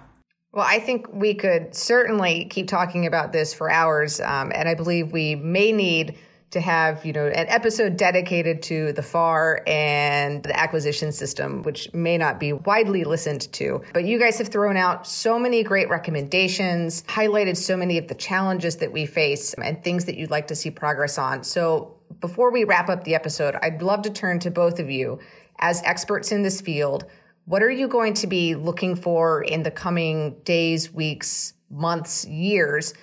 Well, 0.51 0.65
I 0.67 0.79
think 0.79 1.07
we 1.11 1.33
could 1.33 1.75
certainly 1.75 2.45
keep 2.45 2.67
talking 2.67 3.05
about 3.05 3.31
this 3.31 3.53
for 3.53 3.69
hours, 3.69 4.19
um, 4.21 4.51
and 4.53 4.69
I 4.69 4.75
believe 4.75 5.11
we 5.11 5.35
may 5.35 5.71
need 5.71 6.17
to 6.51 6.61
have 6.61 7.05
you 7.05 7.13
know 7.13 7.27
an 7.27 7.47
episode 7.49 7.97
dedicated 7.97 8.61
to 8.63 8.93
the 8.93 9.01
FAR 9.01 9.61
and 9.67 10.43
the 10.43 10.57
acquisition 10.57 11.11
system, 11.11 11.63
which 11.63 11.93
may 11.93 12.17
not 12.17 12.39
be 12.39 12.53
widely 12.53 13.03
listened 13.03 13.51
to. 13.53 13.81
But 13.93 14.05
you 14.05 14.17
guys 14.17 14.37
have 14.37 14.47
thrown 14.47 14.77
out 14.77 15.05
so 15.05 15.37
many 15.37 15.63
great 15.63 15.89
recommendations, 15.89 17.03
highlighted 17.03 17.57
so 17.57 17.75
many 17.75 17.97
of 17.97 18.07
the 18.07 18.15
challenges 18.15 18.77
that 18.77 18.91
we 18.91 19.05
face, 19.05 19.53
and 19.55 19.83
things 19.83 20.05
that 20.05 20.15
you'd 20.15 20.31
like 20.31 20.47
to 20.47 20.55
see 20.55 20.71
progress 20.71 21.17
on. 21.17 21.43
So 21.43 21.97
before 22.21 22.51
we 22.51 22.63
wrap 22.63 22.89
up 22.89 23.03
the 23.03 23.15
episode, 23.15 23.55
I'd 23.61 23.81
love 23.81 24.03
to 24.03 24.09
turn 24.09 24.39
to 24.39 24.51
both 24.51 24.79
of 24.79 24.89
you 24.89 25.19
as 25.59 25.81
experts 25.83 26.31
in 26.31 26.43
this 26.43 26.61
field. 26.61 27.05
What 27.45 27.63
are 27.63 27.71
you 27.71 27.87
going 27.87 28.13
to 28.15 28.27
be 28.27 28.55
looking 28.55 28.95
for 28.95 29.41
in 29.41 29.63
the 29.63 29.71
coming 29.71 30.37
days, 30.43 30.91
weeks, 30.91 31.53
months, 31.69 32.25
years 32.25 32.93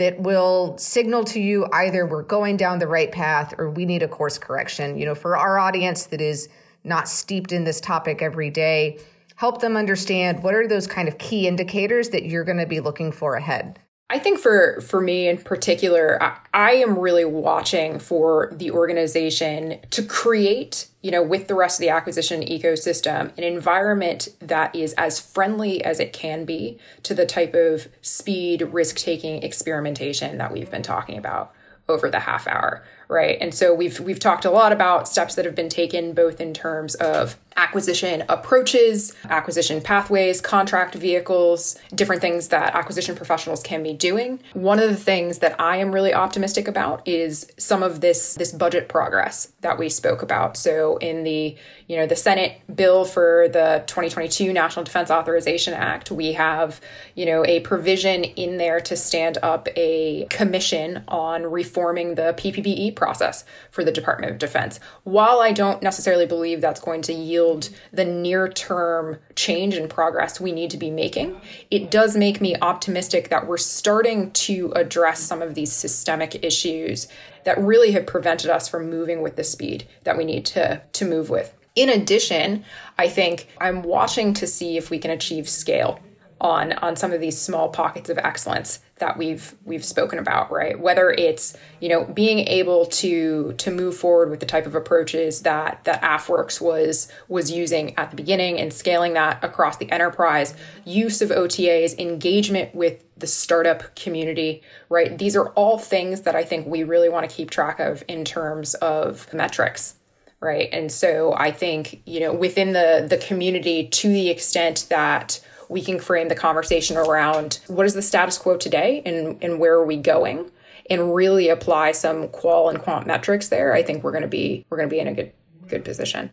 that 0.00 0.18
will 0.18 0.78
signal 0.78 1.22
to 1.24 1.38
you 1.38 1.66
either 1.74 2.06
we're 2.06 2.22
going 2.22 2.56
down 2.56 2.78
the 2.78 2.88
right 2.88 3.12
path 3.12 3.52
or 3.58 3.70
we 3.70 3.84
need 3.84 4.02
a 4.02 4.08
course 4.08 4.38
correction? 4.38 4.96
You 4.98 5.04
know, 5.04 5.14
for 5.14 5.36
our 5.36 5.58
audience 5.58 6.06
that 6.06 6.22
is 6.22 6.48
not 6.84 7.06
steeped 7.06 7.52
in 7.52 7.64
this 7.64 7.82
topic 7.82 8.22
every 8.22 8.48
day, 8.48 8.98
help 9.36 9.60
them 9.60 9.76
understand 9.76 10.42
what 10.42 10.54
are 10.54 10.66
those 10.66 10.86
kind 10.86 11.06
of 11.06 11.18
key 11.18 11.46
indicators 11.46 12.08
that 12.08 12.24
you're 12.24 12.44
going 12.44 12.56
to 12.56 12.66
be 12.66 12.80
looking 12.80 13.12
for 13.12 13.34
ahead. 13.34 13.78
I 14.12 14.18
think 14.18 14.40
for 14.40 14.80
for 14.80 15.00
me 15.00 15.28
in 15.28 15.38
particular, 15.38 16.20
I, 16.20 16.36
I, 16.52 16.72
am 16.72 16.98
really 16.98 17.24
watching 17.24 18.00
for 18.00 18.52
the 18.52 18.72
organization 18.72 19.78
to 19.90 20.02
create, 20.02 20.88
you 21.00 21.12
know, 21.12 21.22
with 21.22 21.46
the 21.46 21.54
rest 21.54 21.78
of 21.78 21.82
the 21.82 21.90
acquisition 21.90 22.40
ecosystem, 22.40 23.30
an 23.38 23.44
environment 23.44 24.26
that 24.40 24.74
is 24.74 24.94
as 24.94 25.20
friendly 25.20 25.84
as 25.84 26.00
it 26.00 26.12
can 26.12 26.44
be 26.44 26.76
to 27.04 27.14
the 27.14 27.24
type 27.24 27.54
of 27.54 27.86
speed, 28.02 28.62
risk 28.62 28.96
taking 28.96 29.44
experimentation 29.44 30.38
that 30.38 30.52
we've 30.52 30.72
been 30.72 30.82
talking 30.82 31.16
about 31.16 31.54
over 31.88 32.10
the 32.10 32.20
half 32.20 32.48
hour, 32.48 32.82
right? 33.06 33.38
And 33.40 33.54
so 33.54 33.72
we've 33.72 34.00
we've 34.00 34.18
talked 34.18 34.44
a 34.44 34.50
lot 34.50 34.72
about 34.72 35.06
steps 35.06 35.36
that 35.36 35.44
have 35.44 35.54
been 35.54 35.68
taken 35.68 36.14
both 36.14 36.40
in 36.40 36.52
terms 36.52 36.96
of 36.96 37.36
acquisition 37.56 38.24
approaches, 38.28 39.14
acquisition 39.28 39.80
pathways, 39.80 40.40
contract 40.40 40.94
vehicles, 40.94 41.78
different 41.94 42.22
things 42.22 42.48
that 42.48 42.74
acquisition 42.74 43.14
professionals 43.14 43.62
can 43.62 43.82
be 43.82 43.92
doing. 43.92 44.40
One 44.54 44.78
of 44.78 44.88
the 44.88 44.96
things 44.96 45.40
that 45.40 45.60
I 45.60 45.76
am 45.76 45.92
really 45.92 46.14
optimistic 46.14 46.68
about 46.68 47.06
is 47.06 47.50
some 47.58 47.82
of 47.82 48.00
this 48.00 48.34
this 48.34 48.52
budget 48.52 48.88
progress 48.88 49.52
that 49.60 49.78
we 49.78 49.88
spoke 49.88 50.22
about. 50.22 50.56
So 50.56 50.96
in 50.98 51.24
the, 51.24 51.56
you 51.86 51.96
know, 51.96 52.06
the 52.06 52.16
Senate 52.16 52.60
bill 52.74 53.04
for 53.04 53.48
the 53.48 53.82
2022 53.86 54.52
National 54.52 54.84
Defense 54.84 55.10
Authorization 55.10 55.74
Act, 55.74 56.10
we 56.10 56.32
have, 56.32 56.80
you 57.14 57.26
know, 57.26 57.44
a 57.44 57.60
provision 57.60 58.24
in 58.24 58.56
there 58.56 58.80
to 58.80 58.96
stand 58.96 59.38
up 59.42 59.68
a 59.76 60.26
commission 60.30 61.04
on 61.08 61.42
reforming 61.44 62.14
the 62.14 62.34
PPBE 62.38 62.94
process 62.96 63.44
for 63.70 63.84
the 63.84 63.92
Department 63.92 64.32
of 64.32 64.38
Defense. 64.38 64.80
While 65.04 65.40
I 65.40 65.52
don't 65.52 65.82
necessarily 65.82 66.26
believe 66.26 66.60
that's 66.60 66.80
going 66.80 67.02
to 67.02 67.12
yield 67.12 67.39
yield 67.40 67.70
the 67.92 68.04
near 68.04 68.48
term 68.48 69.18
change 69.34 69.74
and 69.74 69.88
progress 69.88 70.40
we 70.40 70.52
need 70.52 70.70
to 70.70 70.76
be 70.76 70.90
making, 70.90 71.40
it 71.70 71.90
does 71.90 72.16
make 72.16 72.40
me 72.40 72.54
optimistic 72.60 73.28
that 73.28 73.46
we're 73.46 73.56
starting 73.56 74.30
to 74.32 74.72
address 74.76 75.20
some 75.20 75.42
of 75.42 75.54
these 75.54 75.72
systemic 75.72 76.44
issues 76.44 77.08
that 77.44 77.58
really 77.58 77.92
have 77.92 78.06
prevented 78.06 78.50
us 78.50 78.68
from 78.68 78.90
moving 78.90 79.22
with 79.22 79.36
the 79.36 79.44
speed 79.44 79.86
that 80.04 80.16
we 80.16 80.24
need 80.24 80.44
to, 80.44 80.80
to 80.92 81.04
move 81.04 81.30
with. 81.30 81.54
In 81.74 81.88
addition, 81.88 82.64
I 82.98 83.08
think 83.08 83.48
I'm 83.60 83.82
watching 83.82 84.34
to 84.34 84.46
see 84.46 84.76
if 84.76 84.90
we 84.90 84.98
can 84.98 85.10
achieve 85.10 85.48
scale 85.48 86.00
on 86.40 86.72
on 86.74 86.96
some 86.96 87.12
of 87.12 87.20
these 87.20 87.38
small 87.38 87.68
pockets 87.68 88.08
of 88.08 88.16
excellence 88.16 88.80
that 89.00 89.18
we've 89.18 89.54
we've 89.64 89.84
spoken 89.84 90.18
about 90.18 90.50
right? 90.50 90.78
Whether 90.78 91.10
it's 91.10 91.56
you 91.80 91.88
know 91.88 92.04
being 92.04 92.40
able 92.46 92.86
to 92.86 93.54
to 93.54 93.70
move 93.70 93.96
forward 93.96 94.30
with 94.30 94.40
the 94.40 94.46
type 94.46 94.66
of 94.66 94.74
approaches 94.74 95.42
that 95.42 95.84
that 95.84 96.00
AFWERX 96.02 96.60
was 96.60 97.10
was 97.28 97.50
using 97.50 97.96
at 97.98 98.10
the 98.10 98.16
beginning 98.16 98.58
and 98.58 98.72
scaling 98.72 99.14
that 99.14 99.42
across 99.42 99.76
the 99.76 99.90
enterprise 99.90 100.54
use 100.84 101.20
of 101.20 101.30
OTAs 101.30 101.98
engagement 101.98 102.74
with 102.74 103.04
the 103.16 103.26
startup 103.26 103.94
community 103.96 104.62
right? 104.88 105.18
These 105.18 105.36
are 105.36 105.48
all 105.50 105.78
things 105.78 106.22
that 106.22 106.36
I 106.36 106.44
think 106.44 106.66
we 106.66 106.84
really 106.84 107.08
want 107.08 107.28
to 107.28 107.34
keep 107.34 107.50
track 107.50 107.80
of 107.80 108.02
in 108.08 108.24
terms 108.24 108.74
of 108.74 109.32
metrics 109.34 109.96
right? 110.40 110.68
And 110.72 110.90
so 110.90 111.34
I 111.34 111.50
think 111.50 112.02
you 112.06 112.20
know 112.20 112.32
within 112.32 112.72
the 112.72 113.06
the 113.08 113.18
community 113.18 113.88
to 113.88 114.08
the 114.08 114.30
extent 114.30 114.86
that 114.90 115.40
we 115.70 115.80
can 115.80 116.00
frame 116.00 116.28
the 116.28 116.34
conversation 116.34 116.96
around 116.96 117.60
what 117.68 117.86
is 117.86 117.94
the 117.94 118.02
status 118.02 118.36
quo 118.36 118.56
today 118.56 119.02
and, 119.06 119.42
and 119.42 119.60
where 119.60 119.74
are 119.74 119.86
we 119.86 119.96
going 119.96 120.50
and 120.90 121.14
really 121.14 121.48
apply 121.48 121.92
some 121.92 122.28
qual 122.28 122.68
and 122.68 122.80
quant 122.80 123.06
metrics 123.06 123.48
there, 123.48 123.72
I 123.72 123.82
think 123.82 124.02
we're 124.02 124.10
going 124.10 124.22
to 124.22 124.28
be 124.28 124.66
we're 124.68 124.76
going 124.76 124.88
to 124.88 124.94
be 124.94 125.00
in 125.00 125.06
a 125.06 125.14
good 125.14 125.32
good 125.68 125.84
position. 125.84 126.30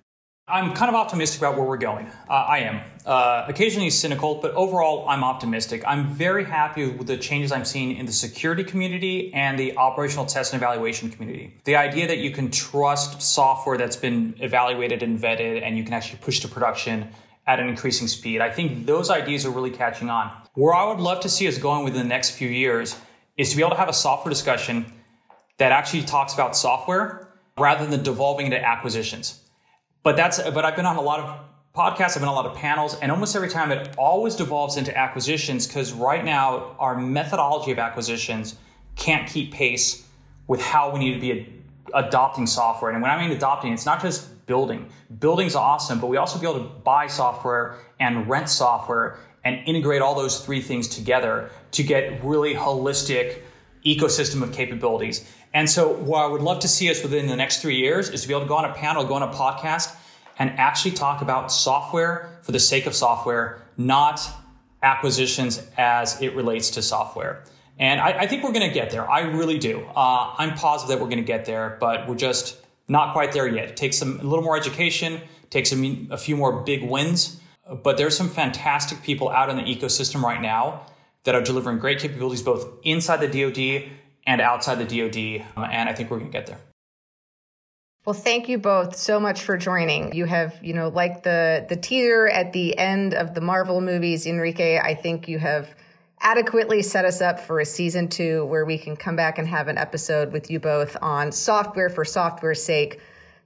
I'm 0.50 0.74
kind 0.74 0.88
of 0.88 0.96
optimistic 0.96 1.42
about 1.42 1.58
where 1.58 1.66
we're 1.66 1.76
going. 1.76 2.08
Uh, 2.30 2.34
I 2.34 2.60
am. 2.60 2.82
Uh, 3.06 3.44
occasionally 3.50 3.90
cynical, 3.90 4.36
but 4.36 4.54
overall, 4.54 5.08
I'm 5.10 5.22
optimistic. 5.22 5.84
I'm 5.86 6.08
very 6.08 6.46
happy 6.46 6.90
with 6.90 7.06
the 7.06 7.18
changes 7.18 7.52
I'm 7.52 7.66
seeing 7.66 7.98
in 7.98 8.06
the 8.06 8.14
security 8.14 8.64
community 8.64 9.34
and 9.34 9.60
the 9.60 9.76
operational 9.76 10.26
test 10.26 10.54
and 10.54 10.62
evaluation 10.62 11.12
community. 11.12 11.54
The 11.66 11.76
idea 11.76 12.08
that 12.08 12.20
you 12.20 12.32
can 12.32 12.50
trust 12.50 13.22
software 13.22 13.78
that's 13.78 13.98
been 13.98 14.36
evaluated 14.40 15.04
and 15.04 15.20
vetted 15.20 15.62
and 15.64 15.78
you 15.78 15.84
can 15.84 15.92
actually 15.92 16.20
push 16.20 16.40
to 16.40 16.48
production 16.48 17.10
at 17.48 17.60
an 17.60 17.70
increasing 17.70 18.08
speed. 18.08 18.42
I 18.42 18.52
think 18.52 18.86
those 18.86 19.10
ideas 19.10 19.46
are 19.46 19.50
really 19.50 19.72
catching 19.72 20.10
on. 20.10 20.32
Where 20.54 20.76
I 20.76 20.86
would 20.86 21.00
love 21.00 21.22
to 21.22 21.30
see 21.30 21.48
us 21.48 21.58
going 21.58 21.86
within 21.86 22.02
the 22.02 22.08
next 22.08 22.32
few 22.32 22.50
years 22.50 22.98
is 23.38 23.52
to 23.52 23.56
be 23.56 23.62
able 23.62 23.72
to 23.72 23.78
have 23.78 23.90
a 23.90 23.94
software 23.94 24.30
discussion 24.30 24.92
that 25.58 25.72
actually 25.72 26.04
talks 26.04 26.34
about 26.34 26.56
software 26.56 27.30
rather 27.58 27.86
than 27.88 28.04
devolving 28.04 28.48
into 28.48 28.64
acquisitions. 28.64 29.42
But 30.04 30.16
that's 30.16 30.42
but 30.52 30.66
I've 30.66 30.76
been 30.76 30.86
on 30.86 30.98
a 30.98 31.02
lot 31.02 31.20
of 31.20 31.40
podcasts, 31.76 32.16
I've 32.16 32.20
been 32.20 32.30
on 32.30 32.34
a 32.34 32.42
lot 32.42 32.46
of 32.46 32.56
panels, 32.56 32.96
and 32.96 33.12
almost 33.12 33.36
every 33.36 33.50
time 33.50 33.72
it 33.72 33.96
always 33.98 34.36
devolves 34.36 34.78
into 34.78 34.96
acquisitions 34.98 35.68
because 35.68 35.94
right 35.94 36.26
now 36.26 36.76
our 36.80 37.00
methodology 37.00 37.72
of 37.72 37.80
acquisitions 37.80 38.56
can't 38.96 39.28
keep 39.30 39.54
pace 39.54 40.08
with 40.48 40.62
how 40.62 40.92
we 40.92 41.00
need 41.00 41.14
to 41.14 41.20
be 41.20 41.54
adopting 41.94 42.48
software. 42.48 42.92
And 42.92 43.02
when 43.02 43.12
I 43.12 43.22
mean 43.22 43.36
adopting, 43.36 43.74
it's 43.74 43.86
not 43.86 44.02
just 44.02 44.30
building. 44.48 44.90
Building's 45.20 45.56
awesome, 45.56 46.00
but 46.00 46.08
we 46.08 46.18
also 46.18 46.40
be 46.40 46.48
able 46.48 46.60
to 46.60 46.70
buy 46.80 47.08
software 47.08 47.76
and 48.00 48.28
rent 48.28 48.50
software 48.50 49.20
and 49.44 49.66
integrate 49.68 50.02
all 50.02 50.16
those 50.16 50.44
three 50.44 50.62
things 50.62 50.88
together 50.88 51.50
to 51.72 51.84
get 51.84 52.24
really 52.24 52.56
holistic 52.56 53.42
ecosystem 53.86 54.42
of 54.42 54.52
capabilities. 54.52 55.32
And 55.54 55.70
so 55.70 55.94
what 55.94 56.26
I 56.26 56.28
would 56.28 56.42
love 56.42 56.60
to 56.60 56.68
see 56.68 56.90
us 56.90 57.02
within 57.04 57.28
the 57.28 57.36
next 57.36 57.62
three 57.62 57.78
years 57.78 58.10
is 58.10 58.24
to 58.24 58.28
be 58.28 58.34
able 58.34 58.42
to 58.42 58.48
go 58.48 58.58
on 58.58 58.66
a 58.66 58.74
panel, 58.74 59.06
go 59.06 59.14
on 59.14 59.24
a 59.24 59.34
podcast, 59.34 59.96
and 60.40 60.52
actually 60.52 60.92
talk 60.92 61.22
about 61.22 61.52
software 61.52 62.40
for 62.42 62.52
the 62.52 62.60
sake 62.60 62.86
of 62.86 62.94
software, 62.94 63.62
not 63.78 64.22
acquisitions 64.84 65.66
as 65.78 66.22
it 66.22 66.36
relates 66.36 66.70
to 66.72 66.82
software. 66.82 67.44
And 67.80 68.00
I, 68.02 68.20
I 68.20 68.28
think 68.28 68.44
we're 68.44 68.52
going 68.52 68.68
to 68.68 68.74
get 68.74 68.90
there. 68.90 69.10
I 69.10 69.22
really 69.22 69.58
do. 69.58 69.86
Uh, 69.96 70.34
I'm 70.38 70.56
positive 70.56 70.90
that 70.90 71.02
we're 71.02 71.10
going 71.10 71.24
to 71.24 71.28
get 71.28 71.46
there, 71.46 71.78
but 71.80 72.08
we're 72.08 72.16
just 72.16 72.58
not 72.88 73.14
quite 73.14 73.32
there 73.32 73.48
yet. 73.48 73.70
It 73.70 73.78
takes 73.78 73.98
some 73.98 74.20
a 74.20 74.24
little 74.24 74.44
more 74.44 74.58
education, 74.58 75.22
takes 75.50 75.72
a, 75.72 76.08
a 76.12 76.18
few 76.18 76.36
more 76.36 76.62
big 76.64 76.84
wins, 76.84 77.40
but 77.84 77.98
there's 77.98 78.16
some 78.16 78.30
fantastic 78.30 79.02
people 79.04 79.30
out 79.30 79.50
in 79.50 79.58
the 79.58 79.64
ecosystem 79.64 80.22
right 80.22 80.42
now 80.42 80.86
that 81.24 81.36
are 81.36 81.42
delivering 81.42 81.80
great 81.80 82.00
capabilities 82.00 82.42
both 82.42 82.68
inside 82.84 83.18
the 83.18 83.28
DoD 83.28 83.92
and 84.26 84.42
outside 84.42 84.76
the 84.76 84.86
DoD, 84.86 85.46
um, 85.56 85.64
and 85.70 85.90
I 85.90 85.94
think 85.94 86.10
we're 86.10 86.20
going 86.20 86.32
to 86.32 86.38
get 86.38 86.48
there. 86.48 86.60
Well, 88.06 88.14
thank 88.14 88.48
you 88.48 88.58
both 88.58 88.96
so 88.96 89.20
much 89.20 89.42
for 89.42 89.58
joining. 89.58 90.14
You 90.14 90.24
have, 90.26 90.58
you 90.64 90.74
know, 90.74 90.88
like 90.88 91.24
the 91.24 91.66
the 91.68 91.76
teaser 91.76 92.28
at 92.28 92.54
the 92.54 92.78
end 92.78 93.14
of 93.14 93.34
the 93.34 93.42
Marvel 93.42 93.82
movies, 93.82 94.26
Enrique. 94.26 94.80
I 94.80 94.96
think 94.96 95.28
you 95.28 95.40
have 95.40 95.76
adequately 96.22 96.82
set 96.82 97.06
us 97.06 97.22
up 97.22 97.40
for 97.40 97.60
a 97.60 97.66
season 97.66 98.08
two 98.08 98.46
where 98.46 98.66
we 98.66 98.78
can 98.78 98.96
come 98.96 99.16
back 99.16 99.38
and 99.38 99.48
have 99.48 99.68
an 99.68 99.78
episode 99.78 100.32
with 100.32 100.50
you 100.50 100.60
both 100.60 100.98
on 101.02 101.32
software 101.32 101.90
for 101.90 102.04
software's 102.04 102.64
sake. 102.64 103.00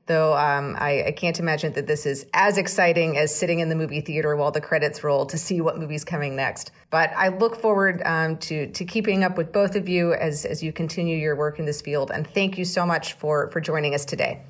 Though 0.08 0.36
um, 0.36 0.76
I, 0.80 1.04
I, 1.08 1.12
can't 1.12 1.40
imagine 1.40 1.74
that 1.74 1.86
this 1.86 2.06
is 2.06 2.26
as 2.34 2.58
exciting 2.58 3.18
as 3.18 3.34
sitting 3.34 3.60
in 3.60 3.70
the 3.70 3.76
movie 3.76 4.02
theater 4.02 4.36
while 4.36 4.52
the 4.52 4.60
credits 4.60 5.04
roll 5.04 5.28
to 5.28 5.38
see 5.38 5.62
what 5.62 5.78
movie's 5.78 6.04
coming 6.04 6.36
next. 6.36 6.72
But 6.90 7.12
I 7.16 7.30
look 7.30 7.56
forward 7.56 8.02
um, 8.04 8.38
to 8.38 8.68
to 8.72 8.84
keeping 8.84 9.24
up 9.24 9.38
with 9.38 9.54
both 9.54 9.76
of 9.76 9.88
you 9.88 10.14
as 10.14 10.44
as 10.44 10.64
you 10.64 10.74
continue 10.74 11.18
your 11.18 11.36
work 11.36 11.60
in 11.60 11.66
this 11.66 11.82
field. 11.82 12.12
And 12.12 12.28
thank 12.28 12.58
you 12.58 12.66
so 12.66 12.86
much 12.86 13.14
for 13.14 13.52
for 13.52 13.62
joining 13.62 13.94
us 13.94 14.04
today. 14.04 14.42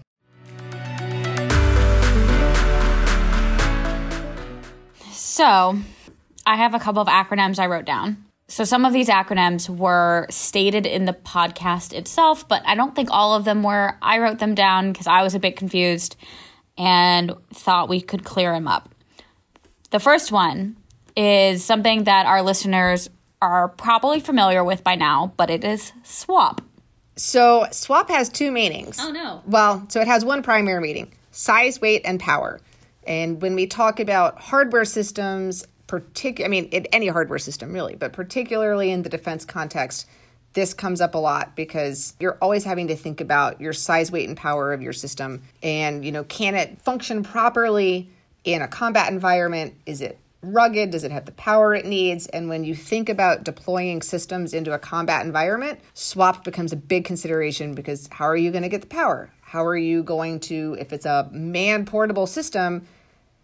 So, 5.12 5.78
I 6.46 6.56
have 6.58 6.74
a 6.74 6.80
couple 6.80 7.02
of 7.02 7.08
acronyms 7.08 7.60
I 7.60 7.68
wrote 7.68 7.86
down. 7.86 8.26
So, 8.48 8.66
some 8.66 8.84
of 8.84 8.92
these 8.92 9.08
acronyms 9.08 9.70
were 9.70 10.28
stated 10.30 10.86
in 10.86 11.06
the 11.06 11.14
podcast 11.14 11.94
itself, 11.94 12.48
but 12.48 12.62
I 12.66 12.76
don't 12.76 12.94
think 12.94 13.10
all 13.10 13.34
of 13.34 13.46
them 13.46 13.64
were. 13.64 13.98
I 14.02 14.20
wrote 14.20 14.40
them 14.40 14.56
down 14.56 14.92
because 14.92 15.08
I 15.08 15.24
was 15.24 15.36
a 15.36 15.40
bit 15.40 15.56
confused 15.56 16.18
and 16.78 17.34
thought 17.54 17.88
we 17.88 18.02
could 18.02 18.26
clear 18.26 18.52
them 18.52 18.68
up. 18.68 18.90
The 19.92 20.00
first 20.00 20.34
one 20.34 20.76
is 21.16 21.64
something 21.64 22.06
that 22.06 22.26
our 22.26 22.42
listeners 22.42 23.10
are 23.42 23.70
probably 23.70 24.20
familiar 24.20 24.64
with 24.64 24.84
by 24.84 24.96
now, 24.96 25.34
but 25.38 25.50
it 25.50 25.64
is 25.64 25.94
SWAP. 26.04 26.62
So, 27.16 27.68
SWAP 27.72 28.10
has 28.10 28.30
two 28.30 28.52
meanings. 28.52 28.98
Oh, 29.00 29.12
no. 29.12 29.44
Well, 29.46 29.86
so 29.90 30.02
it 30.02 30.08
has 30.08 30.26
one 30.26 30.44
primary 30.44 30.82
meaning 30.82 31.14
size, 31.32 31.80
weight, 31.80 32.02
and 32.04 32.20
power. 32.20 32.60
And 33.08 33.42
when 33.42 33.56
we 33.56 33.66
talk 33.66 34.00
about 34.00 34.40
hardware 34.40 34.86
systems, 34.86 35.66
particular, 35.92 36.46
I 36.46 36.50
mean, 36.50 36.68
in 36.68 36.86
any 36.94 37.10
hardware 37.10 37.38
system 37.38 37.74
really, 37.74 37.96
but 37.96 38.14
particularly 38.14 38.92
in 38.92 39.02
the 39.02 39.10
defense 39.10 39.44
context, 39.44 40.08
this 40.54 40.74
comes 40.74 41.02
up 41.02 41.16
a 41.16 41.18
lot 41.18 41.54
because 41.54 42.14
you're 42.18 42.38
always 42.42 42.64
having 42.64 42.88
to 42.88 42.96
think 42.96 43.20
about 43.20 43.60
your 43.60 43.74
size, 43.74 44.10
weight, 44.10 44.30
and 44.30 44.38
power 44.38 44.72
of 44.72 44.82
your 44.82 44.94
system. 44.94 45.42
And, 45.62 46.06
you 46.06 46.14
know, 46.14 46.24
can 46.24 46.56
it 46.56 46.80
function 46.80 47.24
properly 47.24 48.10
in 48.46 48.62
a 48.62 48.70
combat 48.70 49.12
environment? 49.12 49.74
Is 49.86 50.00
it 50.00 50.18
rugged? 50.42 50.92
Does 50.92 51.04
it 51.04 51.12
have 51.12 51.26
the 51.26 51.34
power 51.34 51.76
it 51.76 51.86
needs? 51.86 52.26
And 52.28 52.48
when 52.48 52.64
you 52.64 52.74
think 52.74 53.10
about 53.10 53.44
deploying 53.44 54.02
systems 54.02 54.54
into 54.54 54.72
a 54.72 54.80
combat 54.80 55.26
environment, 55.26 55.82
swap 55.94 56.46
becomes 56.46 56.72
a 56.72 56.78
big 56.78 57.04
consideration 57.04 57.76
because 57.76 58.08
how 58.14 58.28
are 58.28 58.38
you 58.38 58.50
going 58.50 58.64
to 58.64 58.70
get 58.70 58.80
the 58.80 58.88
power? 58.88 59.30
How 59.42 59.66
are 59.66 59.76
you 59.76 60.04
going 60.04 60.40
to, 60.52 60.78
if 60.80 60.94
it's 60.94 61.06
a 61.06 61.30
man 61.34 61.86
portable 61.86 62.28
system, 62.28 62.88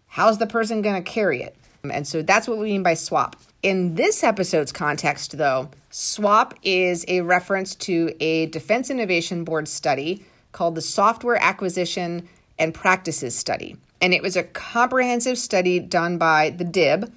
how's 0.06 0.38
the 0.38 0.46
person 0.46 0.80
going 0.80 1.04
to 1.04 1.10
carry 1.10 1.42
it? 1.42 1.54
And 1.84 2.06
so 2.06 2.22
that's 2.22 2.48
what 2.48 2.58
we 2.58 2.66
mean 2.66 2.82
by 2.82 2.94
swap. 2.94 3.36
In 3.62 3.94
this 3.94 4.22
episode's 4.22 4.72
context, 4.72 5.36
though, 5.36 5.70
SWAP 5.90 6.54
is 6.62 7.04
a 7.08 7.22
reference 7.22 7.74
to 7.76 8.14
a 8.20 8.46
Defense 8.46 8.90
Innovation 8.90 9.44
Board 9.44 9.66
study 9.68 10.24
called 10.52 10.74
the 10.74 10.82
Software 10.82 11.42
Acquisition 11.42 12.28
and 12.58 12.74
Practices 12.74 13.34
Study. 13.34 13.76
And 14.00 14.14
it 14.14 14.22
was 14.22 14.36
a 14.36 14.44
comprehensive 14.44 15.38
study 15.38 15.80
done 15.80 16.18
by 16.18 16.50
the 16.50 16.64
DIB, 16.64 17.12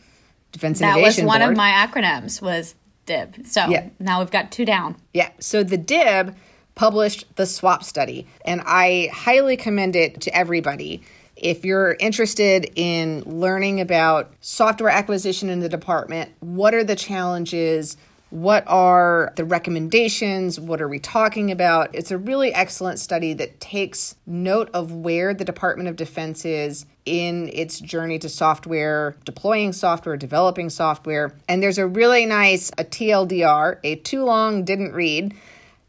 Defense 0.52 0.80
that 0.80 0.98
Innovation 0.98 1.26
Board. 1.26 1.42
That 1.42 1.48
was 1.48 1.48
one 1.48 1.48
Board. 1.48 1.52
of 1.52 1.58
my 1.58 1.72
acronyms 1.72 2.42
was 2.42 2.76
DIB. 3.06 3.46
So 3.46 3.68
yeah. 3.68 3.90
now 4.00 4.20
we've 4.20 4.32
got 4.32 4.52
two 4.52 4.66
down. 4.66 4.96
Yeah. 5.14 5.30
So 5.40 5.64
the 5.64 5.78
DIB 5.78 6.36
published 6.76 7.36
the 7.36 7.46
SWAP 7.46 7.84
study, 7.84 8.28
and 8.46 8.62
I 8.66 9.10
highly 9.14 9.58
commend 9.58 9.96
it 9.96 10.22
to 10.22 10.36
everybody. 10.36 11.04
If 11.42 11.66
you're 11.66 11.98
interested 12.00 12.72
in 12.76 13.24
learning 13.26 13.82
about 13.82 14.32
software 14.42 14.92
acquisition 14.92 15.50
in 15.50 15.60
the 15.60 15.70
department, 15.70 16.32
what 16.40 16.76
are 16.76 16.84
the 16.84 16.96
challenges? 16.96 17.98
What 18.30 18.64
are 18.68 19.34
the 19.36 19.44
recommendations? 19.44 20.60
What 20.60 20.84
are 20.84 20.88
we 20.88 21.00
talking 21.00 21.50
about? 21.50 21.96
It's 21.96 22.12
a 22.12 22.18
really 22.20 22.54
excellent 22.54 23.00
study 23.00 23.34
that 23.34 23.60
takes 23.60 24.16
note 24.28 24.70
of 24.72 24.92
where 24.92 25.34
the 25.34 25.44
Department 25.44 25.90
of 25.90 25.96
Defense 25.96 26.46
is 26.46 26.86
in 27.08 27.50
its 27.52 27.80
journey 27.80 28.20
to 28.20 28.30
software, 28.30 29.16
deploying 29.26 29.74
software, 29.74 30.18
developing 30.18 30.70
software. 30.70 31.34
And 31.50 31.64
there's 31.64 31.80
a 31.80 31.88
really 31.88 32.28
nice 32.28 32.70
a 32.78 32.84
TLDR, 32.84 33.80
a 33.84 33.96
too 33.96 34.24
long 34.24 34.64
didn't 34.64 34.94
read 34.94 35.34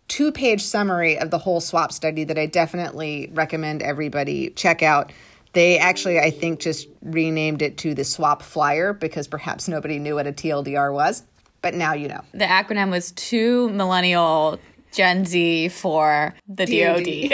two 0.09 0.33
page 0.33 0.63
summary 0.63 1.19
of 1.19 1.31
the 1.31 1.39
whole 1.39 1.61
swap 1.61 1.91
study 1.91 2.25
that 2.25 2.39
I 2.39 2.45
definitely 2.45 3.31
recommend 3.33 3.83
everybody 3.83 4.51
check 4.51 4.83
out. 4.83 5.13
They 5.53 5.79
actually, 5.79 6.19
I 6.19 6.31
think, 6.31 6.61
just 6.61 6.89
renamed 7.03 7.63
it 7.63 7.79
to 7.79 7.95
the 7.95 8.05
swap 8.05 8.43
flyer 8.43 8.93
because 8.93 9.29
perhaps 9.29 9.69
nobody 9.69 9.99
knew 9.99 10.15
what 10.15 10.27
a 10.27 10.33
TLDR 10.33 10.93
was, 10.93 11.23
but 11.61 11.75
now 11.75 11.93
you 11.93 12.09
know. 12.09 12.23
The 12.33 12.45
acronym 12.45 12.91
was 12.91 13.13
two 13.13 13.69
millennial 13.71 14.59
Gen 14.93 15.25
Z 15.25 15.69
for 15.69 16.35
the 16.49 16.67
DoD. 16.67 17.31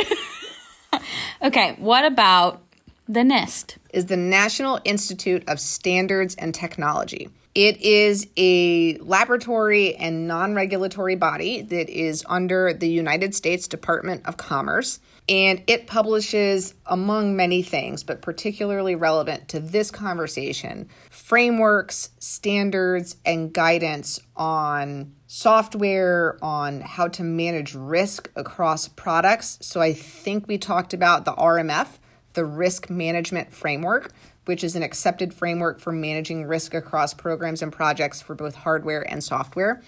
DoD. 0.93 1.03
okay, 1.43 1.77
what 1.79 2.05
about 2.05 2.63
the 3.09 3.21
NIST? 3.21 3.77
Is 3.93 4.07
the 4.07 4.17
National 4.17 4.81
Institute 4.85 5.45
of 5.49 5.61
Standards 5.61 6.35
and 6.35 6.55
Technology. 6.55 7.29
It 7.55 7.81
is 7.81 8.29
a 8.37 8.99
laboratory 8.99 9.97
and 9.97 10.29
non 10.29 10.55
regulatory 10.55 11.17
body 11.17 11.63
that 11.63 11.89
is 11.89 12.25
under 12.29 12.73
the 12.73 12.89
United 12.89 13.35
States 13.35 13.67
Department 13.67 14.27
of 14.27 14.37
Commerce. 14.37 15.01
And 15.29 15.63
it 15.67 15.87
publishes, 15.87 16.75
among 16.87 17.37
many 17.37 17.63
things, 17.63 18.03
but 18.03 18.23
particularly 18.23 18.95
relevant 18.95 19.49
to 19.49 19.61
this 19.61 19.91
conversation, 19.91 20.89
frameworks, 21.11 22.11
standards, 22.19 23.17
and 23.27 23.53
guidance 23.53 24.19
on 24.37 25.15
software, 25.27 26.39
on 26.41 26.81
how 26.81 27.09
to 27.09 27.23
manage 27.23 27.75
risk 27.75 28.31
across 28.37 28.89
products. 28.89 29.59
So 29.61 29.83
I 29.83 29.93
think 29.93 30.49
we 30.49 30.57
talked 30.57 30.95
about 30.95 31.27
the 31.27 31.35
RMF, 31.35 31.99
the 32.33 32.47
Risk 32.47 32.89
Management 32.89 33.53
Framework 33.53 34.13
which 34.49 34.65
is 34.65 34.75
an 34.75 34.83
accepted 34.83 35.35
framework 35.35 35.79
for 35.79 35.93
managing 35.93 36.47
risk 36.47 36.73
across 36.73 37.13
programs 37.13 37.61
and 37.61 37.71
projects 37.71 38.23
for 38.23 38.35
both 38.35 38.55
hardware 38.55 39.03
and 39.03 39.23
software. 39.23 39.83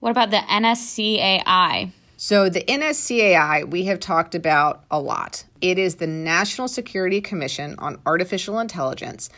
What 0.00 0.10
about 0.10 0.30
the 0.30 0.36
NSCAI? 0.36 1.92
So, 2.24 2.48
the 2.48 2.62
NSCAI 2.62 3.68
we 3.68 3.86
have 3.86 3.98
talked 3.98 4.36
about 4.36 4.84
a 4.92 5.00
lot. 5.00 5.42
It 5.60 5.76
is 5.76 5.96
the 5.96 6.06
National 6.06 6.68
Security 6.68 7.20
Commission 7.20 7.74
on 7.78 8.00
Artificial 8.06 8.60
Intelligence 8.60 9.28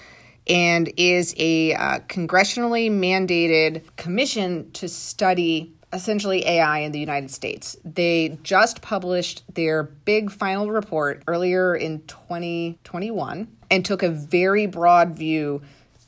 and 0.47 0.93
is 0.99 1.35
a 1.39 1.73
uh, 1.73 2.01
congressionally 2.01 2.91
mandated 2.91 3.85
commission 3.97 4.71
to 4.73 4.91
study 4.91 5.73
essentially 5.95 6.47
AI 6.47 6.81
in 6.81 6.93
the 6.93 7.01
United 7.01 7.31
States. 7.31 7.75
They 7.87 8.39
just 8.43 8.83
published 8.83 9.45
their 9.55 9.85
big 9.85 10.31
final 10.31 10.71
report 10.71 11.23
earlier 11.27 11.75
in 11.75 12.03
2021 12.03 13.49
and 13.71 13.83
took 13.83 14.03
a 14.03 14.11
very 14.11 14.67
broad 14.67 15.17
view 15.17 15.63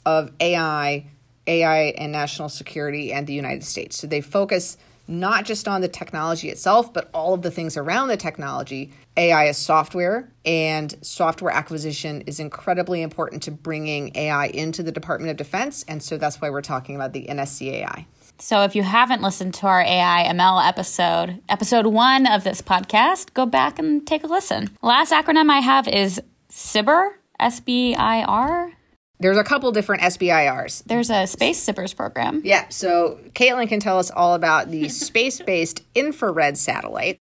of 0.04 0.30
AI, 0.40 1.06
AI 1.46 1.78
and 1.96 2.12
national 2.12 2.50
security 2.50 3.14
and 3.14 3.26
the 3.26 3.32
United 3.32 3.64
States. 3.64 3.96
So 3.96 4.06
they 4.06 4.20
focus 4.20 4.76
not 5.08 5.44
just 5.44 5.68
on 5.68 5.80
the 5.80 5.88
technology 5.88 6.48
itself, 6.48 6.92
but 6.92 7.08
all 7.12 7.34
of 7.34 7.42
the 7.42 7.50
things 7.50 7.76
around 7.76 8.08
the 8.08 8.16
technology. 8.16 8.92
AI 9.16 9.46
is 9.46 9.56
software, 9.56 10.30
and 10.44 10.94
software 11.02 11.52
acquisition 11.52 12.22
is 12.22 12.38
incredibly 12.40 13.02
important 13.02 13.42
to 13.44 13.50
bringing 13.50 14.12
AI 14.14 14.46
into 14.46 14.82
the 14.82 14.92
Department 14.92 15.30
of 15.30 15.36
Defense. 15.36 15.84
And 15.88 16.02
so 16.02 16.18
that's 16.18 16.40
why 16.40 16.50
we're 16.50 16.62
talking 16.62 16.96
about 16.96 17.12
the 17.12 17.26
NSCAI. 17.28 18.06
So 18.38 18.62
if 18.62 18.74
you 18.74 18.82
haven't 18.82 19.22
listened 19.22 19.54
to 19.54 19.66
our 19.66 19.80
AI 19.80 20.26
ML 20.28 20.68
episode, 20.68 21.40
episode 21.48 21.86
one 21.86 22.26
of 22.26 22.44
this 22.44 22.60
podcast, 22.60 23.32
go 23.32 23.46
back 23.46 23.78
and 23.78 24.06
take 24.06 24.24
a 24.24 24.26
listen. 24.26 24.76
Last 24.82 25.10
acronym 25.12 25.48
I 25.50 25.60
have 25.60 25.88
is 25.88 26.20
SBIR, 26.50 27.12
S 27.40 27.60
B 27.60 27.94
I 27.94 28.22
R. 28.24 28.72
There's 29.18 29.38
a 29.38 29.44
couple 29.44 29.72
different 29.72 30.02
SBIRs. 30.02 30.84
There's 30.84 31.10
a 31.10 31.26
Space 31.26 31.64
SBIRS 31.66 31.96
program. 31.96 32.42
Yeah, 32.44 32.68
so 32.68 33.18
Kaitlyn 33.32 33.68
can 33.68 33.80
tell 33.80 33.98
us 33.98 34.10
all 34.10 34.34
about 34.34 34.70
the 34.70 34.88
space 34.90 35.40
based 35.40 35.82
infrared 35.94 36.58
satellite, 36.58 37.18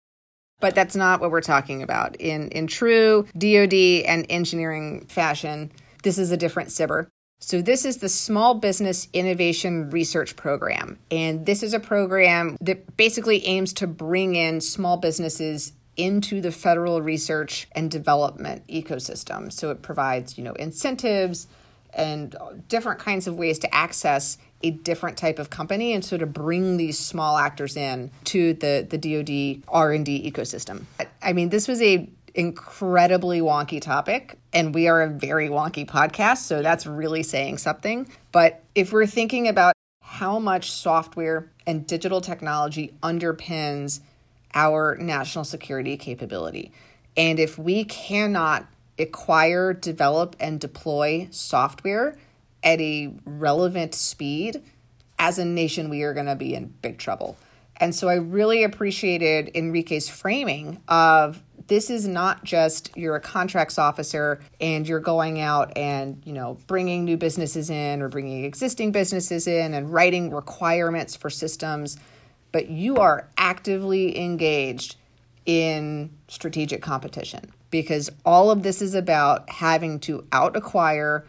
but 0.61 0.75
that's 0.75 0.97
not 0.97 1.21
what 1.21 1.31
we're 1.31 1.41
talking 1.41 1.83
about. 1.83 2.17
In, 2.17 2.49
in 2.49 2.67
true 2.67 3.27
DoD 3.39 3.75
and 4.07 4.27
engineering 4.29 5.07
fashion, 5.07 5.71
this 6.03 6.19
is 6.19 6.31
a 6.31 6.37
different 6.37 6.71
SBIR. 6.71 7.09
So, 7.41 7.61
this 7.61 7.85
is 7.85 7.99
the 7.99 8.09
Small 8.09 8.55
Business 8.55 9.07
Innovation 9.13 9.91
Research 9.91 10.35
Program. 10.35 10.99
And 11.11 11.45
this 11.45 11.63
is 11.63 11.75
a 11.75 11.81
program 11.81 12.57
that 12.63 12.97
basically 12.97 13.45
aims 13.47 13.75
to 13.75 13.87
bring 13.87 14.35
in 14.35 14.63
small 14.63 14.97
businesses 14.97 15.73
into 15.97 16.41
the 16.41 16.51
federal 16.51 17.03
research 17.03 17.69
and 17.73 17.91
development 17.91 18.67
ecosystem. 18.69 19.53
So, 19.53 19.71
it 19.71 19.83
provides, 19.83 20.39
you 20.39 20.45
know, 20.45 20.55
incentives 20.55 21.47
and 21.95 22.35
different 22.69 23.01
kinds 23.01 23.27
of 23.27 23.37
ways 23.37 23.59
to 23.61 23.75
access 23.75 24.39
a 24.63 24.71
different 24.71 25.17
type 25.19 25.39
of 25.39 25.51
company 25.51 25.93
and 25.93 26.05
sort 26.05 26.23
of 26.23 26.33
bring 26.33 26.77
these 26.77 26.99
small 26.99 27.37
actors 27.37 27.77
in 27.77 28.11
to 28.25 28.55
the 28.55 28.87
the 28.89 28.99
DoD 28.99 29.63
R&D 29.69 30.31
ecosystem. 30.31 30.85
I 31.23 31.33
mean, 31.33 31.51
this 31.51 31.69
was 31.69 31.83
a 31.83 32.09
incredibly 32.35 33.41
wonky 33.41 33.81
topic, 33.81 34.39
and 34.53 34.75
we 34.75 34.89
are 34.89 35.03
a 35.03 35.09
very 35.09 35.49
wonky 35.49 35.87
podcast, 35.87 36.39
so 36.39 36.63
that's 36.63 36.87
really 36.87 37.23
saying 37.23 37.59
something. 37.59 38.09
But 38.33 38.63
if 38.75 38.93
we're 38.93 39.07
thinking 39.07 39.47
about 39.47 39.75
how 40.01 40.39
much 40.39 40.71
software 40.71 41.51
and 41.67 41.87
digital 41.87 42.21
technology 42.21 42.93
underpins 43.03 44.01
our 44.55 44.97
national 44.97 45.45
security 45.45 45.97
capability. 45.97 46.73
And 47.17 47.39
if 47.39 47.59
we 47.59 47.85
cannot 47.85 48.67
acquire, 48.99 49.73
develop, 49.73 50.37
and 50.41 50.61
deploy 50.61 51.29
software 51.31 52.17
at 52.63 52.81
a 52.81 53.13
relevant 53.25 53.95
speed, 53.95 54.63
as 55.19 55.39
a 55.39 55.45
nation, 55.45 55.91
we 55.91 56.03
are 56.03 56.15
going 56.15 56.27
to 56.27 56.35
be 56.37 56.55
in 56.55 56.75
big 56.83 56.99
trouble. 56.99 57.37
And 57.77 57.95
so 57.95 58.09
I 58.09 58.15
really 58.15 58.63
appreciated 58.63 59.51
Enrique's 59.55 60.09
framing 60.09 60.81
of 60.89 61.43
this 61.67 61.91
is 61.91 62.07
not 62.07 62.45
just 62.45 62.91
you're 62.97 63.17
a 63.17 63.21
contracts 63.21 63.79
officer 63.79 64.41
and 64.61 64.87
you're 64.87 65.01
going 65.01 65.41
out 65.41 65.77
and 65.77 66.23
you 66.25 66.33
know 66.33 66.59
bringing 66.67 67.05
new 67.05 67.17
businesses 67.17 67.71
in 67.71 68.03
or 68.03 68.09
bringing 68.09 68.45
existing 68.45 68.93
businesses 68.93 69.47
in 69.47 69.75
and 69.75 69.93
writing 69.93 70.31
requirements 70.31 71.17
for 71.17 71.31
systems 71.31 71.97
but 72.53 72.69
you 72.69 72.97
are 72.97 73.29
actively 73.39 74.19
engaged 74.21 74.97
in 75.47 76.11
strategic 76.29 76.83
competition 76.83 77.53
because 77.71 78.11
all 78.25 78.51
of 78.51 78.63
this 78.63 78.81
is 78.81 78.95
about 78.95 79.51
having 79.51 79.99
to 80.01 80.27
out 80.33 80.57
acquire, 80.57 81.27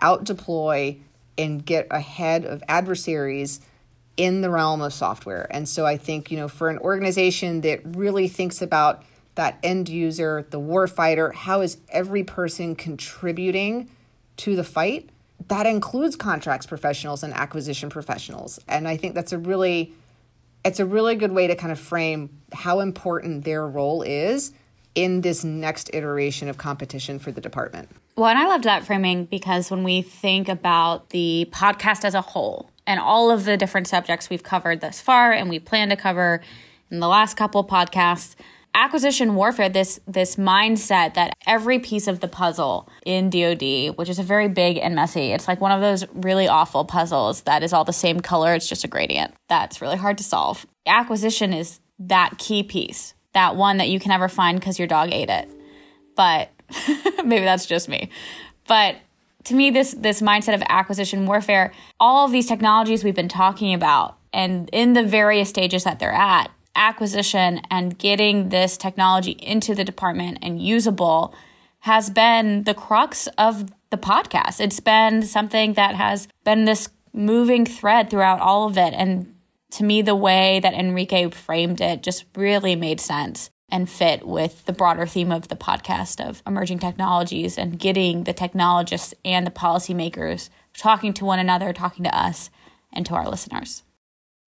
out 0.00 0.24
deploy, 0.24 0.96
and 1.36 1.64
get 1.64 1.86
ahead 1.90 2.44
of 2.44 2.62
adversaries 2.68 3.60
in 4.16 4.40
the 4.40 4.50
realm 4.50 4.80
of 4.82 4.92
software. 4.92 5.46
And 5.50 5.68
so 5.68 5.86
I 5.86 5.96
think, 5.96 6.30
you 6.30 6.36
know, 6.36 6.48
for 6.48 6.68
an 6.68 6.78
organization 6.78 7.60
that 7.62 7.80
really 7.84 8.28
thinks 8.28 8.60
about 8.60 9.04
that 9.36 9.58
end 9.62 9.88
user, 9.88 10.46
the 10.50 10.60
warfighter, 10.60 11.32
how 11.32 11.60
is 11.60 11.78
every 11.90 12.24
person 12.24 12.74
contributing 12.74 13.88
to 14.38 14.56
the 14.56 14.64
fight? 14.64 15.08
That 15.46 15.66
includes 15.66 16.16
contracts 16.16 16.66
professionals 16.66 17.22
and 17.22 17.32
acquisition 17.32 17.90
professionals. 17.90 18.58
And 18.66 18.88
I 18.88 18.96
think 18.96 19.14
that's 19.14 19.32
a 19.32 19.38
really 19.38 19.92
it's 20.68 20.80
a 20.80 20.86
really 20.86 21.16
good 21.16 21.32
way 21.32 21.46
to 21.46 21.56
kind 21.56 21.72
of 21.72 21.78
frame 21.80 22.28
how 22.52 22.80
important 22.80 23.44
their 23.44 23.66
role 23.66 24.02
is 24.02 24.52
in 24.94 25.22
this 25.22 25.42
next 25.42 25.88
iteration 25.94 26.46
of 26.48 26.58
competition 26.58 27.18
for 27.18 27.32
the 27.32 27.40
department. 27.40 27.88
Well, 28.16 28.28
and 28.28 28.38
I 28.38 28.46
loved 28.46 28.64
that 28.64 28.84
framing 28.84 29.24
because 29.24 29.70
when 29.70 29.82
we 29.82 30.02
think 30.02 30.46
about 30.46 31.08
the 31.10 31.48
podcast 31.52 32.04
as 32.04 32.14
a 32.14 32.20
whole 32.20 32.70
and 32.86 33.00
all 33.00 33.30
of 33.30 33.46
the 33.46 33.56
different 33.56 33.86
subjects 33.86 34.28
we've 34.28 34.42
covered 34.42 34.82
thus 34.82 35.00
far 35.00 35.32
and 35.32 35.48
we 35.48 35.58
plan 35.58 35.88
to 35.88 35.96
cover 35.96 36.42
in 36.90 37.00
the 37.00 37.08
last 37.08 37.34
couple 37.38 37.64
podcasts, 37.64 38.34
acquisition 38.78 39.34
warfare 39.34 39.68
this 39.68 39.98
this 40.06 40.36
mindset 40.36 41.14
that 41.14 41.36
every 41.48 41.80
piece 41.80 42.06
of 42.06 42.20
the 42.20 42.28
puzzle 42.28 42.88
in 43.04 43.28
DoD 43.28 43.96
which 43.96 44.08
is 44.08 44.20
a 44.20 44.22
very 44.22 44.46
big 44.46 44.78
and 44.78 44.94
messy 44.94 45.32
it's 45.32 45.48
like 45.48 45.60
one 45.60 45.72
of 45.72 45.80
those 45.80 46.06
really 46.14 46.46
awful 46.46 46.84
puzzles 46.84 47.42
that 47.42 47.64
is 47.64 47.72
all 47.72 47.84
the 47.84 47.92
same 47.92 48.20
color 48.20 48.54
it's 48.54 48.68
just 48.68 48.84
a 48.84 48.88
gradient. 48.88 49.34
That's 49.48 49.80
really 49.80 49.96
hard 49.96 50.16
to 50.18 50.24
solve. 50.24 50.64
Acquisition 50.86 51.52
is 51.52 51.80
that 51.98 52.38
key 52.38 52.62
piece 52.62 53.14
that 53.32 53.56
one 53.56 53.78
that 53.78 53.88
you 53.88 53.98
can 53.98 54.10
never 54.10 54.28
find 54.28 54.62
cuz 54.62 54.78
your 54.78 54.86
dog 54.86 55.12
ate 55.12 55.28
it. 55.28 55.50
But 56.14 56.50
maybe 57.24 57.44
that's 57.44 57.66
just 57.66 57.88
me. 57.88 58.10
But 58.68 58.94
to 59.44 59.54
me 59.54 59.70
this 59.70 59.92
this 59.98 60.22
mindset 60.22 60.54
of 60.54 60.62
acquisition 60.68 61.26
warfare 61.26 61.72
all 61.98 62.26
of 62.26 62.30
these 62.30 62.46
technologies 62.46 63.02
we've 63.02 63.16
been 63.16 63.28
talking 63.28 63.74
about 63.74 64.18
and 64.32 64.70
in 64.72 64.92
the 64.92 65.02
various 65.02 65.48
stages 65.48 65.82
that 65.82 65.98
they're 65.98 66.12
at 66.12 66.48
acquisition 66.78 67.60
and 67.70 67.98
getting 67.98 68.48
this 68.48 68.76
technology 68.76 69.32
into 69.32 69.74
the 69.74 69.84
department 69.84 70.38
and 70.42 70.62
usable 70.62 71.34
has 71.80 72.10
been 72.10 72.64
the 72.64 72.74
crux 72.74 73.26
of 73.38 73.70
the 73.90 73.98
podcast. 73.98 74.60
It's 74.60 74.80
been 74.80 75.22
something 75.22 75.74
that 75.74 75.94
has 75.94 76.28
been 76.44 76.64
this 76.64 76.88
moving 77.12 77.66
thread 77.66 78.10
throughout 78.10 78.40
all 78.40 78.66
of 78.66 78.78
it. 78.78 78.94
And 78.94 79.34
to 79.72 79.84
me, 79.84 80.02
the 80.02 80.16
way 80.16 80.60
that 80.60 80.74
Enrique 80.74 81.30
framed 81.30 81.80
it 81.80 82.02
just 82.02 82.24
really 82.36 82.76
made 82.76 83.00
sense 83.00 83.50
and 83.70 83.88
fit 83.88 84.26
with 84.26 84.64
the 84.64 84.72
broader 84.72 85.06
theme 85.06 85.30
of 85.30 85.48
the 85.48 85.56
podcast 85.56 86.26
of 86.26 86.42
emerging 86.46 86.78
technologies 86.78 87.58
and 87.58 87.78
getting 87.78 88.24
the 88.24 88.32
technologists 88.32 89.12
and 89.24 89.46
the 89.46 89.50
policymakers 89.50 90.48
talking 90.76 91.12
to 91.12 91.24
one 91.24 91.38
another, 91.38 91.72
talking 91.72 92.04
to 92.04 92.18
us, 92.18 92.50
and 92.92 93.04
to 93.04 93.14
our 93.14 93.28
listeners. 93.28 93.82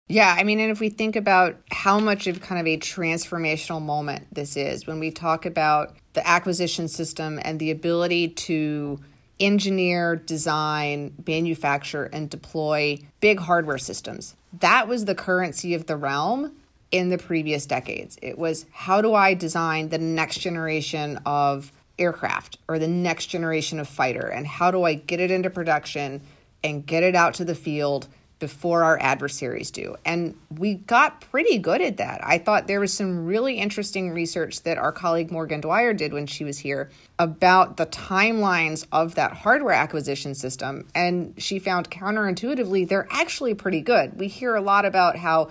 Yeah, 0.06 0.34
I 0.36 0.44
mean, 0.44 0.60
and 0.60 0.70
if 0.70 0.80
we 0.80 0.90
think 0.90 1.16
about 1.16 1.56
how 1.70 1.98
much 1.98 2.26
of 2.26 2.40
kind 2.42 2.60
of 2.60 2.66
a 2.66 2.76
transformational 2.76 3.80
moment 3.80 4.26
this 4.32 4.56
is, 4.56 4.86
when 4.86 5.00
we 5.00 5.10
talk 5.10 5.46
about 5.46 5.96
the 6.12 6.26
acquisition 6.26 6.88
system 6.88 7.40
and 7.42 7.58
the 7.58 7.70
ability 7.70 8.28
to 8.28 9.00
engineer, 9.40 10.14
design, 10.16 11.14
manufacture, 11.26 12.04
and 12.04 12.28
deploy 12.28 12.98
big 13.20 13.40
hardware 13.40 13.78
systems, 13.78 14.36
that 14.60 14.88
was 14.88 15.06
the 15.06 15.14
currency 15.14 15.72
of 15.72 15.86
the 15.86 15.96
realm 15.96 16.54
in 16.90 17.08
the 17.08 17.18
previous 17.18 17.64
decades. 17.64 18.18
It 18.20 18.38
was 18.38 18.66
how 18.72 19.00
do 19.00 19.14
I 19.14 19.32
design 19.32 19.88
the 19.88 19.98
next 19.98 20.38
generation 20.38 21.18
of 21.24 21.72
aircraft 21.98 22.58
or 22.68 22.78
the 22.78 22.88
next 22.88 23.26
generation 23.26 23.80
of 23.80 23.88
fighter, 23.88 24.26
and 24.26 24.46
how 24.46 24.70
do 24.70 24.82
I 24.84 24.94
get 24.94 25.18
it 25.18 25.30
into 25.30 25.48
production 25.48 26.20
and 26.62 26.84
get 26.84 27.02
it 27.02 27.14
out 27.14 27.34
to 27.34 27.44
the 27.44 27.54
field 27.54 28.06
before 28.44 28.84
our 28.84 28.98
adversaries 29.00 29.70
do. 29.70 29.96
And 30.04 30.36
we 30.58 30.74
got 30.74 31.22
pretty 31.22 31.56
good 31.56 31.80
at 31.80 31.96
that. 31.96 32.20
I 32.22 32.36
thought 32.36 32.66
there 32.66 32.78
was 32.78 32.92
some 32.92 33.24
really 33.24 33.54
interesting 33.54 34.10
research 34.10 34.64
that 34.64 34.76
our 34.76 34.92
colleague 34.92 35.32
Morgan 35.32 35.62
Dwyer 35.62 35.94
did 35.94 36.12
when 36.12 36.26
she 36.26 36.44
was 36.44 36.58
here 36.58 36.90
about 37.18 37.78
the 37.78 37.86
timelines 37.86 38.86
of 38.92 39.14
that 39.14 39.32
hardware 39.32 39.72
acquisition 39.72 40.34
system. 40.34 40.86
And 40.94 41.32
she 41.38 41.58
found 41.58 41.90
counterintuitively, 41.90 42.86
they're 42.86 43.08
actually 43.10 43.54
pretty 43.54 43.80
good. 43.80 44.18
We 44.20 44.28
hear 44.28 44.54
a 44.56 44.60
lot 44.60 44.84
about 44.84 45.16
how 45.16 45.48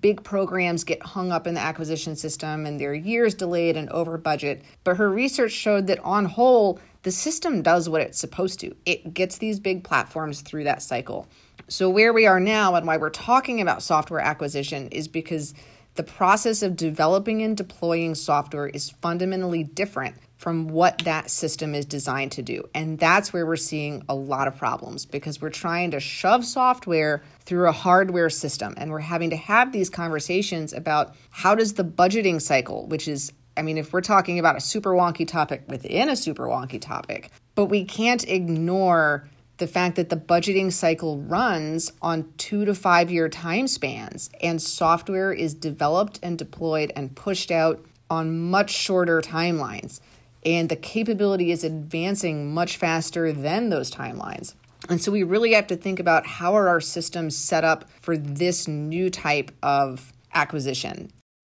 big 0.00 0.24
programs 0.24 0.82
get 0.82 1.00
hung 1.00 1.30
up 1.30 1.46
in 1.46 1.54
the 1.54 1.60
acquisition 1.60 2.16
system 2.16 2.66
and 2.66 2.80
they're 2.80 2.92
years 2.92 3.34
delayed 3.34 3.76
and 3.76 3.88
over 3.90 4.18
budget. 4.18 4.64
But 4.82 4.96
her 4.96 5.08
research 5.08 5.52
showed 5.52 5.86
that 5.86 6.00
on 6.00 6.24
whole, 6.24 6.80
the 7.04 7.12
system 7.12 7.62
does 7.62 7.88
what 7.88 8.00
it's 8.00 8.18
supposed 8.18 8.58
to. 8.60 8.74
It 8.84 9.14
gets 9.14 9.38
these 9.38 9.60
big 9.60 9.84
platforms 9.84 10.40
through 10.40 10.64
that 10.64 10.82
cycle. 10.82 11.28
So, 11.72 11.88
where 11.88 12.12
we 12.12 12.26
are 12.26 12.38
now 12.38 12.74
and 12.74 12.86
why 12.86 12.98
we're 12.98 13.08
talking 13.08 13.62
about 13.62 13.82
software 13.82 14.20
acquisition 14.20 14.88
is 14.88 15.08
because 15.08 15.54
the 15.94 16.02
process 16.02 16.62
of 16.62 16.76
developing 16.76 17.40
and 17.40 17.56
deploying 17.56 18.14
software 18.14 18.66
is 18.66 18.90
fundamentally 18.90 19.64
different 19.64 20.16
from 20.36 20.68
what 20.68 20.98
that 21.06 21.30
system 21.30 21.74
is 21.74 21.86
designed 21.86 22.32
to 22.32 22.42
do. 22.42 22.68
And 22.74 22.98
that's 22.98 23.32
where 23.32 23.46
we're 23.46 23.56
seeing 23.56 24.04
a 24.06 24.14
lot 24.14 24.48
of 24.48 24.58
problems 24.58 25.06
because 25.06 25.40
we're 25.40 25.48
trying 25.48 25.92
to 25.92 26.00
shove 26.00 26.44
software 26.44 27.22
through 27.46 27.66
a 27.70 27.72
hardware 27.72 28.28
system 28.28 28.74
and 28.76 28.90
we're 28.90 28.98
having 28.98 29.30
to 29.30 29.36
have 29.36 29.72
these 29.72 29.88
conversations 29.88 30.74
about 30.74 31.14
how 31.30 31.54
does 31.54 31.72
the 31.72 31.84
budgeting 31.84 32.42
cycle, 32.42 32.86
which 32.86 33.08
is 33.08 33.32
I 33.56 33.62
mean, 33.62 33.78
if 33.78 33.94
we're 33.94 34.02
talking 34.02 34.38
about 34.38 34.56
a 34.56 34.60
super 34.60 34.90
wonky 34.90 35.26
topic 35.26 35.64
within 35.68 36.10
a 36.10 36.16
super 36.16 36.46
wonky 36.48 36.80
topic, 36.80 37.30
but 37.54 37.66
we 37.66 37.84
can't 37.84 38.26
ignore 38.28 39.28
the 39.62 39.68
fact 39.68 39.94
that 39.94 40.08
the 40.08 40.16
budgeting 40.16 40.72
cycle 40.72 41.18
runs 41.18 41.92
on 42.02 42.32
two 42.36 42.64
to 42.64 42.74
five 42.74 43.12
year 43.12 43.28
time 43.28 43.68
spans, 43.68 44.28
and 44.42 44.60
software 44.60 45.32
is 45.32 45.54
developed 45.54 46.18
and 46.20 46.36
deployed 46.36 46.92
and 46.96 47.14
pushed 47.14 47.52
out 47.52 47.84
on 48.10 48.50
much 48.50 48.70
shorter 48.70 49.20
timelines. 49.20 50.00
And 50.44 50.68
the 50.68 50.74
capability 50.74 51.52
is 51.52 51.62
advancing 51.62 52.52
much 52.52 52.76
faster 52.76 53.32
than 53.32 53.70
those 53.70 53.88
timelines. 53.88 54.56
And 54.88 55.00
so 55.00 55.12
we 55.12 55.22
really 55.22 55.52
have 55.52 55.68
to 55.68 55.76
think 55.76 56.00
about 56.00 56.26
how 56.26 56.56
are 56.56 56.68
our 56.68 56.80
systems 56.80 57.36
set 57.36 57.62
up 57.62 57.88
for 58.00 58.16
this 58.16 58.66
new 58.66 59.10
type 59.10 59.52
of 59.62 60.12
acquisition 60.34 61.12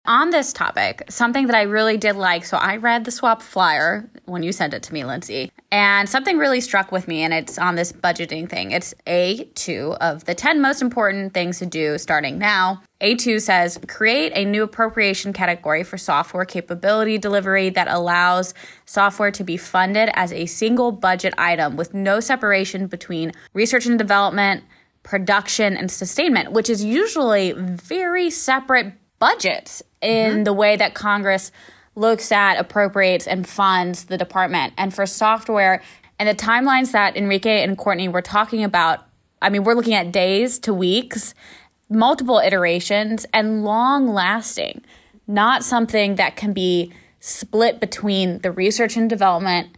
on 0.05 0.31
this 0.31 0.53
topic, 0.53 1.05
something 1.09 1.47
that 1.47 1.55
I 1.55 1.63
really 1.63 1.97
did 1.97 2.17
like, 2.17 2.45
so 2.45 2.57
I 2.57 2.77
read 2.77 3.05
the 3.05 3.11
swap 3.11 3.41
flyer 3.41 4.11
when 4.25 4.43
you 4.43 4.51
sent 4.51 4.75
it 4.75 4.83
to 4.85 4.93
me, 4.93 5.05
Lindsey, 5.05 5.53
and 5.71 6.09
something 6.09 6.39
really 6.39 6.61
struck 6.61 6.91
with 6.91 7.07
me, 7.07 7.23
and 7.23 7.33
it's 7.33 7.57
on 7.59 7.77
this 7.77 7.93
budgeting 7.93 8.49
thing. 8.49 8.73
It's 8.73 8.95
A2 9.07 9.97
of 9.99 10.25
the 10.25 10.35
10 10.35 10.61
most 10.61 10.83
important 10.83 11.35
things 11.35 11.59
to 11.61 11.67
do 11.67 11.99
starting 11.99 12.39
now. 12.39 12.83
A2 13.01 13.41
says 13.41 13.79
create 13.89 14.33
a 14.35 14.45
new 14.45 14.65
appropriation 14.65 15.33
category 15.33 15.85
for 15.85 15.99
software 15.99 16.45
capability 16.45 17.19
delivery 17.19 17.71
that 17.71 17.89
allows 17.89 18.55
software 18.87 19.31
to 19.31 19.45
be 19.45 19.57
funded 19.57 20.11
as 20.15 20.33
a 20.33 20.47
single 20.47 20.93
budget 20.93 21.35
item 21.39 21.77
with 21.77 21.95
no 21.95 22.21
separation 22.21 22.87
between 22.87 23.33
research 23.55 23.87
and 23.87 23.99
development, 23.99 24.65
production, 25.03 25.77
and 25.77 25.91
sustainment, 25.91 26.53
which 26.53 26.71
is 26.71 26.85
usually 26.85 27.53
very 27.53 28.31
separate 28.31 28.93
budgets 29.23 29.85
in 30.01 30.33
mm-hmm. 30.33 30.43
the 30.43 30.53
way 30.53 30.75
that 30.75 30.95
Congress 30.95 31.53
looks 31.95 32.33
at, 32.33 32.57
appropriates, 32.57 33.29
and 33.29 33.47
funds 33.47 34.07
the 34.07 34.19
department. 34.19 34.73
And 34.77 34.93
for 34.93 35.07
software 35.07 35.81
and 36.19 36.29
the 36.29 36.35
timelines 36.35 36.91
that 36.91 37.17
Enrique 37.17 37.63
and 37.63 37.79
Courtney 37.79 38.09
were 38.09 38.21
talking 38.21 38.65
about, 38.65 39.07
I 39.41 39.49
mean, 39.49 39.63
we're 39.63 39.75
looking 39.75 39.95
at 39.95 40.11
days 40.11 40.59
to 40.61 40.75
weeks, 40.75 41.35
multiple 41.89 42.41
iterations, 42.41 43.25
and 43.33 43.63
long 43.63 44.13
lasting, 44.13 44.83
not 45.29 45.63
something 45.63 46.17
that 46.17 46.35
can 46.35 46.53
be 46.53 46.93
split 47.21 47.79
between 47.79 48.41
the 48.41 48.51
research 48.51 48.97
and 48.97 49.09
development, 49.09 49.69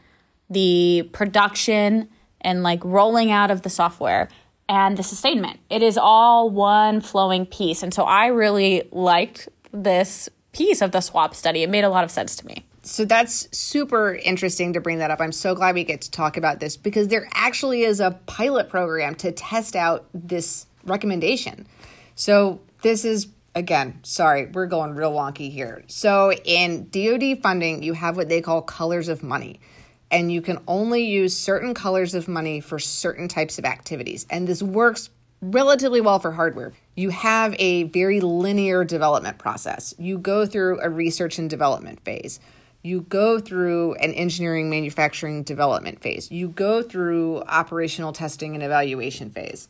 the 0.49 1.07
production, 1.13 2.09
and 2.41 2.63
like 2.63 2.83
rolling 2.83 3.31
out 3.31 3.51
of 3.51 3.61
the 3.61 3.69
software 3.69 4.31
and 4.69 4.97
the 4.97 5.03
sustainment. 5.03 5.61
It 5.71 5.83
is 5.83 5.99
all 5.99 6.51
one 6.51 7.01
flowing 7.01 7.47
piece. 7.47 7.83
And 7.83 7.93
so 7.93 8.05
I 8.05 8.27
really 8.27 8.89
liked 8.91 9.49
this 9.73 10.29
piece 10.53 10.81
of 10.81 10.93
the 10.93 11.01
SWAP 11.01 11.35
study. 11.35 11.63
It 11.63 11.71
made 11.71 11.85
a 11.85 11.89
lot 11.89 12.05
of 12.05 12.11
sense 12.11 12.37
to 12.37 12.47
me. 12.47 12.65
So 12.83 13.05
that's 13.05 13.57
super 13.57 14.15
interesting 14.15 14.75
to 14.75 14.81
bring 14.81 14.99
that 14.99 15.11
up. 15.11 15.21
I'm 15.21 15.33
so 15.33 15.55
glad 15.55 15.75
we 15.75 15.85
get 15.85 16.03
to 16.03 16.11
talk 16.11 16.37
about 16.37 16.61
this 16.61 16.77
because 16.77 17.09
there 17.09 17.27
actually 17.33 17.83
is 17.83 17.99
a 17.99 18.13
pilot 18.27 18.69
program 18.69 19.15
to 19.17 19.33
test 19.33 19.75
out 19.75 20.07
this 20.13 20.67
recommendation. 20.85 21.67
So 22.15 22.61
this 22.83 23.05
is 23.05 23.29
again, 23.55 24.01
sorry, 24.03 24.47
we're 24.47 24.67
going 24.67 24.95
real 24.95 25.13
wonky 25.13 25.51
here. 25.51 25.85
So 25.87 26.33
in 26.33 26.89
DoD 26.91 27.41
funding, 27.43 27.83
you 27.83 27.93
have 27.93 28.17
what 28.17 28.29
they 28.29 28.41
call 28.41 28.63
colors 28.63 29.09
of 29.09 29.23
money. 29.23 29.61
And 30.15 30.31
you 30.31 30.41
can 30.41 30.61
only 30.69 31.05
use 31.05 31.37
certain 31.37 31.75
colors 31.75 32.15
of 32.15 32.29
money 32.29 32.61
for 32.61 32.79
certain 32.79 33.27
types 33.27 33.59
of 33.59 33.65
activities. 33.65 34.27
And 34.31 34.47
this 34.47 34.63
works 34.63 35.11
relatively 35.43 36.01
well 36.01 36.21
for 36.21 36.31
hardware. 36.31 36.73
You 36.95 37.11
have 37.11 37.55
a 37.59 37.83
very 37.85 38.21
linear 38.21 38.85
development 38.85 39.39
process. 39.39 39.93
You 39.99 40.19
go 40.19 40.47
through 40.47 40.81
a 40.81 40.89
research 40.89 41.39
and 41.39 41.51
development 41.51 42.01
phase. 42.05 42.39
You 42.83 43.01
go 43.01 43.41
through 43.41 43.95
an 43.95 44.13
engineering 44.13 44.71
manufacturing 44.71 45.43
development 45.43 46.01
phase. 46.01 46.31
You 46.31 46.49
go 46.49 46.83
through 46.83 47.43
operational 47.43 48.13
testing 48.13 48.55
and 48.55 48.63
evaluation 48.63 49.31
phase. 49.31 49.69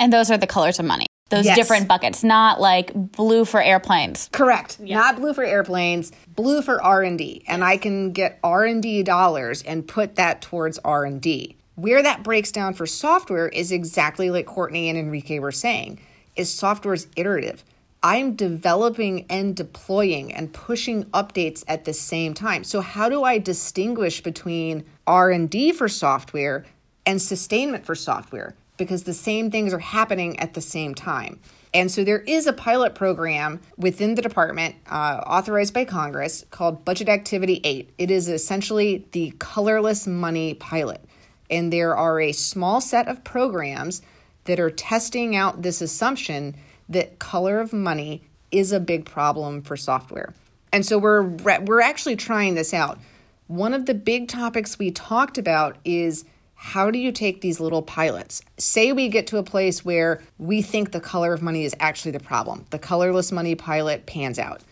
And 0.00 0.12
those 0.12 0.30
are 0.30 0.38
the 0.38 0.46
colors 0.46 0.78
of 0.78 0.84
money. 0.84 1.06
Those 1.28 1.44
yes. 1.46 1.56
different 1.56 1.88
buckets, 1.88 2.22
not 2.22 2.60
like 2.60 2.92
blue 2.94 3.44
for 3.44 3.60
airplanes. 3.60 4.28
Correct. 4.32 4.78
Yeah. 4.80 4.98
Not 4.98 5.16
blue 5.16 5.34
for 5.34 5.42
airplanes, 5.42 6.12
blue 6.36 6.62
for 6.62 6.80
R&D. 6.80 7.42
And 7.48 7.64
I 7.64 7.78
can 7.78 8.12
get 8.12 8.38
R&D 8.44 9.02
dollars 9.02 9.62
and 9.64 9.86
put 9.86 10.14
that 10.16 10.40
towards 10.40 10.78
R&D. 10.78 11.56
Where 11.74 12.02
that 12.02 12.22
breaks 12.22 12.52
down 12.52 12.74
for 12.74 12.86
software 12.86 13.48
is 13.48 13.72
exactly 13.72 14.30
like 14.30 14.46
Courtney 14.46 14.88
and 14.88 14.96
Enrique 14.96 15.40
were 15.40 15.52
saying, 15.52 15.98
is 16.36 16.52
software 16.52 16.94
is 16.94 17.08
iterative. 17.16 17.64
I'm 18.04 18.36
developing 18.36 19.26
and 19.28 19.56
deploying 19.56 20.32
and 20.32 20.52
pushing 20.52 21.06
updates 21.06 21.64
at 21.66 21.84
the 21.84 21.92
same 21.92 22.34
time. 22.34 22.62
So 22.62 22.80
how 22.80 23.08
do 23.08 23.24
I 23.24 23.38
distinguish 23.38 24.22
between 24.22 24.84
R&D 25.08 25.72
for 25.72 25.88
software 25.88 26.64
and 27.04 27.20
sustainment 27.20 27.84
for 27.84 27.96
software? 27.96 28.54
Because 28.76 29.04
the 29.04 29.14
same 29.14 29.50
things 29.50 29.72
are 29.72 29.78
happening 29.78 30.38
at 30.38 30.54
the 30.54 30.60
same 30.60 30.94
time. 30.94 31.40
And 31.72 31.90
so 31.90 32.04
there 32.04 32.20
is 32.20 32.46
a 32.46 32.52
pilot 32.52 32.94
program 32.94 33.60
within 33.76 34.14
the 34.14 34.22
department 34.22 34.76
uh, 34.86 35.22
authorized 35.26 35.74
by 35.74 35.84
Congress 35.84 36.44
called 36.50 36.84
Budget 36.84 37.08
Activity 37.08 37.60
8. 37.64 37.90
It 37.98 38.10
is 38.10 38.28
essentially 38.28 39.06
the 39.12 39.32
colorless 39.38 40.06
money 40.06 40.54
pilot. 40.54 41.04
And 41.50 41.72
there 41.72 41.96
are 41.96 42.20
a 42.20 42.32
small 42.32 42.80
set 42.80 43.08
of 43.08 43.24
programs 43.24 44.02
that 44.44 44.60
are 44.60 44.70
testing 44.70 45.36
out 45.36 45.62
this 45.62 45.80
assumption 45.80 46.56
that 46.88 47.18
color 47.18 47.60
of 47.60 47.72
money 47.72 48.22
is 48.50 48.72
a 48.72 48.80
big 48.80 49.04
problem 49.04 49.62
for 49.62 49.76
software. 49.76 50.34
And 50.72 50.84
so 50.84 50.98
we're 50.98 51.22
we're 51.22 51.80
actually 51.80 52.16
trying 52.16 52.54
this 52.54 52.72
out. 52.72 52.98
One 53.46 53.74
of 53.74 53.86
the 53.86 53.94
big 53.94 54.28
topics 54.28 54.78
we 54.78 54.90
talked 54.90 55.38
about 55.38 55.76
is 55.84 56.24
how 56.66 56.90
do 56.90 56.98
you 56.98 57.12
take 57.12 57.40
these 57.40 57.60
little 57.60 57.82
pilots? 57.82 58.42
Say 58.58 58.92
we 58.92 59.08
get 59.08 59.28
to 59.28 59.38
a 59.38 59.42
place 59.42 59.84
where 59.84 60.22
we 60.38 60.62
think 60.62 60.90
the 60.90 61.00
color 61.00 61.32
of 61.32 61.40
money 61.40 61.64
is 61.64 61.74
actually 61.78 62.10
the 62.10 62.20
problem. 62.20 62.66
The 62.70 62.78
colorless 62.78 63.30
money 63.30 63.54
pilot 63.54 64.06
pans 64.06 64.38
out 64.38 64.62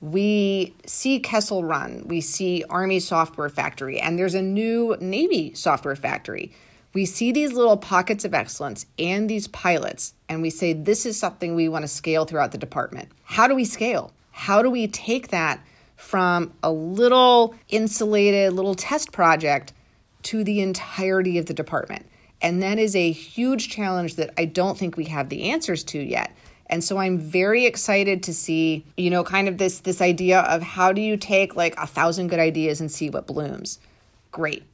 we 0.00 0.74
see 0.84 1.18
Kessel 1.18 1.64
Run, 1.64 2.02
we 2.06 2.20
see 2.20 2.62
Army 2.68 3.00
Software 3.00 3.48
Factory, 3.48 3.98
and 3.98 4.18
there's 4.18 4.34
a 4.34 4.42
new 4.42 4.96
Navy 5.00 5.54
software 5.54 5.96
factory. 5.96 6.52
We 6.92 7.06
see 7.06 7.32
these 7.32 7.52
little 7.54 7.78
pockets 7.78 8.24
of 8.24 8.34
excellence 8.34 8.84
and 8.98 9.30
these 9.30 9.48
pilots, 9.48 10.12
and 10.28 10.42
we 10.42 10.50
say 10.50 10.74
this 10.74 11.06
is 11.06 11.18
something 11.18 11.54
we 11.54 11.70
want 11.70 11.84
to 11.84 11.88
scale 11.88 12.26
throughout 12.26 12.52
the 12.52 12.58
department. 12.58 13.08
How 13.24 13.48
do 13.48 13.54
we 13.54 13.64
scale? 13.64 14.12
How 14.30 14.62
do 14.62 14.68
we 14.68 14.88
take 14.88 15.28
that 15.28 15.64
from 15.96 16.52
a 16.62 16.70
little 16.70 17.54
insulated 17.70 18.52
little 18.52 18.74
test 18.74 19.10
project 19.10 19.72
to 20.24 20.44
the 20.44 20.60
entirety 20.60 21.38
of 21.38 21.46
the 21.46 21.54
department? 21.54 22.06
And 22.42 22.62
that 22.62 22.78
is 22.78 22.94
a 22.94 23.10
huge 23.10 23.70
challenge 23.70 24.16
that 24.16 24.34
I 24.36 24.44
don't 24.44 24.76
think 24.76 24.96
we 24.96 25.06
have 25.06 25.28
the 25.28 25.50
answers 25.50 25.84
to 25.84 25.98
yet. 25.98 26.34
And 26.66 26.82
so 26.82 26.98
I'm 26.98 27.18
very 27.18 27.66
excited 27.66 28.22
to 28.24 28.34
see, 28.34 28.84
you 28.96 29.10
know, 29.10 29.22
kind 29.22 29.48
of 29.48 29.58
this 29.58 29.80
this 29.80 30.00
idea 30.00 30.40
of 30.40 30.62
how 30.62 30.92
do 30.92 31.00
you 31.00 31.16
take 31.16 31.56
like 31.56 31.76
a 31.76 31.86
thousand 31.86 32.28
good 32.28 32.38
ideas 32.38 32.80
and 32.80 32.90
see 32.90 33.10
what 33.10 33.26
blooms? 33.26 33.78
Great. 34.32 34.64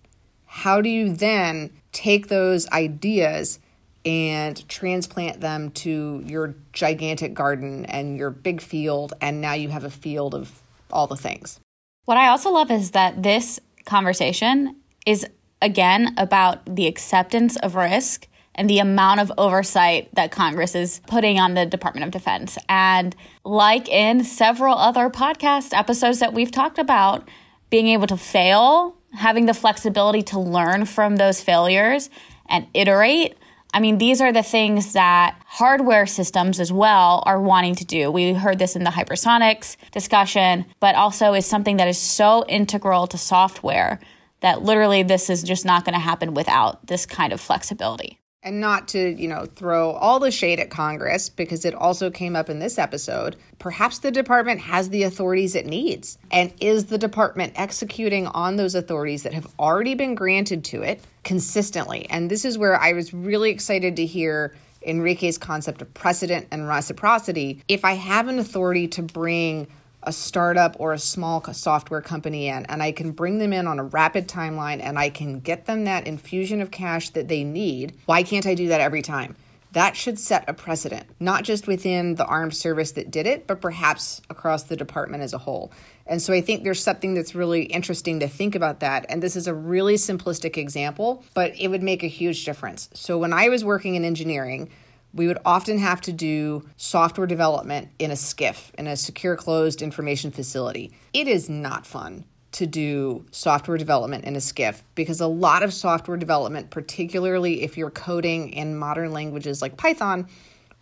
How 0.46 0.80
do 0.80 0.88
you 0.88 1.12
then 1.12 1.70
take 1.92 2.28
those 2.28 2.68
ideas 2.70 3.58
and 4.04 4.66
transplant 4.68 5.40
them 5.40 5.70
to 5.70 6.22
your 6.24 6.54
gigantic 6.72 7.34
garden 7.34 7.84
and 7.84 8.16
your 8.16 8.30
big 8.30 8.60
field 8.60 9.12
and 9.20 9.40
now 9.40 9.52
you 9.52 9.68
have 9.68 9.84
a 9.84 9.90
field 9.90 10.34
of 10.34 10.62
all 10.90 11.06
the 11.06 11.16
things. 11.16 11.60
What 12.06 12.16
I 12.16 12.28
also 12.28 12.50
love 12.50 12.70
is 12.70 12.92
that 12.92 13.22
this 13.22 13.60
conversation 13.84 14.76
is 15.06 15.26
again 15.62 16.14
about 16.16 16.76
the 16.76 16.86
acceptance 16.86 17.56
of 17.56 17.74
risk 17.74 18.26
and 18.54 18.68
the 18.68 18.78
amount 18.78 19.20
of 19.20 19.32
oversight 19.38 20.14
that 20.14 20.30
Congress 20.30 20.74
is 20.74 21.00
putting 21.06 21.38
on 21.38 21.54
the 21.54 21.64
Department 21.64 22.04
of 22.04 22.10
Defense. 22.10 22.58
And 22.68 23.14
like 23.44 23.88
in 23.88 24.24
several 24.24 24.76
other 24.76 25.08
podcast 25.08 25.72
episodes 25.72 26.18
that 26.18 26.34
we've 26.34 26.50
talked 26.50 26.78
about, 26.78 27.28
being 27.70 27.88
able 27.88 28.06
to 28.08 28.16
fail, 28.16 28.96
having 29.14 29.46
the 29.46 29.54
flexibility 29.54 30.22
to 30.22 30.38
learn 30.38 30.84
from 30.84 31.16
those 31.16 31.40
failures 31.40 32.10
and 32.48 32.66
iterate. 32.74 33.36
I 33.72 33.78
mean, 33.78 33.98
these 33.98 34.20
are 34.20 34.32
the 34.32 34.42
things 34.42 34.94
that 34.94 35.40
hardware 35.46 36.06
systems 36.06 36.58
as 36.58 36.72
well 36.72 37.22
are 37.24 37.40
wanting 37.40 37.76
to 37.76 37.84
do. 37.84 38.10
We 38.10 38.32
heard 38.32 38.58
this 38.58 38.74
in 38.74 38.82
the 38.82 38.90
hypersonics 38.90 39.76
discussion, 39.92 40.66
but 40.80 40.96
also 40.96 41.34
is 41.34 41.46
something 41.46 41.76
that 41.76 41.86
is 41.86 41.98
so 41.98 42.44
integral 42.48 43.06
to 43.06 43.16
software 43.16 44.00
that 44.40 44.62
literally 44.62 45.02
this 45.02 45.30
is 45.30 45.42
just 45.42 45.64
not 45.64 45.84
going 45.84 45.94
to 45.94 46.00
happen 46.00 46.34
without 46.34 46.86
this 46.86 47.06
kind 47.06 47.32
of 47.32 47.40
flexibility 47.40 48.20
and 48.42 48.60
not 48.60 48.88
to, 48.88 49.14
you 49.14 49.28
know, 49.28 49.44
throw 49.44 49.90
all 49.90 50.18
the 50.18 50.30
shade 50.30 50.60
at 50.60 50.70
Congress 50.70 51.28
because 51.28 51.64
it 51.64 51.74
also 51.74 52.10
came 52.10 52.34
up 52.34 52.48
in 52.48 52.58
this 52.58 52.78
episode. 52.78 53.36
Perhaps 53.58 53.98
the 53.98 54.10
department 54.10 54.60
has 54.60 54.88
the 54.88 55.02
authorities 55.02 55.54
it 55.54 55.66
needs. 55.66 56.16
And 56.30 56.52
is 56.60 56.86
the 56.86 56.98
department 56.98 57.52
executing 57.56 58.26
on 58.28 58.56
those 58.56 58.74
authorities 58.74 59.24
that 59.24 59.34
have 59.34 59.46
already 59.58 59.94
been 59.94 60.14
granted 60.14 60.64
to 60.66 60.82
it 60.82 61.02
consistently? 61.22 62.06
And 62.08 62.30
this 62.30 62.44
is 62.44 62.56
where 62.56 62.80
I 62.80 62.92
was 62.92 63.12
really 63.12 63.50
excited 63.50 63.96
to 63.96 64.06
hear 64.06 64.54
Enrique's 64.82 65.36
concept 65.36 65.82
of 65.82 65.92
precedent 65.92 66.48
and 66.50 66.66
reciprocity. 66.66 67.62
If 67.68 67.84
I 67.84 67.92
have 67.92 68.28
an 68.28 68.38
authority 68.38 68.88
to 68.88 69.02
bring 69.02 69.66
a 70.02 70.12
startup 70.12 70.76
or 70.78 70.92
a 70.92 70.98
small 70.98 71.42
software 71.52 72.00
company 72.00 72.48
in 72.48 72.64
and 72.66 72.82
I 72.82 72.92
can 72.92 73.12
bring 73.12 73.38
them 73.38 73.52
in 73.52 73.66
on 73.66 73.78
a 73.78 73.84
rapid 73.84 74.28
timeline 74.28 74.80
and 74.82 74.98
I 74.98 75.10
can 75.10 75.40
get 75.40 75.66
them 75.66 75.84
that 75.84 76.06
infusion 76.06 76.60
of 76.60 76.70
cash 76.70 77.10
that 77.10 77.28
they 77.28 77.44
need, 77.44 77.94
why 78.06 78.22
can't 78.22 78.46
I 78.46 78.54
do 78.54 78.68
that 78.68 78.80
every 78.80 79.02
time? 79.02 79.36
That 79.72 79.96
should 79.96 80.18
set 80.18 80.48
a 80.48 80.54
precedent, 80.54 81.06
not 81.20 81.44
just 81.44 81.68
within 81.68 82.16
the 82.16 82.26
armed 82.26 82.56
service 82.56 82.92
that 82.92 83.10
did 83.10 83.26
it, 83.26 83.46
but 83.46 83.60
perhaps 83.60 84.20
across 84.28 84.64
the 84.64 84.74
department 84.74 85.22
as 85.22 85.32
a 85.32 85.38
whole. 85.38 85.70
And 86.06 86.20
so 86.20 86.32
I 86.32 86.40
think 86.40 86.64
there's 86.64 86.82
something 86.82 87.14
that's 87.14 87.36
really 87.36 87.62
interesting 87.64 88.18
to 88.18 88.26
think 88.26 88.56
about 88.56 88.80
that. 88.80 89.06
And 89.08 89.22
this 89.22 89.36
is 89.36 89.46
a 89.46 89.54
really 89.54 89.94
simplistic 89.94 90.56
example, 90.56 91.24
but 91.34 91.52
it 91.56 91.68
would 91.68 91.84
make 91.84 92.02
a 92.02 92.08
huge 92.08 92.44
difference. 92.44 92.88
So 92.94 93.16
when 93.16 93.32
I 93.32 93.48
was 93.48 93.64
working 93.64 93.94
in 93.94 94.04
engineering, 94.04 94.70
we 95.12 95.26
would 95.26 95.38
often 95.44 95.78
have 95.78 96.00
to 96.02 96.12
do 96.12 96.68
software 96.76 97.26
development 97.26 97.88
in 97.98 98.10
a 98.10 98.14
SCIF, 98.14 98.72
in 98.78 98.86
a 98.86 98.96
secure 98.96 99.36
closed 99.36 99.82
information 99.82 100.30
facility. 100.30 100.92
It 101.12 101.26
is 101.26 101.48
not 101.48 101.86
fun 101.86 102.24
to 102.52 102.66
do 102.66 103.24
software 103.30 103.78
development 103.78 104.24
in 104.24 104.34
a 104.34 104.40
SCIF 104.40 104.82
because 104.94 105.20
a 105.20 105.26
lot 105.26 105.62
of 105.62 105.72
software 105.72 106.16
development, 106.16 106.70
particularly 106.70 107.62
if 107.62 107.76
you're 107.76 107.90
coding 107.90 108.50
in 108.50 108.76
modern 108.76 109.12
languages 109.12 109.62
like 109.62 109.76
Python, 109.76 110.26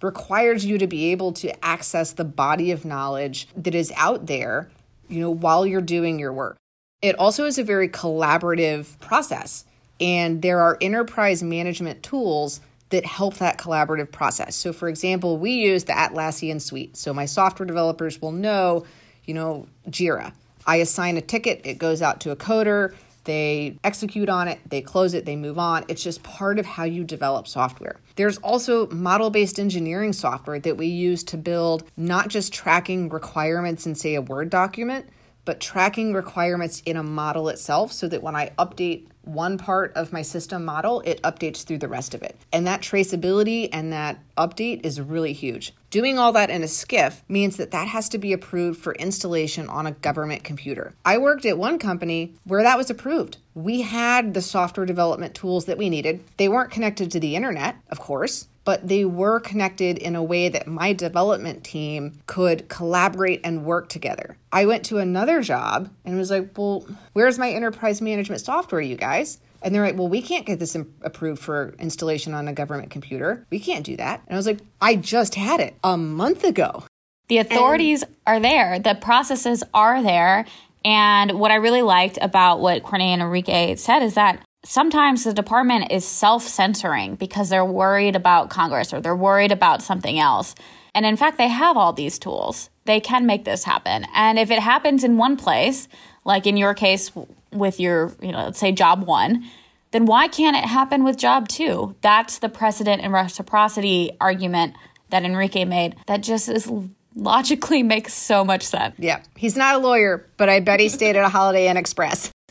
requires 0.03 0.65
you 0.65 0.79
to 0.79 0.87
be 0.87 1.11
able 1.13 1.33
to 1.33 1.65
access 1.65 2.13
the 2.13 2.25
body 2.25 2.71
of 2.71 2.85
knowledge 2.85 3.49
that 3.57 3.75
is 3.75 3.93
out 3.97 4.27
there, 4.27 4.69
you 5.09 5.21
know, 5.21 5.31
while 5.31 5.67
you're 5.67 5.81
doing 5.81 6.19
your 6.19 6.33
work. 6.33 6.57
It 7.03 7.19
also 7.19 7.45
is 7.45 7.59
a 7.59 7.65
very 7.65 7.89
collaborative 7.89 8.99
process, 9.01 9.65
and 10.01 10.43
there 10.43 10.61
are 10.61 10.79
enterprise 10.81 11.43
management 11.43 12.03
tools 12.03 12.61
that 12.91 13.05
help 13.05 13.35
that 13.37 13.59
collaborative 13.59 14.11
process. 14.11 14.57
So, 14.57 14.73
for 14.73 14.89
example, 14.89 15.39
we 15.39 15.53
use 15.53 15.85
the 15.85 15.93
Atlassian 15.93 16.61
suite. 16.61 16.97
So, 16.97 17.13
my 17.13 17.27
software 17.27 17.67
developers 17.67 18.21
will 18.21 18.33
know, 18.33 18.85
you 19.25 19.35
know, 19.35 19.67
Jira. 19.89 20.33
I 20.67 20.77
assign 20.77 21.17
a 21.17 21.21
ticket, 21.21 21.63
it 21.65 21.79
goes 21.79 22.03
out 22.03 22.21
to 22.21 22.31
a 22.31 22.37
coder, 22.37 22.95
they 23.25 23.79
execute 23.85 24.29
on 24.31 24.49
it, 24.49 24.59
they 24.67 24.81
close 24.81 25.13
it, 25.13 25.27
they 25.27 25.37
move 25.37 25.59
on. 25.59 25.85
It's 25.89 26.03
just 26.03 26.23
part 26.23 26.59
of 26.59 26.65
how 26.65 26.85
you 26.85 27.05
develop 27.05 27.47
software. 27.47 27.97
There's 28.17 28.39
also 28.39 28.89
model 28.89 29.29
based 29.31 29.59
engineering 29.59 30.15
software 30.15 30.59
that 30.61 30.77
we 30.77 30.87
use 30.87 31.23
to 31.25 31.37
build 31.37 31.85
not 31.97 32.29
just 32.29 32.53
tracking 32.55 33.11
requirements 33.11 33.87
in, 33.87 33.95
say, 33.95 34.15
a 34.15 34.23
Word 34.23 34.51
document, 34.51 35.07
but 35.45 35.61
tracking 35.61 36.15
requirements 36.15 36.83
in 36.87 36.97
a 36.97 37.03
model 37.03 37.49
itself 37.49 37.93
so 37.93 38.09
that 38.09 38.23
when 38.23 38.35
I 38.35 38.51
update 38.59 39.07
one 39.29 39.59
part 39.59 39.93
of 39.95 40.13
my 40.13 40.23
system 40.23 40.65
model, 40.65 41.03
it 41.05 41.23
updates 41.23 41.65
through 41.65 41.79
the 41.79 41.89
rest 41.89 42.15
of 42.15 42.23
it. 42.23 42.37
And 42.53 42.67
that 42.67 42.81
traceability 42.81 43.69
and 43.73 43.93
that 43.93 44.19
update 44.37 44.85
is 44.85 45.01
really 45.01 45.33
huge. 45.33 45.75
Doing 45.91 46.19
all 46.19 46.33
that 46.33 46.51
in 46.51 46.63
a 46.63 46.67
SCIF 46.67 47.23
means 47.29 47.57
that 47.57 47.71
that 47.71 47.89
has 47.89 48.09
to 48.11 48.19
be 48.19 48.33
approved 48.33 48.81
for 48.81 48.95
installation 48.95 49.69
on 49.69 49.87
a 49.87 49.93
government 49.93 50.45
computer. 50.45 50.95
I 51.05 51.19
worked 51.19 51.47
at 51.47 51.59
one 51.59 51.79
company 51.79 52.35
where 52.45 52.63
that 52.63 52.77
was 52.77 52.91
approved. 52.91 53.39
We 53.55 53.83
had 53.83 54.35
the 54.35 54.43
software 54.43 54.87
development 54.87 55.35
tools 55.35 55.65
that 55.65 55.79
we 55.79 55.89
needed. 55.89 56.23
They 56.37 56.49
weren't 56.49 56.71
connected 56.71 57.11
to 57.13 57.21
the 57.21 57.37
internet, 57.37 57.77
of 57.91 58.01
course, 58.01 58.49
but 58.69 58.87
they 58.87 59.03
were 59.03 59.41
connected 59.41 59.97
in 59.97 60.15
a 60.15 60.23
way 60.23 60.51
that 60.51 60.67
my 60.67 60.93
development 60.93 61.65
team 61.65 62.21
could 62.27 62.69
collaborate 62.69 63.41
and 63.43 63.65
work 63.65 63.89
together. 63.89 64.37
I 64.53 64.67
went 64.67 64.85
to 64.85 64.99
another 64.99 65.41
job 65.41 65.89
and 66.05 66.19
was 66.19 66.31
like, 66.31 66.51
well, 66.55 66.87
where's 67.15 67.39
my 67.39 67.51
enterprise 67.51 68.03
management 68.03 68.43
software, 68.43 68.83
you 68.83 68.97
guys? 68.97 69.39
And 69.63 69.75
they're 69.75 69.87
like, 69.87 69.97
well, 69.97 70.11
we 70.11 70.21
can't 70.21 70.45
get 70.45 70.59
this 70.59 70.75
approved 71.01 71.41
for 71.41 71.75
installation 71.79 72.35
on 72.35 72.47
a 72.47 72.53
government 72.53 72.91
computer. 72.91 73.43
We 73.49 73.59
can't 73.59 73.87
do 73.87 73.97
that. 73.97 74.21
And 74.27 74.35
I 74.35 74.37
was 74.37 74.45
like, 74.45 74.61
I 74.83 74.97
just 74.97 75.35
had 75.35 75.61
it 75.61 75.75
a 75.83 75.97
month 75.97 76.45
ago. 76.45 76.85
The 77.29 77.39
authorities 77.39 78.03
and- 78.03 78.15
are 78.27 78.39
there, 78.39 78.79
the 78.79 78.97
processes 78.97 79.65
are 79.73 80.03
there. 80.03 80.45
And 80.85 81.41
what 81.41 81.51
I 81.51 81.55
really 81.55 81.81
liked 81.81 82.19
about 82.21 82.61
what 82.61 82.83
Courtney 82.83 83.15
and 83.15 83.23
Enrique 83.23 83.77
said 83.77 84.03
is 84.03 84.13
that 84.13 84.45
sometimes 84.65 85.25
the 85.25 85.33
department 85.33 85.91
is 85.91 86.05
self 86.05 86.43
censoring 86.43 87.15
because 87.15 87.49
they're 87.49 87.65
worried 87.65 88.17
about 88.17 88.51
Congress 88.51 88.93
or 88.93 89.01
they're 89.01 89.17
worried 89.17 89.53
about 89.53 89.83
something 89.83 90.19
else. 90.19 90.55
And 90.95 91.07
in 91.07 91.17
fact, 91.17 91.39
they 91.39 91.49
have 91.49 91.77
all 91.77 91.93
these 91.93 92.19
tools. 92.19 92.71
They 92.85 93.01
can 93.01 93.27
make 93.27 93.45
this 93.45 93.65
happen. 93.65 94.07
And 94.15 94.39
if 94.39 94.51
it 94.51 94.59
happens 94.59 95.05
in 95.05 95.17
one 95.17 95.37
place, 95.37 95.89
like 96.25 96.47
in 96.47 96.57
your 96.57 96.75
case 96.75 97.13
with 97.53 97.79
your, 97.79 98.13
you 98.21 98.33
know, 98.33 98.45
let's 98.45 98.59
say 98.59 98.73
job 98.73 99.05
one, 99.05 99.45
then 99.91 100.07
why 100.07 100.29
can't 100.29 100.57
it 100.57 100.65
happen 100.65 101.05
with 101.05 101.17
job 101.17 101.49
two? 101.49 101.95
That's 102.01 102.39
the 102.39 102.49
precedent 102.49 103.03
and 103.03 103.13
reciprocity 103.13 104.11
argument 104.21 104.75
that 105.11 105.25
Enrique 105.25 105.65
made 105.65 105.97
that 106.07 106.23
just 106.23 106.49
is 106.49 106.71
logically 107.19 107.83
makes 107.83 108.15
so 108.15 108.45
much 108.45 108.63
sense. 108.63 108.95
Yeah. 108.99 109.23
He's 109.37 109.57
not 109.57 109.75
a 109.75 109.79
lawyer, 109.79 110.27
but 110.37 110.49
I 110.49 110.61
bet 110.61 110.81
he 110.81 110.89
stayed 110.89 111.17
at 111.17 111.25
a 111.25 111.29
Holiday 111.29 111.69
Inn 111.69 111.77
Express. 111.77 112.31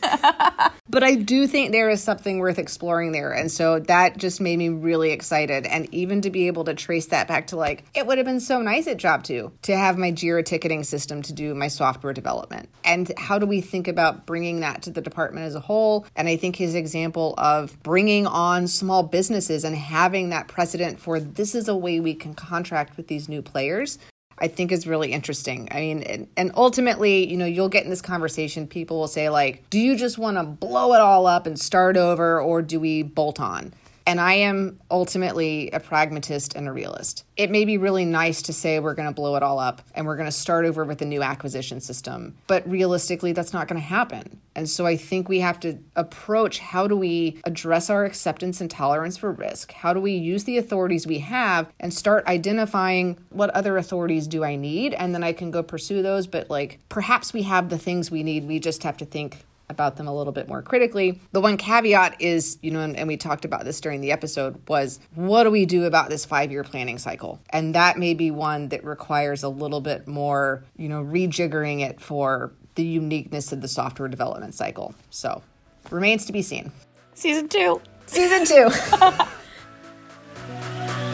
but 0.88 1.02
I 1.02 1.16
do 1.16 1.48
think 1.48 1.72
there 1.72 1.90
is 1.90 2.00
something 2.02 2.38
worth 2.38 2.58
exploring 2.58 3.10
there. 3.10 3.32
And 3.32 3.50
so 3.50 3.80
that 3.80 4.16
just 4.16 4.40
made 4.40 4.56
me 4.56 4.68
really 4.68 5.10
excited. 5.10 5.66
And 5.66 5.92
even 5.92 6.20
to 6.20 6.30
be 6.30 6.46
able 6.46 6.64
to 6.64 6.74
trace 6.74 7.06
that 7.06 7.26
back 7.26 7.48
to 7.48 7.56
like, 7.56 7.84
it 7.94 8.06
would 8.06 8.16
have 8.18 8.26
been 8.26 8.38
so 8.38 8.62
nice 8.62 8.86
at 8.86 8.96
Job 8.96 9.24
2 9.24 9.50
to 9.62 9.76
have 9.76 9.98
my 9.98 10.12
JIRA 10.12 10.44
ticketing 10.44 10.84
system 10.84 11.20
to 11.22 11.32
do 11.32 11.52
my 11.52 11.66
software 11.66 12.12
development. 12.12 12.68
And 12.84 13.10
how 13.18 13.40
do 13.40 13.46
we 13.46 13.60
think 13.60 13.88
about 13.88 14.24
bringing 14.24 14.60
that 14.60 14.82
to 14.82 14.90
the 14.90 15.00
department 15.00 15.46
as 15.46 15.56
a 15.56 15.60
whole? 15.60 16.06
And 16.14 16.28
I 16.28 16.36
think 16.36 16.54
his 16.54 16.76
example 16.76 17.34
of 17.36 17.82
bringing 17.82 18.28
on 18.28 18.68
small 18.68 19.02
businesses 19.02 19.64
and 19.64 19.74
having 19.74 20.30
that 20.30 20.46
precedent 20.46 21.00
for 21.00 21.18
this 21.18 21.56
is 21.56 21.66
a 21.66 21.76
way 21.76 21.98
we 21.98 22.14
can 22.14 22.34
contract 22.34 22.96
with 22.96 23.08
these 23.08 23.28
new 23.28 23.42
players 23.42 23.98
I 24.40 24.48
think 24.48 24.72
is 24.72 24.86
really 24.86 25.12
interesting. 25.12 25.68
I 25.70 25.80
mean, 25.80 26.02
and, 26.02 26.28
and 26.36 26.52
ultimately, 26.54 27.28
you 27.28 27.36
know, 27.36 27.44
you'll 27.46 27.68
get 27.68 27.84
in 27.84 27.90
this 27.90 28.02
conversation, 28.02 28.66
people 28.66 28.98
will 28.98 29.08
say, 29.08 29.28
like, 29.28 29.68
do 29.70 29.78
you 29.78 29.96
just 29.96 30.18
want 30.18 30.36
to 30.36 30.44
blow 30.44 30.94
it 30.94 31.00
all 31.00 31.26
up 31.26 31.46
and 31.46 31.58
start 31.58 31.96
over, 31.96 32.40
or 32.40 32.62
do 32.62 32.78
we 32.78 33.02
bolt 33.02 33.40
on? 33.40 33.72
And 34.08 34.22
I 34.22 34.32
am 34.32 34.80
ultimately 34.90 35.68
a 35.70 35.80
pragmatist 35.80 36.54
and 36.54 36.66
a 36.66 36.72
realist. 36.72 37.24
It 37.36 37.50
may 37.50 37.66
be 37.66 37.76
really 37.76 38.06
nice 38.06 38.40
to 38.40 38.54
say 38.54 38.80
we're 38.80 38.94
going 38.94 39.06
to 39.06 39.14
blow 39.14 39.36
it 39.36 39.42
all 39.42 39.58
up 39.58 39.82
and 39.94 40.06
we're 40.06 40.16
going 40.16 40.24
to 40.24 40.32
start 40.32 40.64
over 40.64 40.82
with 40.86 41.02
a 41.02 41.04
new 41.04 41.22
acquisition 41.22 41.78
system, 41.78 42.34
but 42.46 42.66
realistically, 42.66 43.32
that's 43.32 43.52
not 43.52 43.68
going 43.68 43.78
to 43.78 43.86
happen. 43.86 44.40
And 44.56 44.66
so 44.66 44.86
I 44.86 44.96
think 44.96 45.28
we 45.28 45.40
have 45.40 45.60
to 45.60 45.78
approach 45.94 46.58
how 46.58 46.88
do 46.88 46.96
we 46.96 47.38
address 47.44 47.90
our 47.90 48.06
acceptance 48.06 48.62
and 48.62 48.70
tolerance 48.70 49.18
for 49.18 49.30
risk? 49.30 49.72
How 49.72 49.92
do 49.92 50.00
we 50.00 50.12
use 50.12 50.44
the 50.44 50.56
authorities 50.56 51.06
we 51.06 51.18
have 51.18 51.70
and 51.78 51.92
start 51.92 52.26
identifying 52.26 53.18
what 53.28 53.50
other 53.50 53.76
authorities 53.76 54.26
do 54.26 54.42
I 54.42 54.56
need? 54.56 54.94
And 54.94 55.14
then 55.14 55.22
I 55.22 55.34
can 55.34 55.50
go 55.50 55.62
pursue 55.62 56.02
those. 56.02 56.26
But 56.26 56.48
like 56.48 56.80
perhaps 56.88 57.34
we 57.34 57.42
have 57.42 57.68
the 57.68 57.78
things 57.78 58.10
we 58.10 58.22
need. 58.22 58.48
We 58.48 58.58
just 58.58 58.84
have 58.84 58.96
to 58.96 59.04
think 59.04 59.44
about 59.70 59.96
them 59.96 60.08
a 60.08 60.14
little 60.14 60.32
bit 60.32 60.48
more 60.48 60.62
critically. 60.62 61.20
The 61.32 61.40
one 61.40 61.56
caveat 61.56 62.20
is, 62.20 62.58
you 62.62 62.70
know, 62.70 62.80
and, 62.80 62.96
and 62.96 63.06
we 63.06 63.16
talked 63.16 63.44
about 63.44 63.64
this 63.64 63.80
during 63.80 64.00
the 64.00 64.12
episode, 64.12 64.60
was 64.68 65.00
what 65.14 65.44
do 65.44 65.50
we 65.50 65.66
do 65.66 65.84
about 65.84 66.08
this 66.08 66.24
five 66.24 66.50
year 66.50 66.64
planning 66.64 66.98
cycle? 66.98 67.40
And 67.50 67.74
that 67.74 67.98
may 67.98 68.14
be 68.14 68.30
one 68.30 68.68
that 68.68 68.84
requires 68.84 69.42
a 69.42 69.48
little 69.48 69.80
bit 69.80 70.06
more, 70.06 70.64
you 70.76 70.88
know, 70.88 71.02
rejiggering 71.02 71.80
it 71.80 72.00
for 72.00 72.52
the 72.74 72.84
uniqueness 72.84 73.52
of 73.52 73.60
the 73.60 73.68
software 73.68 74.08
development 74.08 74.54
cycle. 74.54 74.94
So 75.10 75.42
remains 75.90 76.24
to 76.26 76.32
be 76.32 76.42
seen. 76.42 76.72
Season 77.14 77.48
two. 77.48 77.80
Season 78.06 78.44
two. 78.44 78.70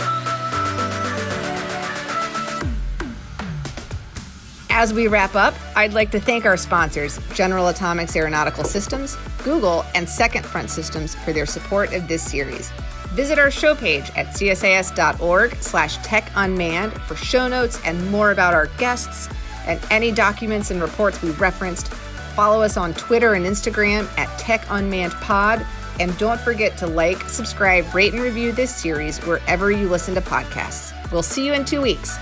As 4.77 4.93
we 4.93 5.07
wrap 5.07 5.37
up, 5.37 5.55
I'd 5.77 5.93
like 5.93 6.11
to 6.11 6.19
thank 6.19 6.45
our 6.45 6.57
sponsors, 6.57 7.21
General 7.33 7.69
Atomics 7.69 8.17
Aeronautical 8.17 8.65
Systems, 8.65 9.17
Google, 9.45 9.85
and 9.95 10.07
Second 10.09 10.45
Front 10.45 10.69
Systems 10.69 11.15
for 11.15 11.33
their 11.33 11.47
support 11.47 11.95
of 11.95 12.09
this 12.09 12.25
series. 12.25 12.73
Visit 13.13 13.39
our 13.39 13.53
show 13.53 13.77
page 13.77 14.11
at 14.17 14.27
csis.org 14.35 15.55
slash 15.63 15.99
techunmanned 15.99 16.91
for 17.03 17.15
show 17.15 17.47
notes 17.47 17.81
and 17.85 18.11
more 18.11 18.33
about 18.33 18.53
our 18.53 18.67
guests 18.77 19.29
and 19.69 19.81
any 19.93 20.11
documents 20.11 20.73
and 20.73 20.83
reports 20.83 21.23
we 21.23 21.31
referenced. 21.31 21.87
Follow 22.35 22.61
us 22.61 22.77
on 22.77 22.95
Twitter 22.95 23.35
and 23.35 23.47
Instagram 23.47 24.09
at 24.19 24.27
TechUnmannedPod. 24.41 25.65
And 26.01 26.19
don't 26.19 26.41
forget 26.41 26.77
to 26.79 26.89
like, 26.89 27.23
subscribe, 27.29 27.95
rate, 27.95 28.13
and 28.13 28.21
review 28.21 28.51
this 28.51 28.75
series 28.75 29.19
wherever 29.21 29.71
you 29.71 29.89
listen 29.89 30.17
to 30.17 30.21
podcasts. 30.21 30.93
We'll 31.13 31.23
see 31.23 31.47
you 31.47 31.53
in 31.53 31.65
two 31.65 31.81
weeks. 31.81 32.19